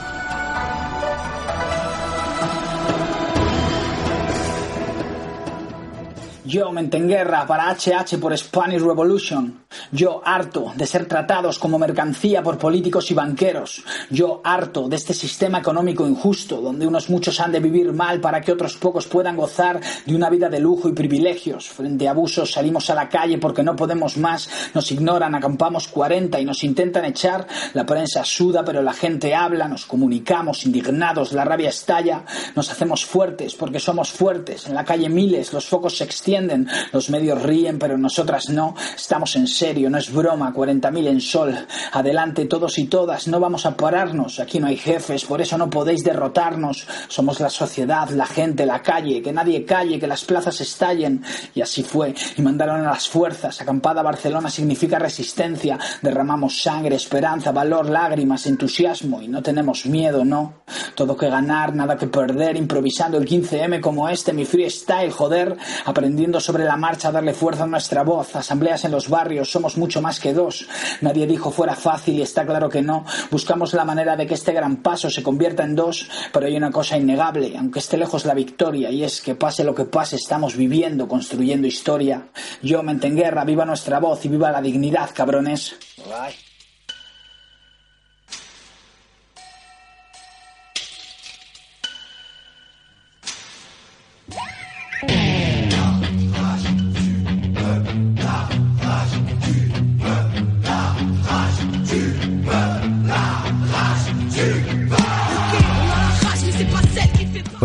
Yo, 6.48 6.72
Mentenguerra, 6.72 7.46
para 7.46 7.70
HH 7.70 8.18
por 8.22 8.36
Spanish 8.38 8.82
Revolution. 8.82 9.66
Yo, 9.92 10.22
harto 10.24 10.72
de 10.78 10.86
ser 10.86 11.06
tratados 11.06 11.60
como 11.60 11.78
mercancía 11.78 12.42
por 12.42 12.58
políticos 12.58 13.12
y 13.12 13.14
banqueros. 13.14 13.84
Yo, 14.10 14.40
harto 14.46 14.88
de 14.88 14.96
este 14.96 15.14
sistema 15.14 15.60
económico 15.60 16.08
injusto, 16.08 16.62
donde 16.62 16.88
unos 16.88 17.10
muchos 17.10 17.42
han 17.42 17.52
de 17.52 17.60
vivir 17.60 17.92
mal 17.92 18.22
para 18.22 18.40
que 18.40 18.54
otros 18.54 18.78
pocos 18.78 19.08
puedan 19.08 19.36
gozar 19.36 19.82
de 20.06 20.16
una 20.16 20.30
vida 20.30 20.48
de 20.48 20.62
lujo 20.62 20.88
y 20.88 20.94
privilegios. 20.94 21.68
Frente 21.68 22.08
a 22.08 22.12
abusos 22.12 22.54
salimos 22.54 22.90
a 22.90 22.96
la 22.96 23.10
calle 23.10 23.40
porque 23.40 23.62
no 23.62 23.76
podemos 23.76 24.16
más, 24.16 24.50
nos 24.74 24.90
ignoran, 24.94 25.36
acampamos 25.36 25.90
40 25.90 26.40
y 26.40 26.46
nos 26.46 26.64
intentan 26.64 27.04
echar. 27.04 27.46
La 27.74 27.86
prensa 27.86 28.24
suda, 28.24 28.64
pero 28.64 28.82
la 28.82 28.94
gente 28.94 29.36
habla, 29.36 29.68
nos 29.68 29.86
comunicamos 29.86 30.66
indignados, 30.66 31.34
la 31.34 31.44
rabia 31.44 31.70
estalla, 31.70 32.24
nos 32.56 32.72
hacemos 32.72 33.06
fuertes 33.06 33.54
porque 33.56 33.82
somos 33.82 34.12
fuertes. 34.12 34.66
En 34.68 34.76
la 34.76 34.86
calle 34.86 35.10
miles, 35.10 35.52
los 35.52 35.68
focos 35.68 35.98
se 35.98 36.06
extienden, 36.06 36.37
los 36.92 37.10
medios 37.10 37.42
ríen, 37.42 37.80
pero 37.80 37.98
nosotras 37.98 38.50
no. 38.50 38.76
Estamos 38.96 39.36
en 39.36 39.48
serio, 39.48 39.90
no 39.90 39.98
es 39.98 40.12
broma, 40.12 40.54
40.000 40.54 41.08
en 41.08 41.22
sol. 41.22 41.56
Adelante 41.92 42.46
todos 42.46 42.78
y 42.78 42.86
todas, 42.86 43.28
no 43.28 43.40
vamos 43.40 43.66
a 43.66 43.76
pararnos. 43.76 44.40
Aquí 44.40 44.60
no 44.60 44.68
hay 44.68 44.78
jefes, 44.78 45.26
por 45.26 45.42
eso 45.42 45.58
no 45.58 45.70
podéis 45.70 46.04
derrotarnos. 46.04 46.88
Somos 47.08 47.40
la 47.40 47.50
sociedad, 47.50 48.10
la 48.10 48.26
gente, 48.26 48.66
la 48.66 48.82
calle, 48.82 49.22
que 49.22 49.32
nadie 49.32 49.66
calle, 49.66 50.00
que 50.00 50.08
las 50.08 50.26
plazas 50.26 50.60
estallen. 50.62 51.24
Y 51.56 51.62
así 51.62 51.84
fue, 51.84 52.14
y 52.36 52.42
mandaron 52.42 52.82
a 52.86 52.92
las 52.92 53.08
fuerzas. 53.08 53.62
Acampada 53.62 54.02
Barcelona 54.02 54.50
significa 54.50 55.00
resistencia. 55.00 55.80
Derramamos 56.02 56.62
sangre, 56.62 56.96
esperanza, 56.96 57.52
valor, 57.52 57.90
lágrimas, 57.90 58.46
entusiasmo, 58.46 59.22
y 59.22 59.28
no 59.28 59.42
tenemos 59.42 59.86
miedo, 59.86 60.26
no. 60.26 60.54
Todo 60.96 61.16
que 61.16 61.30
ganar, 61.30 61.74
nada 61.74 61.98
que 61.98 62.08
perder, 62.08 62.58
improvisando 62.58 63.18
el 63.18 63.28
15M 63.28 63.80
como 63.80 64.10
este, 64.10 64.34
mi 64.34 64.46
freestyle, 64.46 65.12
joder, 65.12 65.56
aprendiendo 65.86 66.27
sobre 66.40 66.66
la 66.66 66.78
marcha 66.78 67.08
a 67.08 67.12
darle 67.12 67.34
fuerza 67.34 67.64
a 67.64 67.68
nuestra 67.68 68.04
voz, 68.04 68.36
asambleas 68.36 68.84
en 68.86 68.92
los 68.92 69.10
barrios, 69.10 69.52
somos 69.52 69.78
mucho 69.78 70.02
más 70.02 70.20
que 70.20 70.34
dos. 70.34 70.68
Nadie 71.02 71.26
dijo 71.26 71.52
fuera 71.52 71.76
fácil 71.76 72.16
y 72.16 72.22
está 72.22 72.46
claro 72.46 72.70
que 72.70 72.82
no. 72.82 73.06
Buscamos 73.32 73.74
la 73.74 73.86
manera 73.86 74.16
de 74.16 74.28
que 74.28 74.34
este 74.34 74.54
gran 74.54 74.78
paso 74.78 75.10
se 75.10 75.24
convierta 75.24 75.64
en 75.64 75.76
dos, 75.76 76.10
pero 76.32 76.46
hay 76.46 76.56
una 76.56 76.72
cosa 76.72 76.98
innegable, 76.98 77.56
aunque 77.58 77.80
esté 77.80 77.98
lejos 77.98 78.26
la 78.26 78.34
victoria, 78.34 78.92
y 78.92 79.04
es 79.04 79.22
que 79.22 79.36
pase 79.36 79.64
lo 79.64 79.74
que 79.74 79.86
pase, 79.86 80.18
estamos 80.18 80.56
viviendo, 80.56 81.08
construyendo 81.08 81.68
historia. 81.68 82.28
Yo, 82.62 82.84
Mentenguerra, 82.84 83.44
viva 83.46 83.66
nuestra 83.66 84.00
voz 84.00 84.24
y 84.26 84.30
viva 84.30 84.52
la 84.52 84.62
dignidad, 84.62 85.10
cabrones. 85.14 85.76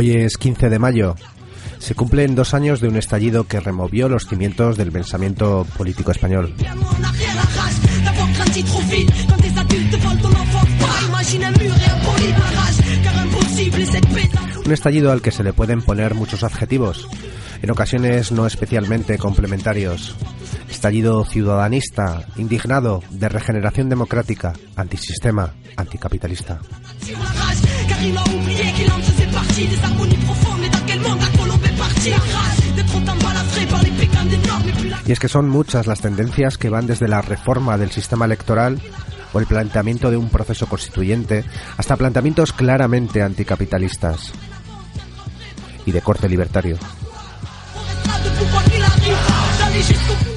Hoy 0.03 0.17
es 0.17 0.37
15 0.37 0.69
de 0.69 0.81
mayo. 0.81 1.15
Se 1.79 1.95
cumplen 1.95 2.35
dos 2.35 2.55
años 2.55 2.81
de 2.81 2.89
un 2.89 2.97
estallido 2.97 3.45
que 3.45 3.61
removió 3.61 4.09
los 4.09 4.27
cimientos 4.27 4.77
del 4.77 4.91
pensamiento 4.91 5.65
político 5.79 6.11
español. 6.11 6.53
Un 14.65 14.73
estallido 14.73 15.13
al 15.13 15.23
que 15.23 15.31
se 15.31 15.45
le 15.45 15.53
pueden 15.53 15.83
poner 15.83 16.17
muchos 16.17 16.43
adjetivos, 16.43 17.07
en 17.63 17.71
ocasiones 17.71 18.33
no 18.33 18.49
especialmente 18.49 19.19
complementarios. 19.19 20.17
Estallido 20.69 21.25
ciudadanista, 21.25 22.27
indignado, 22.39 23.05
de 23.11 23.29
regeneración 23.29 23.89
democrática, 23.89 24.53
antisistema, 24.75 25.55
anticapitalista. 25.77 26.59
Y 35.07 35.13
es 35.13 35.19
que 35.19 35.29
son 35.29 35.49
muchas 35.49 35.87
las 35.87 36.01
tendencias 36.01 36.57
que 36.57 36.71
van 36.71 36.87
desde 36.87 37.09
la 37.09 37.21
reforma 37.23 37.77
del 37.77 37.91
sistema 37.91 38.25
electoral 38.25 38.81
o 39.33 39.39
el 39.39 39.47
planteamiento 39.47 40.11
de 40.11 40.17
un 40.17 40.29
proceso 40.29 40.67
constituyente 40.67 41.45
hasta 41.77 41.97
planteamientos 41.97 42.53
claramente 42.53 43.23
anticapitalistas 43.23 44.33
y 45.85 45.93
de 45.93 46.01
corte 46.01 46.29
libertario. 46.29 46.79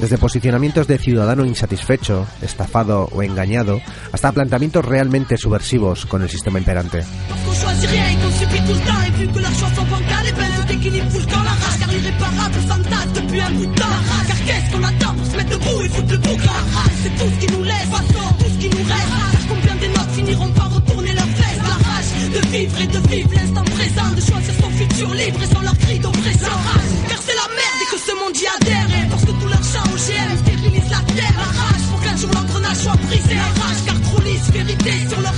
Desde 0.00 0.18
posicionamientos 0.18 0.86
de 0.86 0.98
ciudadano 0.98 1.44
insatisfecho, 1.44 2.26
estafado 2.42 3.08
o 3.12 3.22
engañado, 3.22 3.80
hasta 4.12 4.32
planteamientos 4.32 4.84
realmente 4.84 5.36
subversivos 5.36 6.06
con 6.06 6.22
el 6.22 6.28
sistema 6.28 6.58
imperante. 6.58 7.04
vécu 9.16 9.32
que 9.32 9.38
l'argent 9.38 9.68
sans 9.74 9.84
bancal 9.84 10.26
et 10.28 10.32
ben 10.32 10.50
tout 10.56 10.72
équilibre 10.72 11.10
fout 11.10 11.26
dans 11.26 11.42
la 11.42 11.50
rage 11.50 11.78
Car 11.78 11.88
l'irréparable 11.90 12.60
s'entasse 12.68 13.12
depuis 13.14 13.40
un 13.40 13.50
bout 13.52 13.66
de 13.66 13.74
temps 13.74 13.98
Car 14.26 14.44
qu'est-ce 14.44 14.72
qu'on 14.72 14.82
attend 14.82 15.14
pour 15.14 15.26
se 15.26 15.36
mettre 15.36 15.50
debout 15.50 15.82
et 15.84 15.88
foutre 15.88 16.12
le 16.12 16.18
bouc 16.18 16.40
C'est 17.02 17.14
tout 17.18 17.30
ce 17.32 17.46
qui 17.46 17.52
nous 17.52 17.64
laisse, 17.64 17.90
façon, 17.90 18.26
tout 18.38 18.50
ce 18.52 18.58
qui 18.58 18.68
nous 18.70 18.84
reste. 18.84 19.12
Car 19.32 19.44
combien 19.48 19.74
des 19.76 19.88
notes 19.88 20.12
finiront 20.14 20.48
par 20.52 20.74
retourner 20.74 21.12
leur 21.12 21.26
veste 21.26 21.62
La 21.62 21.78
rage 21.88 22.10
de 22.34 22.40
vivre 22.48 22.80
et 22.80 22.86
de 22.86 23.00
vivre 23.08 23.30
l'instant 23.34 23.64
présent 23.64 24.08
De 24.16 24.20
choisir 24.20 24.54
son 24.60 24.70
futur 24.70 25.14
libre 25.14 25.40
et 25.42 25.54
sans 25.54 25.62
leur 25.62 25.78
cri 25.78 25.98
d'oppression 25.98 26.56
Car 27.08 27.20
c'est 27.24 27.36
la 27.36 27.48
merde 27.56 27.80
et 27.82 27.88
que 27.92 28.00
ce 28.00 28.12
monde 28.20 28.36
y 28.36 28.46
adhère. 28.46 28.88
Et 28.96 29.08
parce 29.08 29.24
que 29.24 29.32
tout 29.32 29.48
l'argent 29.48 29.84
OGM 29.92 30.30
stérilise 30.42 30.90
la 30.90 31.02
terre. 31.14 31.36
La 31.36 31.50
rage 31.60 31.84
pour 31.90 32.00
qu'un 32.02 32.16
jour 32.16 32.30
l'engrenage 32.34 32.76
soit 32.76 32.98
brisé. 33.06 33.34
La 33.34 33.50
rage 33.60 33.80
car 33.86 34.00
trop 34.02 34.20
lisse 34.22 34.50
vérité 34.52 34.92
sur 35.08 35.20
leur 35.20 35.34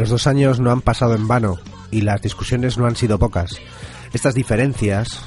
Los 0.00 0.08
dos 0.08 0.26
años 0.26 0.60
no 0.60 0.70
han 0.70 0.80
pasado 0.80 1.14
en 1.14 1.28
vano 1.28 1.58
y 1.90 2.00
las 2.00 2.22
discusiones 2.22 2.78
no 2.78 2.86
han 2.86 2.96
sido 2.96 3.18
pocas. 3.18 3.58
Estas 4.14 4.34
diferencias, 4.34 5.20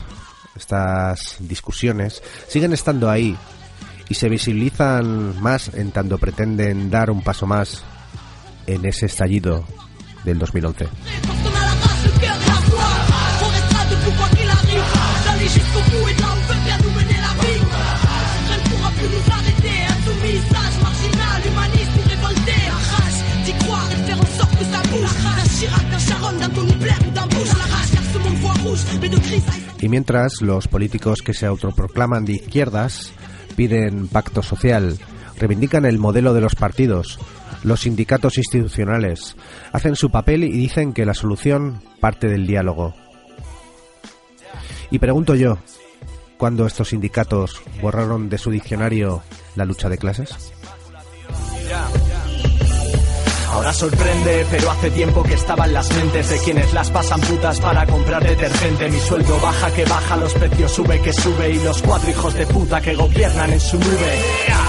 estas 0.56 1.36
discusiones, 1.42 2.24
siguen 2.48 2.74
estando 2.74 3.08
ahí 3.08 3.38
y 4.10 4.16
se 4.16 4.30
visibilizan 4.30 5.40
más 5.40 5.72
en 5.76 5.92
tanto 5.92 6.18
pretenden 6.18 6.90
dar 6.90 7.12
un 7.12 7.22
paso 7.22 7.46
más 7.46 7.84
en 8.66 8.84
ese 8.88 9.06
estallido 9.06 9.64
del 10.24 10.40
2011. 10.40 10.88
Faire 24.14 24.20
en 24.20 24.38
sorte 24.38 24.58
que 24.58 24.66
ça 24.66 24.82
bouge. 24.92 25.14
D'un 25.36 25.50
Chirac, 25.60 25.90
d'un 25.90 25.98
Sharon, 25.98 26.40
d'un 26.40 26.50
Tony 26.50 26.74
Blair 26.74 27.00
ou 27.08 27.12
d'un 27.12 27.28
Bush. 27.28 27.50
La 27.58 27.76
rage 27.76 27.92
car 27.94 28.04
ce 28.04 28.18
monde 28.18 28.36
voit 28.36 28.54
rouge. 28.64 28.84
Mais 29.02 29.10
de 29.10 29.18
crise, 29.18 29.44
Y 29.82 29.90
mientras 29.90 30.42
los 30.42 30.68
políticos 30.68 31.22
que 31.22 31.34
se 31.34 31.46
autoproclaman 31.46 32.26
de 32.26 32.34
izquierdas 32.34 33.12
piden 33.56 34.08
pacto 34.08 34.42
social, 34.42 34.98
reivindican 35.38 35.86
el 35.86 36.00
modelo 36.00 36.34
de 36.34 36.42
los 36.42 36.56
partidos, 36.56 37.20
los 37.64 37.82
sindicatos 37.82 38.38
institucionales, 38.38 39.36
hacen 39.72 39.96
su 39.96 40.10
papel 40.10 40.44
y 40.44 40.52
dicen 40.52 40.94
que 40.94 41.06
la 41.06 41.14
solución 41.14 41.82
parte 42.00 42.28
del 42.28 42.48
diálogo. 42.48 42.94
Y 44.90 45.00
pregunto 45.00 45.36
yo, 45.36 45.58
¿cuándo 46.38 46.66
estos 46.66 46.90
sindicatos 46.90 47.62
borraron 47.82 48.30
de 48.30 48.38
su 48.38 48.52
diccionario 48.52 49.24
la 49.56 49.66
lucha 49.66 49.90
de 49.90 49.98
clases? 49.98 50.54
Ahora 53.54 53.72
sorprende, 53.72 54.48
pero 54.50 54.72
hace 54.72 54.90
tiempo 54.90 55.22
que 55.22 55.36
estaba 55.36 55.66
en 55.66 55.74
las 55.74 55.88
mentes 55.94 56.28
de 56.28 56.40
quienes 56.40 56.74
las 56.74 56.90
pasan 56.90 57.22
putas 57.22 57.60
para 57.60 57.86
comprar 57.86 58.24
detergente. 58.24 58.90
Mi 58.90 59.00
sueldo 59.00 59.40
baja 59.40 59.72
que 59.72 59.86
baja, 59.86 60.18
los 60.18 60.34
precios 60.34 60.72
sube 60.72 61.00
que 61.02 61.14
sube 61.14 61.52
y 61.52 61.60
los 61.60 61.82
cuatro 61.84 62.10
hijos 62.10 62.34
de 62.34 62.48
puta 62.48 62.82
que 62.82 62.96
gobiernan 62.96 63.54
en 63.54 63.60
su 63.60 63.78
nube. 63.78 64.20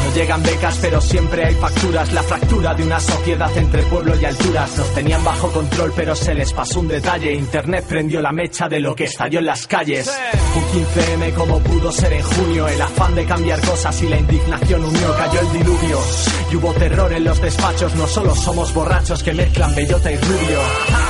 No 0.05 0.15
llegan 0.15 0.43
becas, 0.43 0.79
pero 0.83 1.01
siempre 1.01 1.47
hay 1.47 1.55
facturas. 1.55 2.13
La 2.13 2.23
fractura 2.23 2.75
de 2.75 2.83
una 2.83 3.01
sociedad 3.01 3.57
entre 3.57 3.83
pueblo 3.85 4.15
y 4.21 4.25
alturas. 4.27 4.77
Nos 4.77 4.95
tenían 4.95 5.25
bajo 5.25 5.51
control, 5.51 5.93
pero 5.97 6.15
se 6.15 6.35
les 6.35 6.53
pasó 6.53 6.81
un 6.81 6.89
detalle. 6.89 7.33
Internet 7.33 7.87
prendió 7.89 8.21
la 8.21 8.33
mecha 8.33 8.69
de 8.69 8.81
lo 8.81 8.95
que 8.95 9.05
estalló 9.05 9.39
en 9.39 9.47
las 9.47 9.67
calles. 9.67 10.13
Un 10.55 10.63
15M 10.63 11.35
como 11.35 11.59
pudo 11.61 11.91
ser 11.91 12.13
en 12.13 12.23
junio. 12.23 12.69
El 12.69 12.83
afán 12.83 13.15
de 13.15 13.25
cambiar 13.25 13.61
cosas 13.63 14.03
y 14.03 14.09
la 14.09 14.19
indignación 14.19 14.85
unió. 14.85 15.17
Cayó 15.17 15.41
el 15.41 15.53
diluvio 15.53 15.99
y 16.53 16.57
hubo 16.57 16.73
terror 16.75 17.13
en 17.15 17.25
los 17.25 17.41
despachos. 17.41 17.95
No 17.95 18.07
solo 18.07 18.35
somos 18.35 18.74
borrachos 18.75 19.23
que 19.23 19.33
mezclan 19.33 19.75
bellota 19.75 20.11
y 20.13 20.17
rubio. 20.17 20.59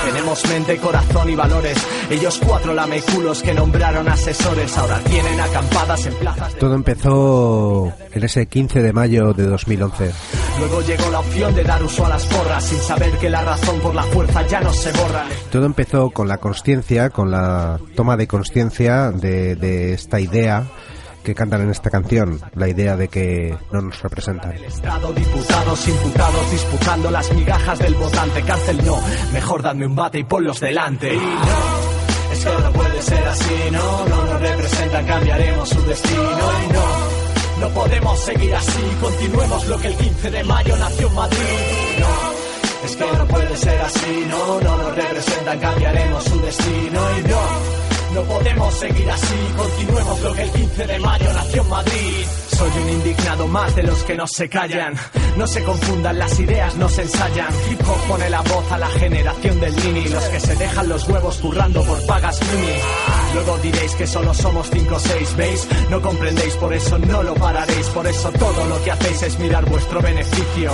Tenemos 0.04 0.44
mente, 0.48 0.76
corazón 0.76 1.30
y 1.30 1.34
valores. 1.34 1.78
Ellos 2.10 2.40
cuatro 2.46 2.74
lameculos 2.74 3.42
que 3.42 3.54
nombraron 3.54 4.08
asesores 4.08 4.76
ahora 4.76 4.98
tienen 5.00 5.40
acampadas 5.40 6.06
en 6.06 6.14
plazas. 6.14 6.52
de- 6.54 6.60
Todo 6.60 6.74
empezó 6.74 7.92
en 8.12 8.22
ese 8.22 8.46
15 8.46 8.82
de 8.82 8.92
mayo 8.92 9.32
de 9.32 9.44
2011. 9.46 10.12
Luego 10.58 10.82
llegó 10.82 11.10
la 11.10 11.20
opción 11.20 11.54
de 11.54 11.64
dar 11.64 11.82
uso 11.82 12.06
a 12.06 12.08
las 12.10 12.24
porras 12.26 12.64
sin 12.64 12.78
saber 12.78 13.10
que 13.18 13.30
la 13.30 13.42
razón 13.42 13.80
por 13.80 13.94
la 13.94 14.02
fuerza 14.04 14.46
ya 14.46 14.60
no 14.60 14.72
se 14.72 14.92
borra. 14.92 15.24
Todo 15.50 15.66
empezó 15.66 16.10
con 16.10 16.28
la 16.28 16.38
consciencia, 16.38 17.10
con 17.10 17.30
la 17.30 17.78
toma 17.96 18.16
de 18.16 18.26
consciencia 18.28 19.10
de, 19.10 19.56
de 19.56 19.94
esta 19.94 20.20
idea 20.20 20.64
que 21.24 21.34
cantan 21.34 21.62
en 21.62 21.70
esta 21.70 21.90
canción, 21.90 22.38
la 22.54 22.68
idea 22.68 22.96
de 22.96 23.08
que 23.08 23.56
no 23.72 23.80
nos 23.80 24.00
representan. 24.02 24.52
Estado, 24.52 25.12
diputados, 25.12 25.88
imputados, 25.88 26.50
disputando 26.52 27.10
las 27.10 27.32
migajas 27.32 27.78
del 27.78 27.94
votante. 27.94 28.42
Cárcel 28.42 28.84
no, 28.84 29.00
mejor 29.32 29.62
dadme 29.62 29.86
un 29.86 29.96
bate 29.96 30.18
y 30.18 30.24
ponlos 30.24 30.60
delante. 30.60 31.12
Y 31.14 31.18
no, 31.18 32.32
es 32.32 32.44
que 32.44 32.62
no 32.62 32.72
puede 32.72 33.02
ser 33.02 33.26
así, 33.26 33.70
no, 33.72 34.06
no 34.06 34.24
nos 34.26 34.40
representan, 34.40 35.06
cambiaremos 35.06 35.68
su 35.68 35.82
destino. 35.82 36.22
Y 36.22 36.72
no, 36.72 37.66
no 37.66 37.68
podemos 37.74 38.20
seguir 38.20 38.54
así, 38.54 38.82
continuemos 39.00 39.66
lo 39.66 39.78
que 39.78 39.86
el 39.88 39.96
15 39.96 40.30
de 40.30 40.44
mayo 40.44 40.76
nació 40.76 41.08
en 41.08 41.14
Madrid. 41.14 41.38
Y 41.96 42.00
no, 42.00 42.84
es 42.84 42.96
que 42.96 43.18
no 43.18 43.26
puede 43.26 43.56
ser 43.56 43.80
así, 43.80 44.26
no, 44.28 44.60
no 44.60 44.76
nos 44.76 44.94
representan, 44.94 45.58
cambiaremos 45.58 46.24
su 46.24 46.40
destino. 46.42 47.00
Y 47.18 47.28
no, 47.28 47.93
no 48.14 48.22
podemos 48.22 48.74
seguir 48.74 49.10
así, 49.10 49.34
continuemos 49.56 50.20
lo 50.20 50.32
que 50.34 50.42
el 50.42 50.50
15 50.50 50.86
de 50.86 50.98
mayo 51.00 51.32
nació 51.32 51.62
en 51.62 51.68
Madrid. 51.68 52.43
Soy 52.56 52.70
un 52.82 52.88
indignado 52.90 53.46
más 53.48 53.74
de 53.74 53.82
los 53.82 54.02
que 54.04 54.14
no 54.14 54.26
se 54.26 54.48
callan. 54.48 54.94
No 55.36 55.46
se 55.46 55.64
confundan, 55.64 56.18
las 56.18 56.38
ideas 56.38 56.76
no 56.76 56.88
se 56.88 57.02
ensayan. 57.02 57.48
Hip 57.70 57.80
pone 58.08 58.30
la 58.30 58.40
voz 58.42 58.70
a 58.70 58.78
la 58.78 58.86
generación 58.88 59.58
del 59.60 59.74
mini. 59.74 60.08
Los 60.08 60.24
que 60.24 60.38
se 60.38 60.54
dejan 60.54 60.88
los 60.88 61.08
huevos 61.08 61.38
currando 61.38 61.82
por 61.82 62.06
pagas 62.06 62.40
mini. 62.52 62.78
Luego 63.34 63.58
diréis 63.58 63.94
que 63.96 64.06
solo 64.06 64.32
somos 64.32 64.70
5 64.70 64.94
o 64.94 64.98
6, 65.00 65.36
¿veis? 65.36 65.68
No 65.90 66.00
comprendéis, 66.00 66.54
por 66.56 66.72
eso 66.72 66.98
no 66.98 67.22
lo 67.24 67.34
pararéis. 67.34 67.88
Por 67.88 68.06
eso 68.06 68.30
todo 68.32 68.64
lo 68.68 68.82
que 68.84 68.92
hacéis 68.92 69.22
es 69.22 69.38
mirar 69.40 69.64
vuestro 69.68 70.00
beneficio. 70.00 70.72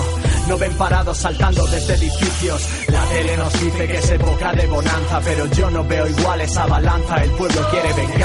No 0.48 0.58
ven 0.58 0.72
parados 0.74 1.16
saltando 1.16 1.66
desde 1.66 1.94
edificios. 1.94 2.68
La 2.88 3.04
tele 3.06 3.36
nos 3.38 3.52
dice 3.60 3.86
que 3.86 3.96
es 3.96 4.10
época 4.10 4.52
de 4.52 4.66
bonanza, 4.66 5.20
pero 5.24 5.46
yo 5.46 5.70
no 5.70 5.82
veo 5.84 6.06
igual 6.06 6.40
esa 6.42 6.66
balanza. 6.66 7.22
El 7.22 7.30
pueblo 7.30 7.66
quiere 7.70 7.92
venganza. 7.94 8.19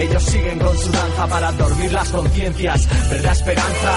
Ellos 0.00 0.22
siguen 0.22 0.58
con 0.58 0.78
su 0.78 0.90
danza 0.90 1.26
para 1.26 1.52
dormir 1.52 1.92
las 1.92 2.08
conciencias. 2.08 2.88
¿Verdad 3.10 3.32
esperanza? 3.32 3.92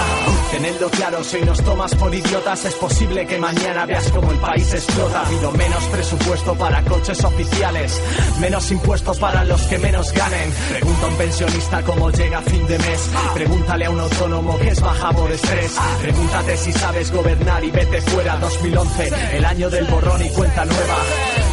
Tenedlo 0.50 0.90
claro, 0.90 1.24
si 1.24 1.40
nos 1.40 1.62
tomas 1.64 1.94
por 1.94 2.14
idiotas, 2.14 2.64
es 2.66 2.74
posible 2.74 3.26
que 3.26 3.38
mañana 3.38 3.86
veas 3.86 4.10
como 4.10 4.30
el 4.30 4.36
país 4.38 4.70
explota. 4.74 5.20
Ha 5.22 5.26
habido 5.26 5.50
menos 5.52 5.84
presupuesto 5.84 6.54
para 6.56 6.82
coches 6.82 7.24
oficiales, 7.24 8.02
menos 8.38 8.70
impuestos 8.70 9.18
para 9.18 9.44
los 9.44 9.62
que 9.62 9.78
menos 9.78 10.12
ganen. 10.12 10.52
Pregunta 10.68 11.06
a 11.06 11.08
un 11.08 11.16
pensionista 11.16 11.82
cómo 11.82 12.10
llega 12.10 12.38
a 12.38 12.42
fin 12.42 12.66
de 12.66 12.78
mes. 12.78 13.10
Pregúntale 13.32 13.84
a 13.86 13.90
un 13.90 14.00
autónomo 14.00 14.58
que 14.58 14.68
es 14.68 14.80
baja 14.82 15.10
por 15.10 15.32
estrés. 15.32 15.72
Pregúntate 16.02 16.56
si 16.58 16.72
sabes 16.72 17.10
gobernar 17.12 17.64
y 17.64 17.70
vete 17.70 18.02
fuera. 18.02 18.36
2011, 18.36 19.36
el 19.38 19.44
año 19.46 19.70
del 19.70 19.86
borrón 19.86 20.22
y 20.22 20.28
cuenta 20.28 20.66
nueva. 20.66 20.96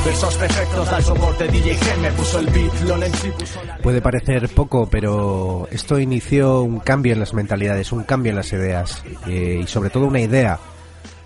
Versos 0.06 0.36
perfectos, 0.36 0.90
da 0.90 0.98
el 0.98 1.04
soporte 1.04 1.48
DJ 1.48 1.76
Gen, 1.76 2.02
me 2.02 2.12
puso 2.12 2.40
el 2.40 2.48
beat, 2.48 2.82
Lon 2.88 3.02
MC 3.02 3.32
puso 3.38 3.64
la 3.64 3.78
Puede 3.78 4.02
parecer 4.02 4.50
poco, 4.50 4.88
pero 4.90 5.68
esto 5.70 6.00
inició 6.00 6.64
un 6.64 6.80
cambio 6.80 7.14
en 7.14 7.20
las 7.20 7.36
mentalidades, 7.36 7.92
un 7.92 8.04
cambio 8.04 8.32
en 8.32 8.38
las 8.38 8.52
ideas 8.52 9.04
eh, 9.28 9.60
y 9.64 9.68
sobre 9.68 9.92
todo 9.92 10.06
una 10.06 10.20
idea. 10.20 10.60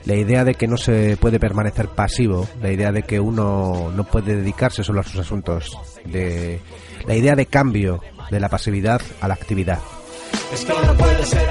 La 0.04 0.16
idea 0.16 0.44
de 0.44 0.56
que 0.56 0.68
no 0.68 0.78
se 0.78 1.18
puede 1.18 1.40
permanecer 1.40 1.88
pasivo, 1.88 2.48
la 2.62 2.72
idea 2.72 2.92
de 2.92 3.04
que 3.04 3.20
uno 3.20 3.92
no 3.96 4.04
puede 4.04 4.36
dedicarse 4.36 4.84
solo 4.84 5.00
a 5.00 5.04
sus 5.04 5.20
asuntos, 5.20 5.76
de 6.04 6.60
la 7.08 7.16
idea 7.16 7.36
de 7.36 7.46
cambio 7.46 8.02
de 8.30 8.40
la 8.40 8.50
pasividad 8.50 9.02
a 9.22 9.28
la 9.28 9.34
actividad. 9.36 9.80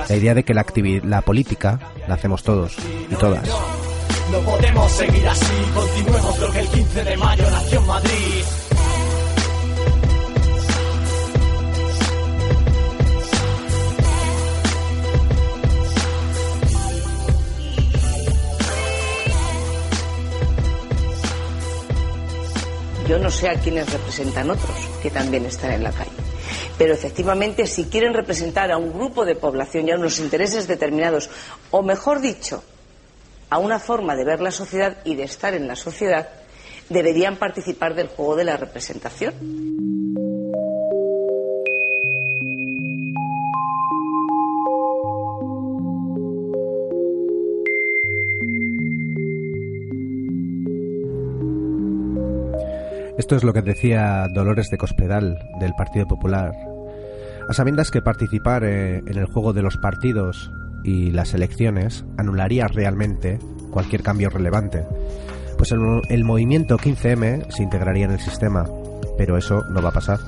La 0.09 0.14
idea 0.14 0.35
de 0.35 0.45
que 0.45 0.55
la 0.55 1.22
política 1.22 1.81
la 2.07 2.14
hacemos 2.14 2.43
todos 2.43 2.77
y 3.11 3.14
todas. 3.16 3.49
No 4.31 4.41
podemos 4.41 4.91
seguir 4.93 5.29
así, 5.29 5.55
continuemos 5.75 6.39
lo 6.39 6.51
que 6.51 6.61
el 6.61 6.68
15 6.68 7.05
de 7.05 7.16
mayo 7.16 7.51
nació 7.51 7.81
Madrid. 7.83 8.45
Yo 23.07 23.18
no 23.18 23.31
sé 23.31 23.51
a 23.51 23.55
quiénes 23.61 23.93
representan 23.93 24.51
otros, 24.51 24.70
que 25.03 25.11
también 25.11 25.45
están 25.45 25.72
en 25.72 25.83
la 25.83 25.93
calle. 25.93 26.11
Pero 26.79 26.95
efectivamente, 26.95 27.66
si 27.66 27.85
quieren 27.85 28.14
representar 28.14 28.72
a 28.72 28.79
un 28.79 28.93
grupo 28.93 29.27
de 29.27 29.37
población 29.37 29.87
y 29.87 29.91
a 29.91 29.97
unos 29.97 30.18
intereses 30.18 30.66
determinados, 30.66 31.29
o 31.70 31.83
mejor 31.83 32.20
dicho, 32.20 32.64
a 33.55 33.59
una 33.59 33.79
forma 33.79 34.17
de 34.17 34.25
ver 34.25 34.41
la 34.41 34.51
sociedad 34.51 34.97
y 35.05 35.15
de 35.15 35.23
estar 35.23 35.55
en 35.55 35.69
la 35.69 35.77
sociedad, 35.77 36.29
deberían 36.89 37.37
participar 37.37 37.95
del 37.95 38.09
juego 38.09 38.35
de 38.35 38.43
la 38.43 38.57
representación. 38.57 39.33
Esto 53.17 53.37
es 53.37 53.45
lo 53.45 53.53
que 53.53 53.63
decía 53.63 54.27
Dolores 54.35 54.69
de 54.71 54.79
Cospedal 54.79 55.39
del 55.61 55.75
Partido 55.75 56.09
Popular. 56.09 56.51
A 57.49 57.53
sabiendas 57.53 57.93
que 57.93 58.03
participar 58.03 58.65
eh, 58.65 58.97
en 58.97 59.17
el 59.17 59.27
juego 59.27 59.53
de 59.53 59.63
los 59.63 59.77
partidos 59.77 60.51
y 60.85 61.11
las 61.11 61.35
elecciones 61.35 62.05
anularía 62.18 62.68
realmente 62.68 63.39
cualquier 63.70 64.03
cambio 64.03 64.30
relevante, 64.30 64.85
pues 65.57 65.72
el, 65.72 65.80
mo- 65.80 66.03
el 66.09 66.24
movimiento 66.24 66.76
15M 66.76 67.51
se 67.51 67.62
integraría 67.62 68.05
en 68.05 68.12
el 68.12 68.20
sistema, 68.20 68.66
pero 69.18 69.37
eso 69.37 69.62
no 69.72 69.82
va 69.82 69.89
a 69.89 69.93
pasar. 69.93 70.18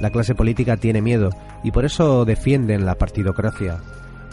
La 0.00 0.10
clase 0.10 0.34
política 0.34 0.76
tiene 0.76 1.00
miedo 1.00 1.30
y 1.62 1.70
por 1.70 1.84
eso 1.84 2.24
defienden 2.24 2.84
la 2.84 2.96
partidocracia. 2.96 3.78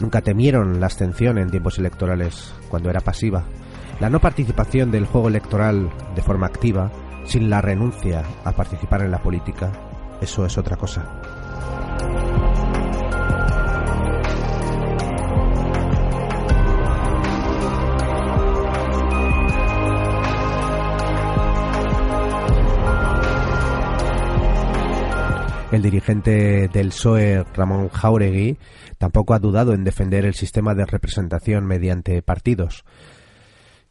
Nunca 0.00 0.20
temieron 0.20 0.80
la 0.80 0.86
abstención 0.86 1.38
en 1.38 1.50
tiempos 1.50 1.78
electorales, 1.78 2.52
cuando 2.68 2.90
era 2.90 3.00
pasiva. 3.00 3.44
La 4.00 4.10
no 4.10 4.18
participación 4.18 4.90
del 4.90 5.06
juego 5.06 5.28
electoral 5.28 5.90
de 6.16 6.22
forma 6.22 6.46
activa, 6.46 6.90
sin 7.30 7.48
la 7.48 7.60
renuncia 7.60 8.24
a 8.42 8.50
participar 8.50 9.02
en 9.02 9.12
la 9.12 9.22
política, 9.22 9.70
eso 10.20 10.44
es 10.44 10.58
otra 10.58 10.76
cosa. 10.76 11.08
El 25.70 25.82
dirigente 25.82 26.66
del 26.66 26.88
PSOE, 26.88 27.44
Ramón 27.54 27.90
Jauregui, 27.90 28.58
tampoco 28.98 29.34
ha 29.34 29.38
dudado 29.38 29.72
en 29.72 29.84
defender 29.84 30.24
el 30.24 30.34
sistema 30.34 30.74
de 30.74 30.84
representación 30.84 31.64
mediante 31.64 32.22
partidos. 32.22 32.84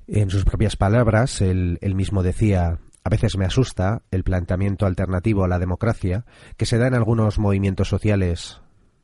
En 0.08 0.30
sus 0.30 0.44
propias 0.44 0.76
palabras, 0.76 1.40
él, 1.40 1.78
él 1.82 1.96
mismo 1.96 2.22
decía, 2.22 2.80
a 3.04 3.10
veces 3.10 3.38
me 3.38 3.46
asusta 3.46 4.02
el 4.12 4.24
planteamiento 4.24 4.86
alternativo 4.86 5.44
a 5.44 5.48
la 5.48 5.60
democracia 5.60 6.26
que 6.58 6.66
se 6.66 6.78
da 6.78 6.88
en 6.88 6.96
algunos 6.96 7.40
movimientos 7.40 7.88
sociales. 7.88 8.62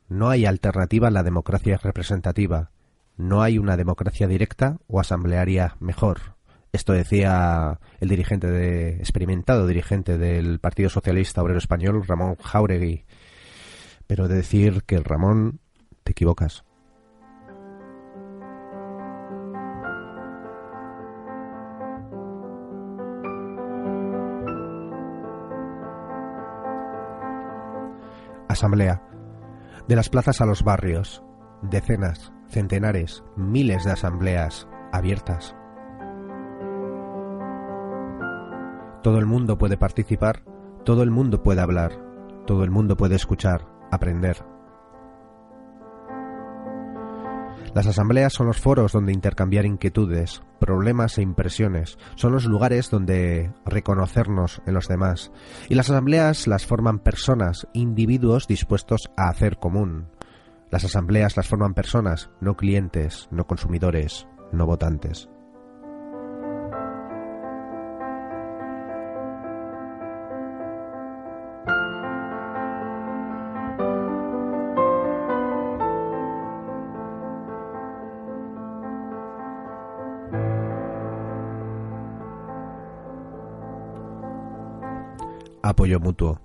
No 0.10 0.30
hay 0.30 0.46
alternativa 0.46 1.08
a 1.08 1.12
la 1.12 1.24
democracia 1.24 1.80
representativa. 1.82 2.72
No 3.18 3.42
hay 3.42 3.58
una 3.58 3.78
democracia 3.78 4.28
directa 4.28 4.78
o 4.88 5.00
asamblearia 5.00 5.78
mejor. 5.80 6.36
Esto 6.74 6.92
decía 6.92 7.80
el 8.02 8.10
dirigente 8.10 8.48
de, 8.52 8.98
experimentado 8.98 9.66
dirigente 9.66 10.18
del 10.18 10.60
Partido 10.60 10.90
Socialista 10.90 11.42
Obrero 11.42 11.58
Español, 11.58 12.06
Ramón 12.06 12.36
Jauregui. 12.36 13.06
Pero 14.08 14.28
de 14.28 14.36
decir 14.36 14.84
que 14.84 15.00
Ramón, 15.00 15.62
te 16.04 16.12
equivocas. 16.12 16.66
Asamblea. 28.56 29.02
De 29.88 29.96
las 29.96 30.10
plazas 30.10 30.42
a 30.42 30.46
los 30.46 30.64
barrios. 30.64 31.24
Decenas, 31.62 32.34
centenares, 32.50 33.24
miles 33.36 33.84
de 33.84 33.92
asambleas 33.92 34.68
abiertas. 34.92 35.56
Todo 39.04 39.20
el 39.20 39.26
mundo 39.26 39.58
puede 39.58 39.78
participar, 39.78 40.44
todo 40.84 41.04
el 41.04 41.12
mundo 41.12 41.44
puede 41.44 41.62
hablar, 41.62 41.92
todo 42.48 42.64
el 42.64 42.72
mundo 42.72 42.98
puede 42.98 43.16
escuchar, 43.16 43.68
aprender. 43.92 44.55
Las 47.76 47.88
asambleas 47.88 48.32
son 48.32 48.48
los 48.48 48.62
foros 48.62 48.94
donde 48.94 49.12
intercambiar 49.12 49.66
inquietudes, 49.66 50.42
problemas 50.62 51.18
e 51.18 51.22
impresiones. 51.22 51.98
Son 52.16 52.32
los 52.32 52.46
lugares 52.46 52.90
donde 52.90 53.52
reconocernos 53.66 54.62
en 54.66 54.74
los 54.74 54.88
demás. 54.88 55.34
Y 55.68 55.76
las 55.76 55.90
asambleas 55.90 56.48
las 56.48 56.66
forman 56.66 57.00
personas, 57.00 57.68
individuos 57.74 58.48
dispuestos 58.48 59.12
a 59.18 59.28
hacer 59.28 59.58
común. 59.58 60.08
Las 60.72 60.86
asambleas 60.86 61.36
las 61.36 61.50
forman 61.50 61.74
personas, 61.74 62.30
no 62.40 62.56
clientes, 62.56 63.28
no 63.30 63.46
consumidores, 63.46 64.26
no 64.54 64.66
votantes. 64.66 65.28
Apoyo 85.70 86.00
mutuo. 86.00 86.40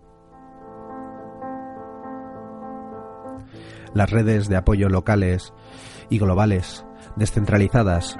Las 3.93 4.11
redes 4.11 4.49
de 4.49 4.57
apoyo 4.57 4.89
locales 4.89 5.53
y 6.09 6.19
globales, 6.19 6.87
descentralizadas, 7.17 8.17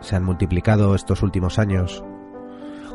se 0.00 0.16
han 0.16 0.24
multiplicado 0.24 0.94
estos 0.94 1.22
últimos 1.22 1.58
años. 1.58 2.04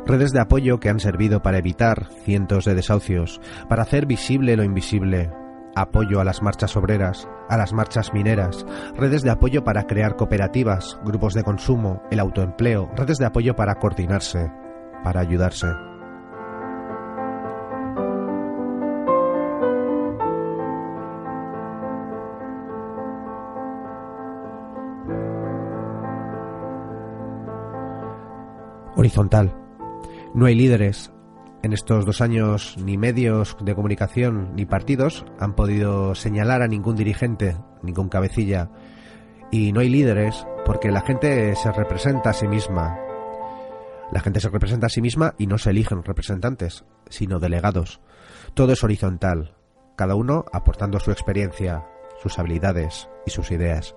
Redes 0.04 0.32
de 0.32 0.40
apoyo 0.40 0.78
que 0.78 0.90
han 0.90 1.00
servido 1.00 1.42
para 1.42 1.58
evitar 1.58 2.08
cientos 2.24 2.66
de 2.66 2.74
desahucios, 2.74 3.40
para 3.68 3.82
hacer 3.82 4.06
visible 4.06 4.56
lo 4.56 4.62
invisible, 4.62 5.30
apoyo 5.74 6.20
a 6.20 6.24
las 6.24 6.42
marchas 6.42 6.76
obreras, 6.76 7.28
a 7.48 7.56
las 7.56 7.72
marchas 7.72 8.12
mineras, 8.12 8.66
redes 8.94 9.22
de 9.22 9.30
apoyo 9.30 9.64
para 9.64 9.86
crear 9.86 10.16
cooperativas, 10.16 10.98
grupos 11.04 11.32
de 11.34 11.44
consumo, 11.44 12.02
el 12.10 12.20
autoempleo, 12.20 12.90
redes 12.94 13.18
de 13.18 13.26
apoyo 13.26 13.56
para 13.56 13.76
coordinarse, 13.76 14.50
para 15.02 15.20
ayudarse. 15.20 15.68
Horizontal. 29.08 29.54
No 30.34 30.44
hay 30.44 30.54
líderes. 30.54 31.10
En 31.62 31.72
estos 31.72 32.04
dos 32.04 32.20
años 32.20 32.76
ni 32.76 32.98
medios 32.98 33.56
de 33.60 33.74
comunicación 33.74 34.54
ni 34.54 34.66
partidos 34.66 35.24
han 35.40 35.54
podido 35.54 36.14
señalar 36.14 36.60
a 36.60 36.68
ningún 36.68 36.94
dirigente, 36.94 37.56
ningún 37.82 38.10
cabecilla. 38.10 38.70
Y 39.50 39.72
no 39.72 39.80
hay 39.80 39.88
líderes 39.88 40.46
porque 40.66 40.90
la 40.90 41.00
gente 41.00 41.56
se 41.56 41.72
representa 41.72 42.30
a 42.30 42.32
sí 42.34 42.46
misma. 42.46 42.98
La 44.12 44.20
gente 44.20 44.40
se 44.40 44.50
representa 44.50 44.86
a 44.86 44.90
sí 44.90 45.00
misma 45.00 45.34
y 45.38 45.46
no 45.46 45.56
se 45.56 45.70
eligen 45.70 46.04
representantes, 46.04 46.84
sino 47.08 47.40
delegados. 47.40 48.00
Todo 48.52 48.74
es 48.74 48.84
horizontal, 48.84 49.54
cada 49.96 50.14
uno 50.16 50.44
aportando 50.52 51.00
su 51.00 51.10
experiencia, 51.10 51.86
sus 52.22 52.38
habilidades 52.38 53.08
y 53.26 53.30
sus 53.30 53.50
ideas. 53.50 53.94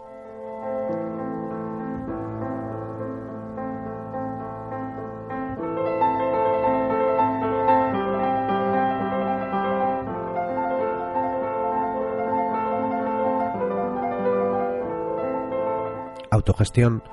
Autogestión, 16.42 17.04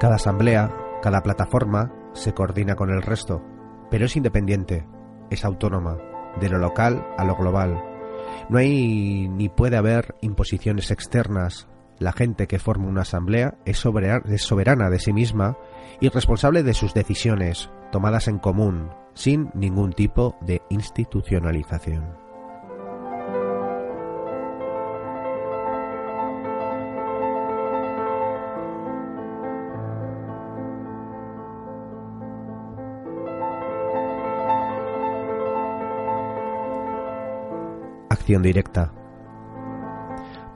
cada 0.00 0.14
asamblea, 0.14 0.70
cada 1.02 1.22
plataforma 1.22 1.92
se 2.12 2.32
coordina 2.32 2.76
con 2.76 2.90
el 2.90 3.02
resto, 3.02 3.42
pero 3.90 4.06
es 4.06 4.16
independiente, 4.16 4.86
es 5.30 5.44
autónoma, 5.44 5.98
de 6.40 6.48
lo 6.48 6.58
local 6.58 7.06
a 7.18 7.24
lo 7.24 7.36
global. 7.36 7.82
No 8.48 8.58
hay 8.58 9.28
ni 9.28 9.48
puede 9.48 9.76
haber 9.76 10.14
imposiciones 10.20 10.90
externas. 10.90 11.68
La 11.98 12.12
gente 12.12 12.46
que 12.46 12.58
forma 12.58 12.88
una 12.88 13.02
asamblea 13.02 13.58
es 13.64 13.78
soberana 13.78 14.90
de 14.90 14.98
sí 14.98 15.12
misma 15.12 15.56
y 16.00 16.08
responsable 16.08 16.62
de 16.62 16.74
sus 16.74 16.94
decisiones, 16.94 17.70
tomadas 17.90 18.28
en 18.28 18.38
común, 18.38 18.90
sin 19.14 19.50
ningún 19.54 19.92
tipo 19.92 20.36
de 20.40 20.62
institucionalización. 20.70 22.21
Acción 38.22 38.42
directa. 38.42 38.92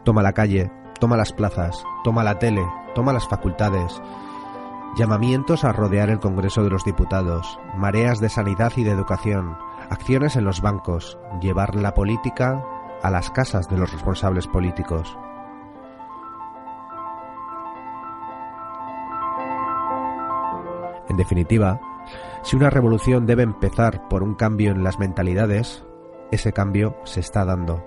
Toma 0.05 0.23
la 0.23 0.33
calle, 0.33 0.71
toma 1.01 1.17
las 1.17 1.33
plazas, 1.33 1.83
toma 2.05 2.23
la 2.23 2.39
tele, 2.39 2.65
toma 2.95 3.13
las 3.13 3.27
facultades. 3.27 4.01
Llamamientos 4.97 5.65
a 5.65 5.73
rodear 5.73 6.09
el 6.09 6.21
Congreso 6.21 6.63
de 6.63 6.71
los 6.71 6.85
Diputados, 6.85 7.59
mareas 7.77 8.21
de 8.21 8.29
sanidad 8.29 8.73
y 8.77 8.85
de 8.85 8.93
educación, 8.93 9.57
acciones 9.91 10.37
en 10.37 10.45
los 10.45 10.61
bancos, 10.61 11.19
llevar 11.41 11.75
la 11.75 11.93
política 11.93 12.63
a 13.03 13.11
las 13.11 13.33
casas 13.33 13.69
de 13.69 13.79
los 13.79 13.93
responsables 13.93 14.47
políticos. 14.47 15.19
En 21.09 21.17
definitiva, 21.17 21.81
si 22.45 22.55
una 22.55 22.71
revolución 22.71 23.27
debe 23.27 23.43
empezar 23.43 24.07
por 24.09 24.23
un 24.23 24.37
cambio 24.37 24.71
en 24.71 24.85
las 24.85 25.01
mentalidades, 25.01 25.85
ese 26.31 26.53
cambio 26.53 26.97
se 27.05 27.21
está 27.21 27.45
dando. 27.45 27.85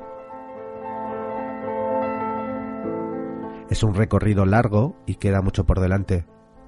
Es 3.70 3.84
un 3.84 3.94
recorrido 3.94 4.46
largo 4.46 4.96
y 5.06 5.16
queda 5.16 5.42
mucho 5.42 5.66
por 5.66 5.80
delante, 5.80 6.26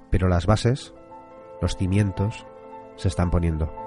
pero 0.09 0.27
las 0.27 0.45
bases, 0.45 0.93
los 1.61 1.75
cimientos, 1.75 2.45
se 2.95 3.07
están 3.07 3.31
poniendo. 3.31 3.80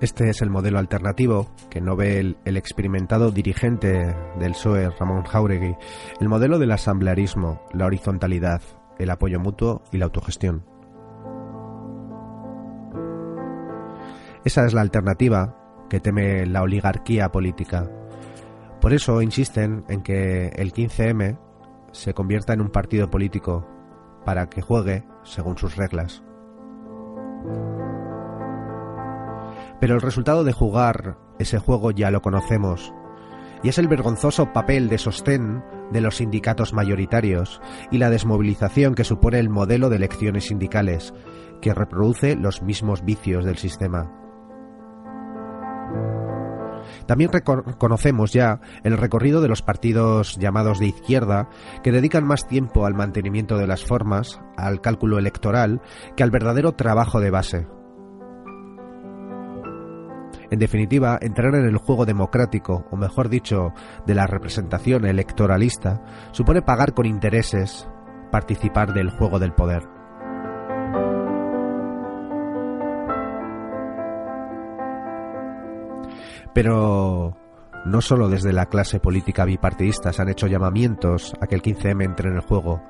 Este 0.00 0.30
es 0.30 0.42
el 0.42 0.50
modelo 0.50 0.78
alternativo 0.78 1.48
que 1.70 1.80
no 1.80 1.96
ve 1.96 2.20
el, 2.20 2.56
experimentado 2.56 3.32
dirigente 3.32 4.14
del 4.38 4.52
PSOE, 4.52 4.90
Ramón 4.90 5.24
Jauregui, 5.24 5.74
el 6.20 6.28
modelo 6.28 6.60
del 6.60 6.70
asamblearismo, 6.70 7.62
la 7.72 7.86
horizontalidad, 7.86 8.62
el 8.98 9.10
apoyo 9.10 9.40
mutuo 9.40 9.82
y 9.90 9.98
la 9.98 10.04
autogestión. 10.04 10.64
Esa 14.44 14.64
es 14.66 14.72
la 14.72 14.82
alternativa 14.82 15.56
que 15.90 15.98
teme 15.98 16.46
la 16.46 16.62
oligarquía 16.62 17.30
política. 17.30 17.90
Por 18.80 18.92
eso 18.92 19.20
insisten 19.20 19.84
en 19.88 20.02
que 20.02 20.50
el 20.54 20.72
15M 20.72 21.40
se 21.90 22.14
convierta 22.14 22.52
en 22.52 22.60
un 22.60 22.70
partido 22.70 23.10
político 23.10 23.66
para 24.24 24.48
que 24.48 24.62
juegue 24.62 25.04
según 25.24 25.58
sus 25.58 25.74
reglas. 25.74 26.22
Pero 29.80 29.94
el 29.94 30.00
resultado 30.00 30.44
de 30.44 30.52
jugar 30.52 31.18
ese 31.38 31.58
juego 31.58 31.90
ya 31.90 32.10
lo 32.10 32.20
conocemos, 32.20 32.92
y 33.62 33.68
es 33.68 33.78
el 33.78 33.88
vergonzoso 33.88 34.52
papel 34.52 34.88
de 34.88 34.98
sostén 34.98 35.62
de 35.90 36.00
los 36.00 36.16
sindicatos 36.16 36.72
mayoritarios 36.72 37.60
y 37.90 37.98
la 37.98 38.10
desmovilización 38.10 38.94
que 38.94 39.04
supone 39.04 39.38
el 39.38 39.48
modelo 39.48 39.88
de 39.88 39.96
elecciones 39.96 40.46
sindicales, 40.46 41.14
que 41.60 41.74
reproduce 41.74 42.36
los 42.36 42.62
mismos 42.62 43.04
vicios 43.04 43.44
del 43.44 43.56
sistema. 43.56 44.12
También 47.06 47.30
conocemos 47.78 48.32
ya 48.32 48.60
el 48.82 48.96
recorrido 48.96 49.40
de 49.40 49.48
los 49.48 49.62
partidos 49.62 50.36
llamados 50.36 50.78
de 50.78 50.86
izquierda, 50.86 51.48
que 51.82 51.92
dedican 51.92 52.24
más 52.24 52.46
tiempo 52.46 52.86
al 52.86 52.94
mantenimiento 52.94 53.56
de 53.58 53.66
las 53.66 53.84
formas, 53.84 54.40
al 54.56 54.80
cálculo 54.80 55.18
electoral, 55.18 55.80
que 56.16 56.22
al 56.22 56.30
verdadero 56.30 56.72
trabajo 56.72 57.20
de 57.20 57.30
base 57.30 57.77
En 60.50 60.58
definitiva, 60.58 61.18
entrar 61.20 61.54
en 61.54 61.66
el 61.66 61.76
juego 61.76 62.06
democrático, 62.06 62.86
o 62.90 62.96
mejor 62.96 63.28
dicho, 63.28 63.72
de 64.06 64.14
la 64.14 64.26
representación 64.26 65.04
electoralista, 65.04 66.02
supone 66.32 66.62
pagar 66.62 66.94
con 66.94 67.04
intereses, 67.04 67.86
participar 68.30 68.94
del 68.94 69.10
juego 69.10 69.38
del 69.38 69.52
poder. 69.52 69.82
Pero 76.54 77.36
no 77.84 78.00
solo 78.00 78.28
desde 78.28 78.52
la 78.52 78.66
clase 78.66 79.00
política 79.00 79.44
bipartidista 79.44 80.12
se 80.12 80.22
han 80.22 80.28
hecho 80.30 80.46
llamamientos 80.46 81.34
a 81.40 81.46
que 81.46 81.54
el 81.54 81.62
15M 81.62 82.04
entre 82.04 82.30
en 82.30 82.36
el 82.36 82.42
juego, 82.42 82.82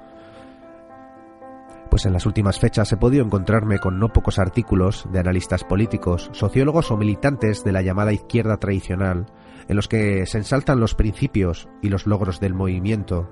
pues 1.99 2.07
en 2.07 2.13
las 2.13 2.27
últimas 2.27 2.61
fechas 2.61 2.93
he 2.93 2.97
podido 2.97 3.25
encontrarme 3.25 3.81
con 3.81 3.99
no 3.99 4.13
pocos 4.13 4.39
artículos 4.39 5.09
de 5.11 5.19
analistas 5.19 5.65
políticos, 5.65 6.31
sociólogos 6.33 6.93
o 6.93 6.97
militantes 6.97 7.65
de 7.65 7.73
la 7.73 7.83
llamada 7.83 8.13
izquierda 8.13 8.59
tradicional, 8.59 9.27
en 9.67 9.75
los 9.75 9.89
que 9.89 10.25
se 10.27 10.39
ensaltan 10.39 10.79
los 10.79 10.95
principios 10.95 11.69
y 11.83 11.89
los 11.89 12.07
logros 12.07 12.39
del 12.39 12.55
movimiento 12.55 13.29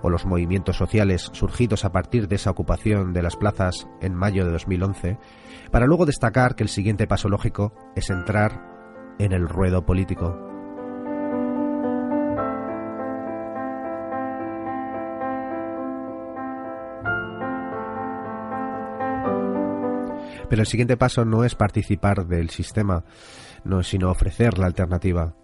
o 0.00 0.08
los 0.08 0.24
movimientos 0.24 0.78
sociales 0.78 1.28
surgidos 1.34 1.84
a 1.84 1.92
partir 1.92 2.26
de 2.26 2.36
esa 2.36 2.48
ocupación 2.48 3.12
de 3.12 3.20
las 3.20 3.36
plazas 3.36 3.86
en 4.00 4.14
mayo 4.14 4.46
de 4.46 4.52
2011, 4.52 5.18
para 5.70 5.84
luego 5.84 6.06
destacar 6.06 6.54
que 6.54 6.62
el 6.62 6.70
siguiente 6.70 7.06
paso 7.06 7.28
lógico 7.28 7.74
es 7.96 8.08
entrar 8.08 9.14
en 9.18 9.32
el 9.32 9.46
ruedo 9.46 9.84
político. 9.84 10.45
Pero 20.48 20.62
el 20.62 20.66
siguiente 20.66 20.96
paso 20.96 21.24
no 21.24 21.44
es 21.44 21.54
participar 21.54 22.26
del 22.26 22.50
sistema, 22.50 23.04
no, 23.64 23.82
sino 23.82 24.10
ofrecer 24.10 24.58
la 24.58 24.66
alternativa. 24.66 25.34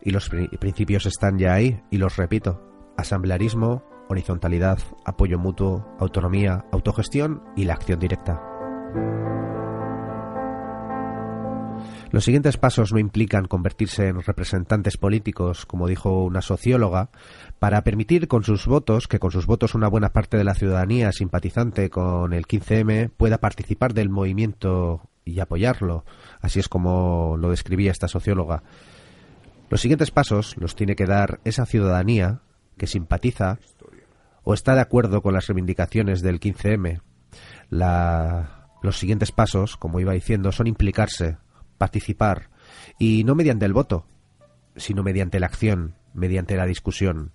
Y 0.00 0.10
los 0.10 0.28
pri- 0.28 0.48
principios 0.58 1.06
están 1.06 1.38
ya 1.38 1.54
ahí, 1.54 1.82
y 1.90 1.98
los 1.98 2.16
repito. 2.16 2.60
Asamblearismo, 2.96 3.82
horizontalidad, 4.08 4.78
apoyo 5.04 5.38
mutuo, 5.38 5.86
autonomía, 5.98 6.64
autogestión 6.72 7.42
y 7.56 7.64
la 7.64 7.74
acción 7.74 7.98
directa. 7.98 8.40
Los 12.14 12.24
siguientes 12.26 12.56
pasos 12.58 12.92
no 12.92 13.00
implican 13.00 13.46
convertirse 13.46 14.06
en 14.06 14.22
representantes 14.22 14.96
políticos, 14.96 15.66
como 15.66 15.88
dijo 15.88 16.22
una 16.22 16.42
socióloga, 16.42 17.10
para 17.58 17.82
permitir 17.82 18.28
con 18.28 18.44
sus 18.44 18.66
votos, 18.66 19.08
que 19.08 19.18
con 19.18 19.32
sus 19.32 19.46
votos 19.46 19.74
una 19.74 19.88
buena 19.88 20.12
parte 20.12 20.36
de 20.36 20.44
la 20.44 20.54
ciudadanía 20.54 21.10
simpatizante 21.10 21.90
con 21.90 22.32
el 22.32 22.46
15M 22.46 23.10
pueda 23.16 23.38
participar 23.38 23.94
del 23.94 24.10
movimiento 24.10 25.10
y 25.24 25.40
apoyarlo. 25.40 26.04
Así 26.40 26.60
es 26.60 26.68
como 26.68 27.36
lo 27.36 27.50
describía 27.50 27.90
esta 27.90 28.06
socióloga. 28.06 28.62
Los 29.68 29.80
siguientes 29.80 30.12
pasos 30.12 30.54
los 30.56 30.76
tiene 30.76 30.94
que 30.94 31.06
dar 31.06 31.40
esa 31.42 31.66
ciudadanía 31.66 32.42
que 32.76 32.86
simpatiza 32.86 33.58
o 34.44 34.54
está 34.54 34.76
de 34.76 34.82
acuerdo 34.82 35.20
con 35.20 35.34
las 35.34 35.48
reivindicaciones 35.48 36.22
del 36.22 36.38
15M. 36.38 37.00
La- 37.70 38.68
los 38.82 38.98
siguientes 38.98 39.32
pasos, 39.32 39.76
como 39.76 39.98
iba 39.98 40.12
diciendo, 40.12 40.52
son 40.52 40.66
implicarse, 40.66 41.38
participar, 41.84 42.48
y 42.98 43.24
no 43.24 43.34
mediante 43.34 43.66
el 43.66 43.74
voto, 43.74 44.06
sino 44.74 45.02
mediante 45.02 45.38
la 45.38 45.46
acción, 45.46 45.96
mediante 46.14 46.56
la 46.56 46.64
discusión, 46.64 47.32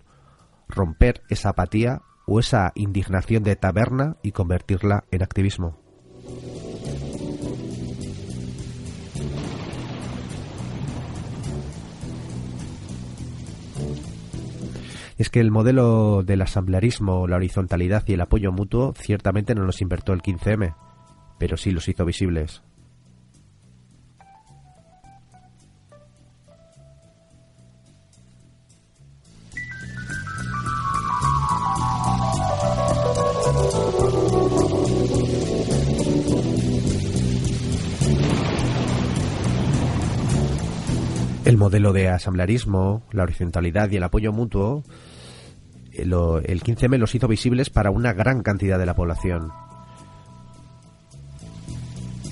romper 0.68 1.22
esa 1.30 1.50
apatía 1.50 2.02
o 2.26 2.40
esa 2.40 2.72
indignación 2.74 3.44
de 3.44 3.56
taberna 3.56 4.18
y 4.24 4.32
convertirla 4.32 5.04
en 5.12 5.22
activismo. 5.22 5.80
Es 15.20 15.30
que 15.30 15.42
el 15.42 15.52
modelo 15.52 16.24
del 16.24 16.42
asamblearismo, 16.42 17.28
la 17.28 17.36
horizontalidad 17.36 18.04
y 18.08 18.14
el 18.14 18.22
apoyo 18.22 18.52
mutuo 18.52 18.96
ciertamente 18.98 19.54
no 19.54 19.64
los 19.64 19.82
inventó 19.82 20.14
el 20.14 20.24
15M, 20.24 20.74
pero 21.38 21.56
sí 21.56 21.70
los 21.70 21.88
hizo 21.88 22.04
visibles. 22.04 22.64
Modelo 41.70 41.94
de 41.94 42.10
asamblearismo, 42.10 43.04
la 43.12 43.22
horizontalidad 43.22 43.92
y 43.92 43.98
el 43.98 44.04
apoyo 44.04 44.34
mutuo, 44.34 44.84
eh, 45.94 46.02
el 46.02 46.64
15M 46.64 46.98
los 46.98 47.14
hizo 47.14 47.28
visibles 47.28 47.70
para 47.70 47.92
una 47.92 48.12
gran 48.12 48.42
cantidad 48.42 48.80
de 48.80 48.88
la 48.88 48.96
población. 48.96 49.52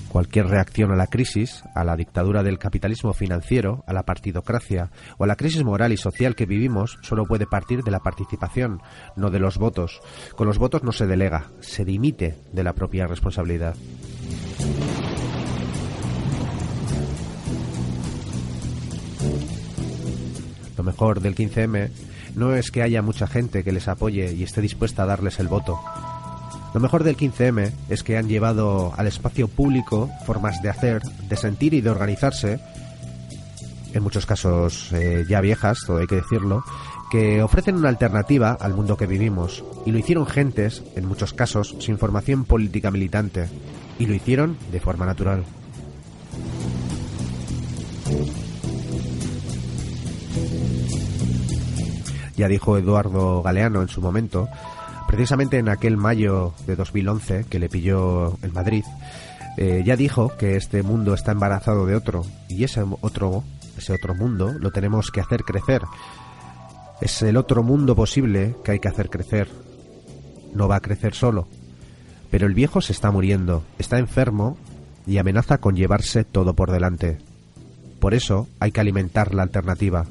Cualquier 0.10 0.48
reacción 0.48 0.92
a 0.92 0.96
la 0.96 1.06
crisis, 1.06 1.62
a 1.76 1.84
la 1.84 1.96
dictadura 1.96 2.42
del 2.42 2.58
capitalismo 2.58 3.14
financiero, 3.14 3.84
a 3.86 3.94
la 3.94 4.02
partidocracia 4.02 4.90
o 5.20 5.26
a 5.26 5.28
la 5.28 5.36
crisis 5.36 5.64
moral 5.64 5.94
y 5.94 5.98
social 5.98 6.34
que 6.34 6.48
vivimos 6.48 6.98
solo 7.04 7.26
puede 7.26 7.46
partir 7.46 7.84
de 7.84 7.92
la 7.92 8.00
participación, 8.00 8.82
no 9.16 9.30
de 9.30 9.38
los 9.38 9.60
votos. 9.60 10.00
Con 10.36 10.48
los 10.48 10.58
votos 10.58 10.82
no 10.82 10.92
se 10.92 11.06
delega, 11.06 11.52
se 11.60 11.86
dimite 11.86 12.40
de 12.52 12.64
la 12.64 12.74
propia 12.74 13.06
responsabilidad. 13.06 13.76
Mejor 20.98 21.22
del 21.22 21.36
15M 21.36 21.92
no 22.34 22.56
es 22.56 22.72
que 22.72 22.82
haya 22.82 23.04
mucha 23.04 23.28
gente 23.28 23.64
que 23.64 23.72
les 23.72 23.88
apoye 23.88 24.34
y 24.34 24.42
esté 24.42 24.62
dispuesta 24.62 25.04
a 25.04 25.06
darles 25.06 25.40
el 25.40 25.48
voto. 25.48 25.80
Lo 26.74 26.80
mejor 26.80 27.04
del 27.04 27.16
15M 27.16 27.72
es 27.88 28.02
que 28.02 28.18
han 28.18 28.28
llevado 28.28 28.92
al 28.98 29.06
espacio 29.06 29.48
público 29.48 30.10
formas 30.26 30.60
de 30.64 30.70
hacer, 30.70 31.04
de 31.04 31.36
sentir 31.36 31.76
y 31.76 31.82
de 31.82 31.92
organizarse, 31.92 32.60
en 33.94 34.02
muchos 34.02 34.26
casos 34.26 34.92
eh, 34.92 35.24
ya 35.30 35.40
viejas, 35.40 35.82
todo 35.86 36.00
hay 36.00 36.08
que 36.08 36.16
decirlo, 36.16 36.64
que 37.12 37.44
ofrecen 37.44 37.76
una 37.76 37.90
alternativa 37.90 38.58
al 38.60 38.74
mundo 38.74 38.98
que 38.98 39.06
vivimos. 39.06 39.64
Y 39.86 39.92
lo 39.92 40.00
hicieron 40.00 40.26
gentes, 40.26 40.82
en 40.96 41.06
muchos 41.06 41.32
casos, 41.32 41.76
sin 41.78 42.00
formación 42.00 42.44
política 42.44 42.90
militante. 42.90 43.50
Y 44.00 44.08
lo 44.08 44.16
hicieron 44.16 44.58
de 44.72 44.80
forma 44.80 45.06
natural. 45.06 45.44
Ya 52.38 52.48
dijo 52.48 52.78
Eduardo 52.78 53.42
Galeano 53.42 53.82
en 53.82 53.90
su 53.90 54.00
momento, 54.00 54.48
precisamente 55.08 55.58
en 55.58 55.70
aquel 55.70 55.98
mayo 55.98 56.54
de 56.66 56.76
2011 56.76 57.46
que 57.50 57.60
le 57.60 57.68
pilló 57.68 58.38
en 58.44 58.54
Madrid, 58.54 58.86
eh, 59.58 59.82
ya 59.84 59.96
dijo 59.96 60.38
que 60.38 60.56
este 60.56 60.84
mundo 60.84 61.16
está 61.16 61.32
embarazado 61.32 61.88
de 61.88 61.96
otro 61.96 62.24
y 62.48 62.64
ese 62.64 62.86
otro, 63.02 63.44
ese 63.76 63.94
otro 63.94 64.14
mundo 64.14 64.54
lo 64.60 64.72
tenemos 64.72 65.10
que 65.10 65.20
hacer 65.20 65.44
crecer. 65.44 65.82
Es 67.02 67.22
el 67.24 67.38
otro 67.38 67.64
mundo 67.64 67.96
posible 67.96 68.56
que 68.64 68.72
hay 68.72 68.80
que 68.80 68.88
hacer 68.88 69.10
crecer. 69.10 69.50
No 70.54 70.68
va 70.68 70.78
a 70.78 70.82
crecer 70.82 71.16
solo. 71.16 71.48
Pero 72.30 72.46
el 72.46 72.54
viejo 72.54 72.82
se 72.82 72.94
está 72.94 73.10
muriendo, 73.10 73.64
está 73.80 73.98
enfermo 73.98 74.58
y 75.08 75.18
amenaza 75.18 75.58
con 75.58 75.76
llevarse 75.76 76.24
todo 76.24 76.54
por 76.54 76.72
delante. 76.72 77.18
Por 78.00 78.14
eso 78.14 78.48
hay 78.60 78.72
que 78.72 78.82
alimentar 78.82 79.34
la 79.34 79.44
alternativa, 79.44 80.06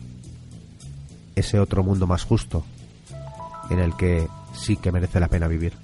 ese 1.37 1.61
otro 1.61 1.85
mundo 1.85 2.07
más 2.07 2.25
justo, 2.25 2.65
en 3.71 3.79
el 3.79 3.95
que 3.97 4.27
sí 4.55 4.77
que 4.77 4.91
merece 4.91 5.21
la 5.21 5.29
pena 5.29 5.47
vivir. 5.47 5.75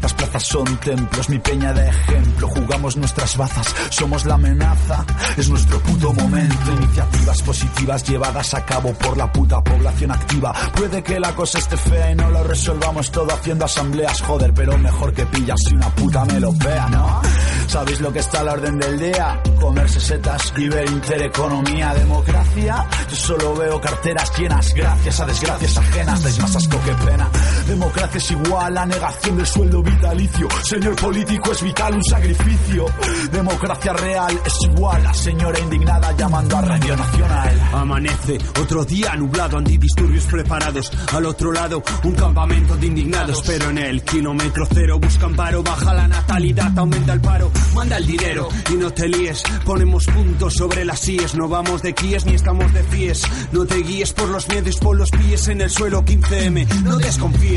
Las 0.00 0.14
plazas 0.14 0.42
son 0.44 0.76
templos, 0.78 1.28
mi 1.28 1.38
peña 1.38 1.72
de 1.72 1.88
ejemplo. 1.88 2.48
Jugamos 2.48 2.96
nuestras 2.96 3.36
bazas, 3.36 3.74
somos 3.90 4.24
la 4.24 4.34
amenaza. 4.34 5.04
Es 5.36 5.48
nuestro 5.48 5.78
puto 5.80 6.12
momento. 6.12 6.72
Iniciativas 6.72 7.42
positivas 7.42 8.04
llevadas 8.04 8.54
a 8.54 8.64
cabo 8.64 8.92
por 8.94 9.16
la 9.16 9.30
puta 9.30 9.62
población 9.62 10.10
activa. 10.10 10.52
Puede 10.74 11.02
que 11.02 11.20
la 11.20 11.34
cosa 11.34 11.58
esté 11.58 11.76
fea 11.76 12.10
y 12.12 12.14
no 12.14 12.30
lo 12.30 12.42
resolvamos 12.44 13.10
todo 13.10 13.32
haciendo 13.32 13.64
asambleas, 13.64 14.20
joder, 14.22 14.52
pero 14.54 14.78
mejor 14.78 15.12
que 15.12 15.26
pillas 15.26 15.60
si 15.62 15.74
una 15.74 15.88
puta 15.90 16.24
me 16.24 16.40
lo 16.40 16.52
vea, 16.52 16.88
¿no? 16.88 17.20
¿Sabéis 17.68 18.00
lo 18.00 18.12
que 18.12 18.18
está 18.18 18.40
a 18.40 18.44
la 18.44 18.52
orden 18.52 18.78
del 18.78 18.98
día? 18.98 19.40
Comerse 19.60 20.00
setas 20.00 20.52
y 20.56 20.68
ver 20.68 20.88
intereconomía, 20.90 21.94
democracia. 21.94 22.86
Yo 23.08 23.16
solo 23.16 23.54
veo 23.54 23.80
carteras 23.80 24.32
llenas, 24.36 24.74
gracias 24.74 25.20
a 25.20 25.26
desgracias 25.26 25.78
ajenas. 25.78 26.22
Dais 26.22 26.38
más 26.40 26.56
asco 26.56 26.80
que 26.82 26.92
pena. 27.04 27.30
Democracia 27.66 28.18
es 28.18 28.30
igual 28.30 28.76
a 28.76 28.86
negación 28.86 29.36
del 29.36 29.46
sueldo 29.46 29.82
vitalicio. 29.82 30.48
Señor 30.64 30.96
político 30.96 31.52
es 31.52 31.62
vital 31.62 31.94
un 31.94 32.04
sacrificio. 32.04 32.86
Democracia 33.30 33.92
real 33.92 34.40
es 34.44 34.54
igual 34.68 35.06
a 35.06 35.14
señora 35.14 35.58
indignada 35.60 36.12
llamando 36.16 36.56
a 36.56 36.60
Radio 36.62 36.96
Nacional. 36.96 37.70
Amanece 37.72 38.38
otro 38.60 38.84
día 38.84 39.14
nublado, 39.16 39.58
antidisturbios 39.58 40.24
preparados. 40.26 40.90
Al 41.12 41.26
otro 41.26 41.52
lado, 41.52 41.82
un 42.04 42.14
campamento 42.14 42.76
de 42.76 42.86
indignados. 42.86 43.42
Pero 43.46 43.70
en 43.70 43.78
el 43.78 44.02
kilómetro 44.02 44.66
cero 44.72 44.98
buscan 44.98 45.34
paro, 45.34 45.62
baja 45.62 45.94
la 45.94 46.08
natalidad, 46.08 46.76
aumenta 46.78 47.12
el 47.12 47.20
paro. 47.20 47.50
Manda 47.74 47.96
el 47.96 48.06
dinero 48.06 48.48
y 48.70 48.74
no 48.74 48.90
te 48.90 49.08
líes. 49.08 49.42
Ponemos 49.64 50.06
puntos 50.06 50.54
sobre 50.54 50.84
las 50.84 51.08
IES. 51.08 51.34
No 51.36 51.48
vamos 51.48 51.82
de 51.82 51.94
quies 51.94 52.24
ni 52.26 52.34
estamos 52.34 52.72
de 52.72 52.82
pies. 52.84 53.22
No 53.52 53.64
te 53.64 53.76
guíes 53.76 54.12
por 54.12 54.28
los 54.28 54.48
medios, 54.48 54.76
por 54.76 54.96
los 54.96 55.10
pies 55.10 55.48
en 55.48 55.60
el 55.60 55.70
suelo 55.70 56.04
15M. 56.04 56.82
No 56.82 56.96
desconfíes. 56.96 57.51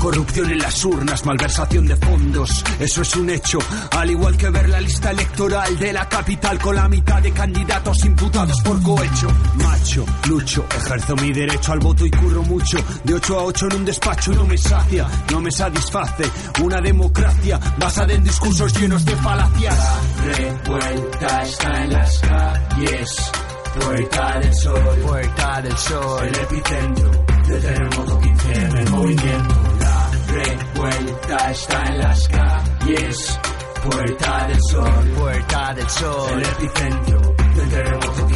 Corrupción 0.00 0.50
en 0.50 0.58
las 0.58 0.84
urnas, 0.84 1.24
malversación 1.26 1.86
de 1.86 1.96
fondos. 1.96 2.64
Eso 2.78 3.02
es 3.02 3.16
un 3.16 3.28
hecho. 3.28 3.58
Al 3.90 4.10
igual 4.10 4.36
que 4.36 4.48
ver 4.48 4.68
la 4.68 4.80
lista 4.80 5.10
electoral 5.10 5.78
de 5.78 5.92
la 5.92 6.08
capital 6.08 6.58
con 6.58 6.76
la 6.76 6.88
mitad 6.88 7.20
de 7.20 7.32
candidatos 7.32 8.04
imputados 8.04 8.60
por 8.62 8.82
cohecho. 8.82 9.28
Macho, 9.56 10.06
lucho, 10.28 10.64
ejerzo 10.74 11.16
mi 11.16 11.32
derecho 11.32 11.72
al 11.72 11.80
voto 11.80 12.06
y 12.06 12.10
curro 12.10 12.42
mucho. 12.44 12.78
De 13.04 13.14
8 13.14 13.38
a 13.38 13.44
8 13.44 13.66
en 13.70 13.76
un 13.76 13.84
despacho 13.84 14.32
y 14.32 14.36
no 14.36 14.46
me 14.46 14.58
sacia, 14.58 15.06
no 15.30 15.40
me 15.40 15.50
satisface. 15.50 16.24
Una 16.62 16.80
democracia 16.80 17.60
basada 17.78 18.12
en 18.14 18.24
discursos 18.24 18.72
llenos 18.78 19.04
de 19.04 19.16
falacias. 19.16 19.78
revuelta 20.24 21.42
está 21.42 21.84
en 21.84 21.92
las 21.92 22.18
calles. 22.20 23.32
Puerta 23.80 24.38
del 24.40 24.54
Sol, 24.54 24.98
Puerta 25.02 25.60
del 25.60 25.76
Sol. 25.76 26.26
el 26.26 26.34
epicentro 26.34 27.25
del 27.48 27.62
terremoto 27.62 28.18
15 28.20 28.52
en 28.52 28.90
movimiento. 28.90 29.54
La 29.80 30.10
revuelta 30.26 31.50
está 31.50 31.82
en 31.86 31.98
las 31.98 32.28
calles. 32.28 33.40
Puerta 33.84 34.46
del 34.48 34.58
Sol, 34.70 35.10
Puerta 35.16 35.74
del 35.74 35.88
Sol. 35.88 36.32
el 36.32 36.42
epicentro 36.42 37.34
del 37.54 37.68
terremoto 37.68 38.26
15 38.26 38.26
en 38.26 38.26
movimiento. 38.26 38.35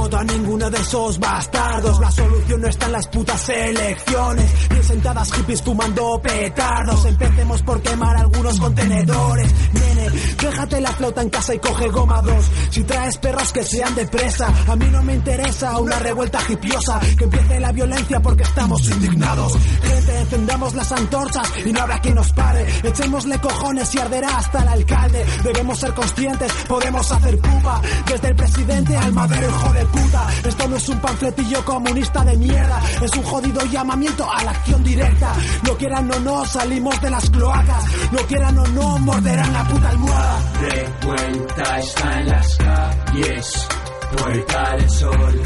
Voto 0.00 0.16
a 0.16 0.24
ninguno 0.24 0.70
de 0.70 0.78
esos 0.78 1.18
bastardos. 1.18 2.00
La 2.00 2.10
solución 2.10 2.62
no 2.62 2.68
está 2.68 2.86
en 2.86 2.92
las 2.92 3.06
putas 3.08 3.48
elecciones. 3.50 4.68
Bien 4.70 4.82
sentadas 4.82 5.30
hippies 5.30 5.62
fumando 5.62 6.18
petardos. 6.22 7.04
Empecemos 7.04 7.62
por 7.62 7.82
quemar 7.82 8.16
algunos 8.16 8.58
contenedores. 8.58 9.54
Nene, 9.74 10.08
déjate 10.40 10.80
la 10.80 10.90
flauta 10.92 11.20
en 11.20 11.28
casa 11.28 11.54
y 11.54 11.58
coge 11.58 11.88
goma 11.88 12.22
dos. 12.22 12.46
Si 12.70 12.82
traes 12.84 13.18
perros 13.18 13.52
que 13.52 13.62
sean 13.62 13.94
de 13.94 14.06
presa, 14.06 14.48
a 14.68 14.74
mí 14.74 14.86
no 14.90 15.02
me 15.02 15.16
interesa 15.16 15.78
una 15.78 15.98
revuelta 15.98 16.40
hipiosa. 16.48 16.98
Que 17.18 17.24
empiece 17.24 17.60
la 17.60 17.70
violencia 17.70 18.20
porque 18.20 18.44
estamos 18.44 18.88
indignados. 18.88 19.52
Gente, 19.82 20.18
encendamos 20.18 20.74
las 20.76 20.92
antorchas 20.92 21.52
y 21.62 21.72
no 21.74 21.82
habrá 21.82 22.00
quien 22.00 22.14
nos 22.14 22.32
pare. 22.32 22.66
Echémosle 22.82 23.38
cojones 23.38 23.94
y 23.94 23.98
arderá 23.98 24.38
hasta 24.38 24.62
el 24.62 24.68
alcalde. 24.68 25.26
Debemos 25.44 25.78
ser 25.78 25.92
conscientes, 25.92 26.50
podemos 26.66 27.12
hacer 27.12 27.38
pupa. 27.38 27.82
Desde 28.06 28.28
el 28.28 28.36
presidente 28.36 28.96
al 28.96 29.12
madero, 29.12 29.46
hijo 29.46 29.72
de 29.74 29.84
puta. 29.84 29.99
Esto 30.44 30.68
no 30.68 30.76
es 30.76 30.88
un 30.88 30.98
panfletillo 31.00 31.64
comunista 31.64 32.24
de 32.24 32.36
mierda. 32.36 32.80
Es 33.02 33.12
un 33.16 33.22
jodido 33.22 33.64
llamamiento 33.66 34.30
a 34.30 34.42
la 34.42 34.50
acción 34.50 34.82
directa. 34.82 35.34
No 35.64 35.76
quieran 35.76 36.10
o 36.10 36.20
no, 36.20 36.44
salimos 36.44 37.00
de 37.00 37.10
las 37.10 37.28
cloacas. 37.30 37.84
No 38.12 38.18
quieran 38.26 38.58
o 38.58 38.66
no, 38.68 38.98
morderán 38.98 39.52
la 39.52 39.64
puta 39.64 39.88
almohada. 39.88 40.38
Revuelta 40.60 41.78
está 41.78 42.20
en 42.20 42.28
las 42.28 42.56
calles. 42.56 43.68
Puerta 44.16 44.76
del 44.76 44.90
Sol, 44.90 45.42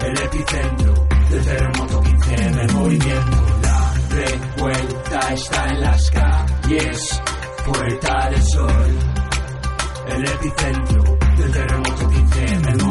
el 0.00 0.18
epicentro 0.18 1.06
del 1.30 1.44
terremoto 1.44 2.02
15 2.02 2.34
en 2.34 2.74
movimiento. 2.74 3.36
La 3.62 3.94
revuelta 4.10 5.20
está 5.32 5.68
en 5.68 5.80
las 5.80 6.10
calles. 6.10 7.22
Puerta 7.64 8.30
del 8.30 8.42
Sol, 8.42 8.98
el 10.08 10.24
epicentro 10.24 11.18
del 11.38 11.52
terremoto 11.52 12.08
15 12.08 12.44
en 12.44 12.62
movimiento. 12.62 12.85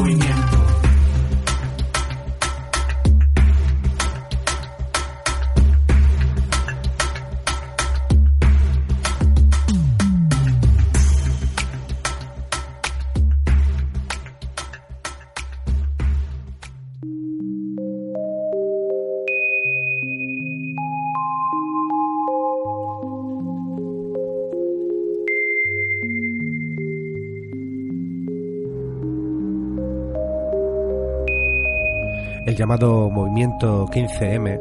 El 32.46 32.54
llamado 32.54 33.10
movimiento 33.10 33.86
15M, 33.86 34.60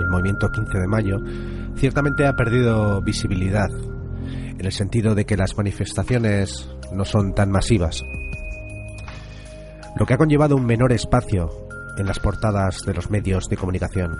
el 0.00 0.08
movimiento 0.08 0.50
15 0.50 0.78
de 0.78 0.86
mayo, 0.88 1.18
ciertamente 1.76 2.26
ha 2.26 2.34
perdido 2.34 3.00
visibilidad, 3.02 3.70
en 4.58 4.64
el 4.64 4.72
sentido 4.72 5.14
de 5.14 5.24
que 5.24 5.36
las 5.36 5.56
manifestaciones 5.56 6.68
no 6.92 7.04
son 7.04 7.32
tan 7.32 7.52
masivas, 7.52 8.02
lo 9.96 10.06
que 10.06 10.14
ha 10.14 10.18
conllevado 10.18 10.56
un 10.56 10.66
menor 10.66 10.92
espacio 10.92 11.50
en 11.96 12.06
las 12.06 12.18
portadas 12.18 12.80
de 12.84 12.94
los 12.94 13.08
medios 13.10 13.48
de 13.48 13.56
comunicación. 13.58 14.18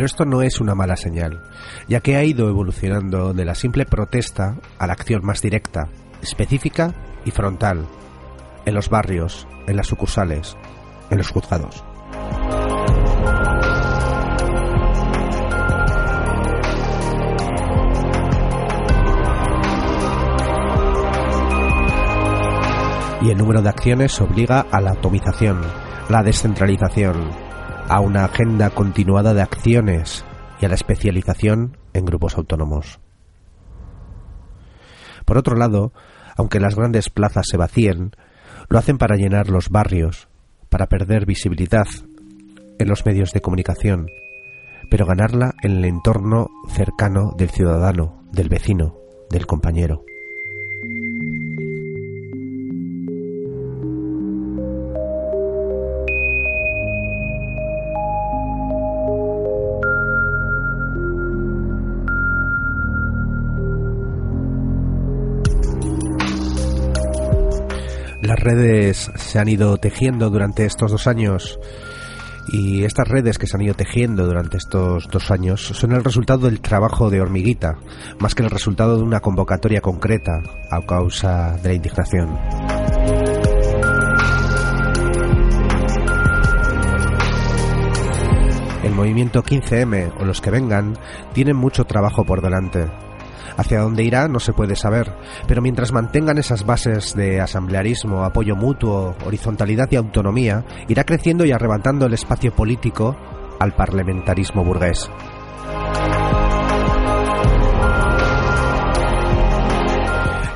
Pero 0.00 0.06
esto 0.06 0.24
no 0.24 0.40
es 0.40 0.62
una 0.62 0.74
mala 0.74 0.96
señal, 0.96 1.42
ya 1.86 2.00
que 2.00 2.16
ha 2.16 2.24
ido 2.24 2.48
evolucionando 2.48 3.34
de 3.34 3.44
la 3.44 3.54
simple 3.54 3.84
protesta 3.84 4.56
a 4.78 4.86
la 4.86 4.94
acción 4.94 5.20
más 5.22 5.42
directa, 5.42 5.90
específica 6.22 6.94
y 7.26 7.30
frontal, 7.30 7.86
en 8.64 8.72
los 8.72 8.88
barrios, 8.88 9.46
en 9.66 9.76
las 9.76 9.88
sucursales, 9.88 10.56
en 11.10 11.18
los 11.18 11.28
juzgados. 11.28 11.84
Y 23.20 23.30
el 23.30 23.36
número 23.36 23.60
de 23.60 23.68
acciones 23.68 24.18
obliga 24.22 24.64
a 24.70 24.80
la 24.80 24.92
atomización, 24.92 25.60
la 26.08 26.22
descentralización, 26.22 27.49
a 27.90 27.98
una 27.98 28.24
agenda 28.24 28.70
continuada 28.70 29.34
de 29.34 29.42
acciones 29.42 30.24
y 30.60 30.64
a 30.64 30.68
la 30.68 30.76
especialización 30.76 31.76
en 31.92 32.04
grupos 32.04 32.36
autónomos. 32.36 33.00
Por 35.24 35.36
otro 35.36 35.56
lado, 35.56 35.92
aunque 36.36 36.60
las 36.60 36.76
grandes 36.76 37.10
plazas 37.10 37.46
se 37.50 37.56
vacíen, 37.56 38.12
lo 38.68 38.78
hacen 38.78 38.96
para 38.96 39.16
llenar 39.16 39.48
los 39.48 39.70
barrios, 39.70 40.28
para 40.68 40.86
perder 40.86 41.26
visibilidad 41.26 41.88
en 42.78 42.88
los 42.88 43.04
medios 43.04 43.32
de 43.32 43.40
comunicación, 43.40 44.06
pero 44.88 45.04
ganarla 45.04 45.54
en 45.60 45.78
el 45.78 45.84
entorno 45.84 46.46
cercano 46.68 47.32
del 47.36 47.50
ciudadano, 47.50 48.22
del 48.30 48.48
vecino, 48.48 48.94
del 49.30 49.46
compañero. 49.46 50.04
redes 68.40 69.10
se 69.14 69.38
han 69.38 69.48
ido 69.48 69.76
tejiendo 69.76 70.30
durante 70.30 70.64
estos 70.64 70.90
dos 70.90 71.06
años 71.06 71.58
y 72.52 72.84
estas 72.84 73.06
redes 73.08 73.38
que 73.38 73.46
se 73.46 73.56
han 73.56 73.62
ido 73.62 73.74
tejiendo 73.74 74.26
durante 74.26 74.56
estos 74.56 75.08
dos 75.08 75.30
años 75.30 75.60
son 75.60 75.92
el 75.92 76.02
resultado 76.02 76.46
del 76.46 76.60
trabajo 76.60 77.10
de 77.10 77.20
hormiguita, 77.20 77.76
más 78.18 78.34
que 78.34 78.42
el 78.42 78.50
resultado 78.50 78.96
de 78.96 79.02
una 79.02 79.20
convocatoria 79.20 79.80
concreta 79.80 80.42
a 80.70 80.80
causa 80.84 81.56
de 81.62 81.68
la 81.68 81.74
indignación. 81.74 82.38
El 88.82 88.94
movimiento 88.94 89.42
15M 89.42 90.14
o 90.18 90.24
los 90.24 90.40
que 90.40 90.50
vengan 90.50 90.98
tienen 91.32 91.56
mucho 91.56 91.84
trabajo 91.84 92.24
por 92.24 92.42
delante, 92.42 92.90
Hacia 93.56 93.80
dónde 93.80 94.02
irá 94.02 94.28
no 94.28 94.40
se 94.40 94.52
puede 94.52 94.76
saber, 94.76 95.12
pero 95.46 95.62
mientras 95.62 95.92
mantengan 95.92 96.38
esas 96.38 96.64
bases 96.64 97.14
de 97.14 97.40
asamblearismo, 97.40 98.24
apoyo 98.24 98.56
mutuo, 98.56 99.14
horizontalidad 99.24 99.88
y 99.90 99.96
autonomía, 99.96 100.64
irá 100.88 101.04
creciendo 101.04 101.44
y 101.44 101.52
arrebatando 101.52 102.06
el 102.06 102.14
espacio 102.14 102.54
político 102.54 103.16
al 103.58 103.74
parlamentarismo 103.74 104.64
burgués. 104.64 105.10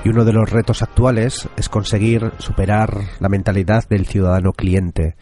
Y 0.05 0.11
uno 0.11 0.27
de 0.27 0.35
los 0.35 0.51
retos 0.51 0.83
actuales 0.83 1.49
es 1.57 1.71
conseguir 1.71 2.33
superar 2.37 2.95
la 3.21 3.31
mentalidad 3.31 3.89
del 3.89 4.05
ciudadano 4.05 4.53
cliente, 4.53 5.17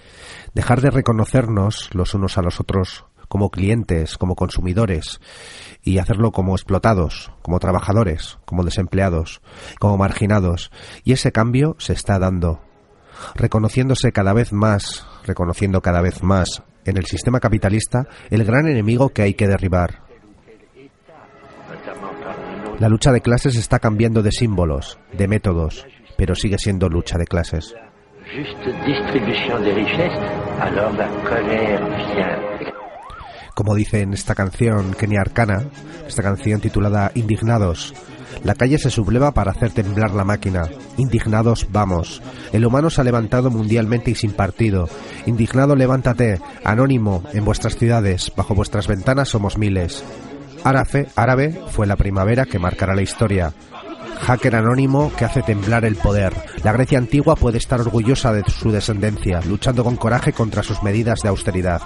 dejar 0.54 0.80
de 0.80 0.90
reconocernos 0.90 1.90
los 1.94 2.14
unos 2.14 2.36
a 2.36 2.42
los 2.42 2.58
otros 2.58 3.04
como 3.32 3.48
clientes, 3.48 4.18
como 4.18 4.34
consumidores, 4.34 5.18
y 5.82 5.96
hacerlo 5.96 6.32
como 6.32 6.54
explotados, 6.54 7.32
como 7.40 7.60
trabajadores, 7.60 8.38
como 8.44 8.62
desempleados, 8.62 9.40
como 9.80 9.96
marginados. 9.96 10.70
Y 11.02 11.12
ese 11.12 11.32
cambio 11.32 11.74
se 11.78 11.94
está 11.94 12.18
dando, 12.18 12.60
reconociéndose 13.34 14.12
cada 14.12 14.34
vez 14.34 14.52
más, 14.52 15.06
reconociendo 15.24 15.80
cada 15.80 16.02
vez 16.02 16.22
más 16.22 16.62
en 16.84 16.98
el 16.98 17.06
sistema 17.06 17.40
capitalista 17.40 18.06
el 18.28 18.44
gran 18.44 18.68
enemigo 18.68 19.14
que 19.14 19.22
hay 19.22 19.32
que 19.32 19.48
derribar, 19.48 20.02
la 22.78 22.88
lucha 22.90 23.12
de 23.12 23.22
clases 23.22 23.56
está 23.56 23.78
cambiando 23.78 24.22
de 24.22 24.30
símbolos, 24.30 24.98
de 25.16 25.26
métodos, 25.26 25.86
pero 26.18 26.34
sigue 26.34 26.58
siendo 26.58 26.90
lucha 26.90 27.16
de 27.16 27.24
clases. 27.24 27.74
La 30.58 31.08
colère. 31.28 32.61
Como 33.54 33.74
dice 33.74 34.00
en 34.00 34.14
esta 34.14 34.34
canción 34.34 34.94
Kenia 34.94 35.20
Arcana, 35.20 35.64
esta 36.06 36.22
canción 36.22 36.60
titulada 36.60 37.12
Indignados, 37.14 37.94
la 38.44 38.54
calle 38.54 38.78
se 38.78 38.90
subleva 38.90 39.32
para 39.32 39.52
hacer 39.52 39.70
temblar 39.70 40.12
la 40.12 40.24
máquina. 40.24 40.68
Indignados, 40.96 41.68
vamos. 41.70 42.22
El 42.52 42.66
humano 42.66 42.90
se 42.90 43.00
ha 43.00 43.04
levantado 43.04 43.50
mundialmente 43.50 44.10
y 44.10 44.14
sin 44.14 44.32
partido. 44.32 44.88
Indignado, 45.26 45.76
levántate. 45.76 46.40
Anónimo, 46.64 47.22
en 47.32 47.44
vuestras 47.44 47.76
ciudades, 47.76 48.32
bajo 48.36 48.54
vuestras 48.54 48.88
ventanas 48.88 49.28
somos 49.28 49.58
miles. 49.58 50.02
Árabe, 50.64 51.08
árabe 51.14 51.60
fue 51.70 51.86
la 51.86 51.96
primavera 51.96 52.44
que 52.44 52.58
marcará 52.58 52.94
la 52.94 53.02
historia. 53.02 53.52
Hacker 54.22 54.56
anónimo 54.56 55.12
que 55.16 55.24
hace 55.24 55.42
temblar 55.42 55.84
el 55.84 55.96
poder. 55.96 56.32
La 56.64 56.72
Grecia 56.72 56.98
antigua 56.98 57.36
puede 57.36 57.58
estar 57.58 57.80
orgullosa 57.80 58.32
de 58.32 58.44
su 58.48 58.70
descendencia, 58.70 59.40
luchando 59.42 59.84
con 59.84 59.96
coraje 59.96 60.32
contra 60.32 60.62
sus 60.62 60.82
medidas 60.82 61.20
de 61.22 61.28
austeridad. 61.28 61.82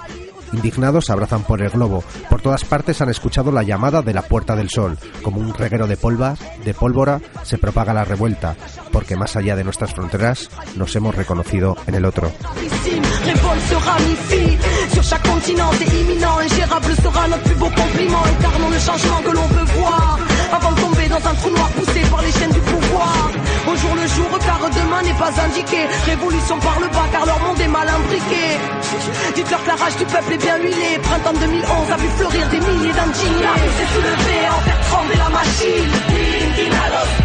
Indignados 0.53 1.09
abrazan 1.09 1.43
por 1.43 1.61
el 1.61 1.69
globo. 1.69 2.03
Por 2.29 2.41
todas 2.41 2.63
partes 2.63 3.01
han 3.01 3.09
escuchado 3.09 3.51
la 3.51 3.63
llamada 3.63 4.01
de 4.01 4.13
la 4.13 4.21
Puerta 4.21 4.55
del 4.55 4.69
Sol. 4.69 4.97
Como 5.21 5.39
un 5.39 5.53
reguero 5.53 5.87
de 5.87 5.97
polva, 5.97 6.35
de 6.63 6.73
pólvora, 6.73 7.21
se 7.43 7.57
propaga 7.57 7.93
la 7.93 8.05
revuelta, 8.05 8.55
porque 8.91 9.15
más 9.15 9.35
allá 9.35 9.55
de 9.55 9.63
nuestras 9.63 9.93
fronteras 9.93 10.49
nos 10.75 10.95
hemos 10.95 11.15
reconocido 11.15 11.75
en 11.87 11.95
el 11.95 12.05
otro. 12.05 12.31
Dans 21.17 21.29
un 21.29 21.33
trou 21.33 21.49
noir 21.49 21.67
poussé 21.69 22.01
par 22.11 22.21
les 22.21 22.31
chaînes 22.31 22.51
du 22.51 22.59
pouvoir. 22.59 23.31
Au 23.65 23.75
jour 23.75 23.95
le 23.95 24.05
jour, 24.05 24.29
car 24.37 24.59
demain 24.69 25.01
n'est 25.01 25.17
pas 25.17 25.31
indiqué. 25.41 25.87
Révolution 26.05 26.59
par 26.59 26.79
le 26.79 26.87
bas, 26.89 27.07
car 27.11 27.25
leur 27.25 27.39
monde 27.39 27.59
est 27.59 27.67
mal 27.67 27.89
imbriqué. 27.89 28.59
Dites-leur 29.33 29.63
que 29.63 29.67
la 29.67 29.75
rage 29.75 29.97
du 29.97 30.05
peuple 30.05 30.33
est 30.33 30.37
bien 30.37 30.57
huilée. 30.57 30.99
Printemps 31.01 31.39
2011 31.39 31.91
a 31.91 31.97
vu 31.97 32.07
fleurir 32.17 32.47
des 32.49 32.59
milliers 32.59 32.93
d'indignés. 32.93 33.41
La 33.41 33.55
s'est 33.55 33.93
soulevée, 33.95 34.47
en 34.47 34.61
faire 34.61 34.79
trembler 34.89 35.17
la 35.17 35.29
machine. 35.29 37.16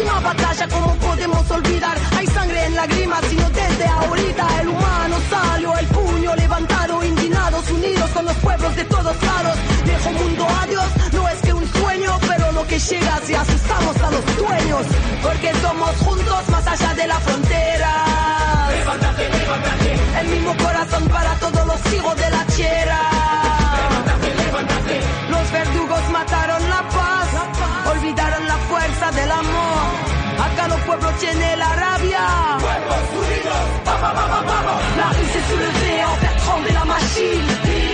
Última 0.00 0.20
batalla, 0.20 0.66
como 0.68 0.94
podemos 0.96 1.50
olvidar? 1.50 1.98
Hay 2.16 2.26
sangre 2.28 2.64
en 2.64 2.74
lágrimas, 2.74 3.20
sino 3.28 3.50
desde 3.50 3.86
ahorita. 3.86 4.60
El 4.62 4.68
humano 4.68 5.16
salió, 5.28 5.76
el 5.76 5.86
puño 5.88 6.34
levantado, 6.36 7.04
indignados, 7.04 7.70
unidos 7.70 8.10
con 8.10 8.24
los 8.24 8.36
pueblos 8.36 8.76
de 8.76 8.84
todos 8.84 9.22
lados. 9.22 9.58
Viejo 9.84 10.10
mundo, 10.12 10.46
adiós, 10.62 10.88
no 11.12 11.28
es 11.28 11.42
que 11.42 11.52
un 11.52 11.70
sueño, 11.70 12.18
pero 12.26 12.52
lo 12.52 12.66
que 12.66 12.78
llega 12.78 13.20
si 13.26 13.34
asustamos 13.34 13.96
a 14.00 14.10
los 14.10 14.36
dueños. 14.38 14.86
Porque 15.22 15.52
somos 15.60 15.90
juntos 15.98 16.48
más 16.48 16.66
allá 16.66 16.94
de 16.94 17.06
la 17.06 17.20
frontera. 17.20 17.92
Levántate, 18.70 19.28
levántate. 19.28 19.98
El 20.20 20.28
mismo 20.28 20.56
corazón 20.56 21.08
para 21.08 21.34
todos 21.34 21.66
los 21.66 21.92
hijos 21.92 22.16
de 22.16 22.30
la 22.30 22.44
tierra. 22.46 23.00
Levántate, 23.76 24.34
levántate. 24.34 25.00
Los 25.28 25.52
verdugos 25.52 26.10
mataron 26.10 26.70
la 26.70 26.88
paz, 26.88 27.28
olvidaron 27.92 28.46
la 28.48 28.49
fuerza 29.10 29.20
del 29.20 29.30
amor. 29.30 30.10
Acá 30.40 30.68
los 30.68 30.80
pueblos 30.80 31.14
tienen 31.18 31.58
la 31.58 31.68
rabia. 31.74 32.20
Pueblos 32.60 33.04
unidos, 33.20 33.62
vamos, 33.84 34.14
vamos, 34.14 34.46
vamos. 34.46 34.82
La 34.96 35.08
rue 35.08 35.26
s'est 35.32 35.44
soulevée 35.50 36.02
en 36.02 36.16
faire 36.20 36.36
trembler 36.36 36.72
la 36.74 36.84
machine. 36.84 37.48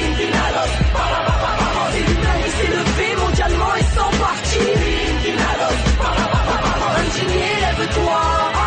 Indignados, 0.06 0.70
vamos, 0.94 1.22
vamos, 1.26 1.58
vamos. 1.62 1.86
C'est 1.92 2.04
l'humain 2.08 2.36
qui 2.44 2.50
s'est 2.56 2.72
levé 2.76 3.16
mondialement 3.16 3.74
et 3.74 3.86
sans 3.94 4.12
parti. 4.24 4.64
Indignados, 5.16 5.76
vamos, 6.02 6.28
vamos, 6.32 6.56
vamos. 6.62 6.92
Indigné, 7.02 7.48
lève-toi, 7.64 8.20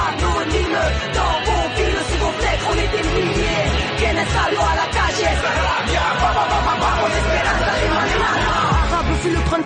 anonyme. 0.10 0.84
Dans 1.18 1.36
vos 1.48 1.66
villes, 1.76 2.04
sous 2.10 2.20
vos 2.24 2.34
fenêtres, 2.38 2.66
on 2.72 2.78
est 2.84 2.92
des 2.96 3.06
milliers. 3.16 3.50
A 4.02 4.79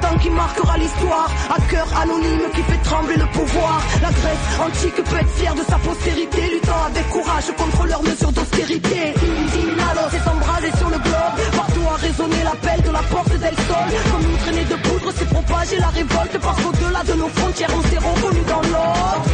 100 0.02 0.08
ans 0.08 0.18
qui 0.18 0.30
marquera 0.30 0.78
l'histoire. 0.78 1.30
À 1.50 1.60
cœur 1.70 1.88
anonyme 2.02 2.48
qui 2.54 2.62
fait 2.64 2.82
trembler 2.84 3.18
le 3.18 3.26
pouvoir. 3.28 3.82
La 4.02 4.10
Grèce 4.10 4.60
antique 4.66 4.96
peut 4.96 5.18
être 5.18 5.30
fière 5.30 5.56
de 5.56 5.64
sa 5.64 5.78
postérité, 5.78 6.42
luttant 6.54 6.84
avec 6.88 7.10
courage 7.10 7.52
contre 7.58 7.88
leurs 7.88 8.04
mesures 8.04 8.32
d'austérité. 8.32 9.14
Illuminados 9.22 10.10
s'est 10.12 10.30
embrasé 10.30 10.70
sur 10.78 10.90
le 10.90 10.98
globe. 10.98 11.36
Partout 11.56 11.88
a 11.94 11.98
résonné 11.98 12.44
l'appel 12.44 12.82
de 12.82 12.92
la 12.92 13.04
porte 13.04 13.38
d'El 13.38 13.56
Sol. 13.68 13.90
Comme 14.12 14.32
une 14.32 14.38
traînée 14.38 14.66
de 14.66 14.76
poudre 14.88 15.12
s'est 15.12 15.26
propagée 15.26 15.80
la 15.80 15.88
révolte. 15.88 16.38
Parce 16.42 16.62
qu'au-delà 16.62 17.04
de 17.04 17.14
nos 17.14 17.30
frontières, 17.30 17.72
on 17.78 17.82
s'est 17.90 17.98
reconnus 17.98 18.46
dans 18.48 18.62
l'ordre. 18.72 19.26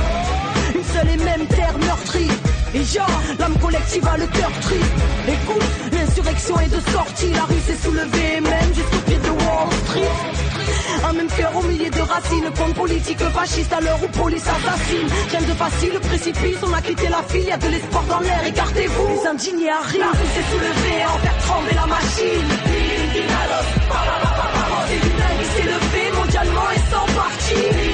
Une 0.75 0.83
seule 0.83 1.09
et 1.09 1.17
même 1.17 1.45
terre 1.47 1.77
meurtrie. 1.79 2.31
Et 2.73 2.83
genre, 2.83 3.21
l'âme 3.39 3.57
collective 3.59 4.07
a 4.07 4.17
le 4.17 4.27
cœur 4.27 4.51
triste. 4.61 4.93
Écoute, 5.27 5.69
l'insurrection 5.91 6.59
est 6.59 6.69
de 6.69 6.79
sortie, 6.91 7.31
la 7.33 7.43
rue 7.43 7.59
s'est 7.65 7.81
soulevée, 7.83 8.41
même 8.41 8.73
jusqu'au 8.75 8.99
pied 9.07 9.17
de 9.17 9.29
Wall 9.29 9.73
Street. 9.85 10.48
Un 11.03 11.13
même 11.13 11.27
cœur 11.27 11.55
au 11.55 11.63
milieu 11.63 11.89
de 11.89 12.01
racines, 12.01 12.49
contre 12.57 12.73
politique 12.73 13.19
fasciste 13.19 13.73
à 13.73 13.81
l'heure 13.81 13.99
où 14.03 14.07
police 14.07 14.43
assassine. 14.47 15.07
Rien 15.31 15.41
de 15.41 15.53
facile, 15.53 15.93
le 15.93 15.99
précipice, 15.99 16.57
on 16.63 16.73
a 16.73 16.81
quitté 16.81 17.07
la 17.07 17.23
file, 17.23 17.45
y 17.45 17.51
a 17.51 17.57
de 17.57 17.67
l'espoir 17.67 18.03
dans 18.03 18.19
l'air, 18.19 18.45
écartez-vous. 18.45 19.07
Les 19.07 19.27
indignés 19.27 19.71
arrivent. 19.71 19.99
La 19.99 20.07
rue 20.07 20.27
s'est 20.35 20.51
soulevée, 20.51 21.05
en 21.05 21.17
faire 21.19 21.37
trembler 21.37 21.75
la 21.75 21.87
machine. 21.87 22.49
C'est 25.55 25.63
levé 25.63 26.11
mondialement 26.15 26.69
et 26.75 26.79
sans 26.91 27.13
parti. 27.13 27.88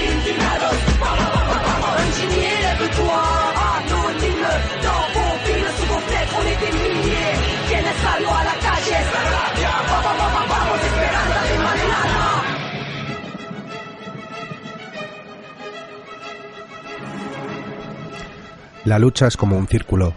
La 18.86 19.00
lucha 19.00 19.26
es 19.26 19.36
como 19.36 19.58
un 19.58 19.68
círculo. 19.68 20.14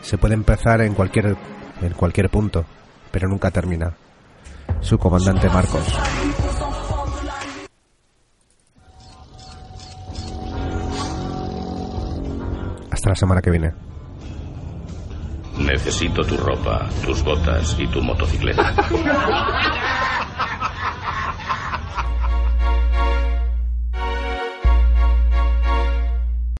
Se 0.00 0.16
puede 0.16 0.34
empezar 0.34 0.80
en 0.80 0.94
cualquier, 0.94 1.36
en 1.82 1.92
cualquier 1.94 2.30
punto, 2.30 2.64
pero 3.10 3.28
nunca 3.28 3.50
termina. 3.50 3.94
Su 4.80 4.96
comandante 4.96 5.48
Marcos. 5.48 5.82
Hasta 12.92 13.08
la 13.08 13.16
semana 13.16 13.42
que 13.42 13.50
viene. 13.50 13.72
Necesito 15.58 16.24
tu 16.24 16.36
ropa, 16.36 16.88
tus 17.04 17.24
botas 17.24 17.76
y 17.76 17.88
tu 17.88 18.00
motocicleta. 18.02 18.72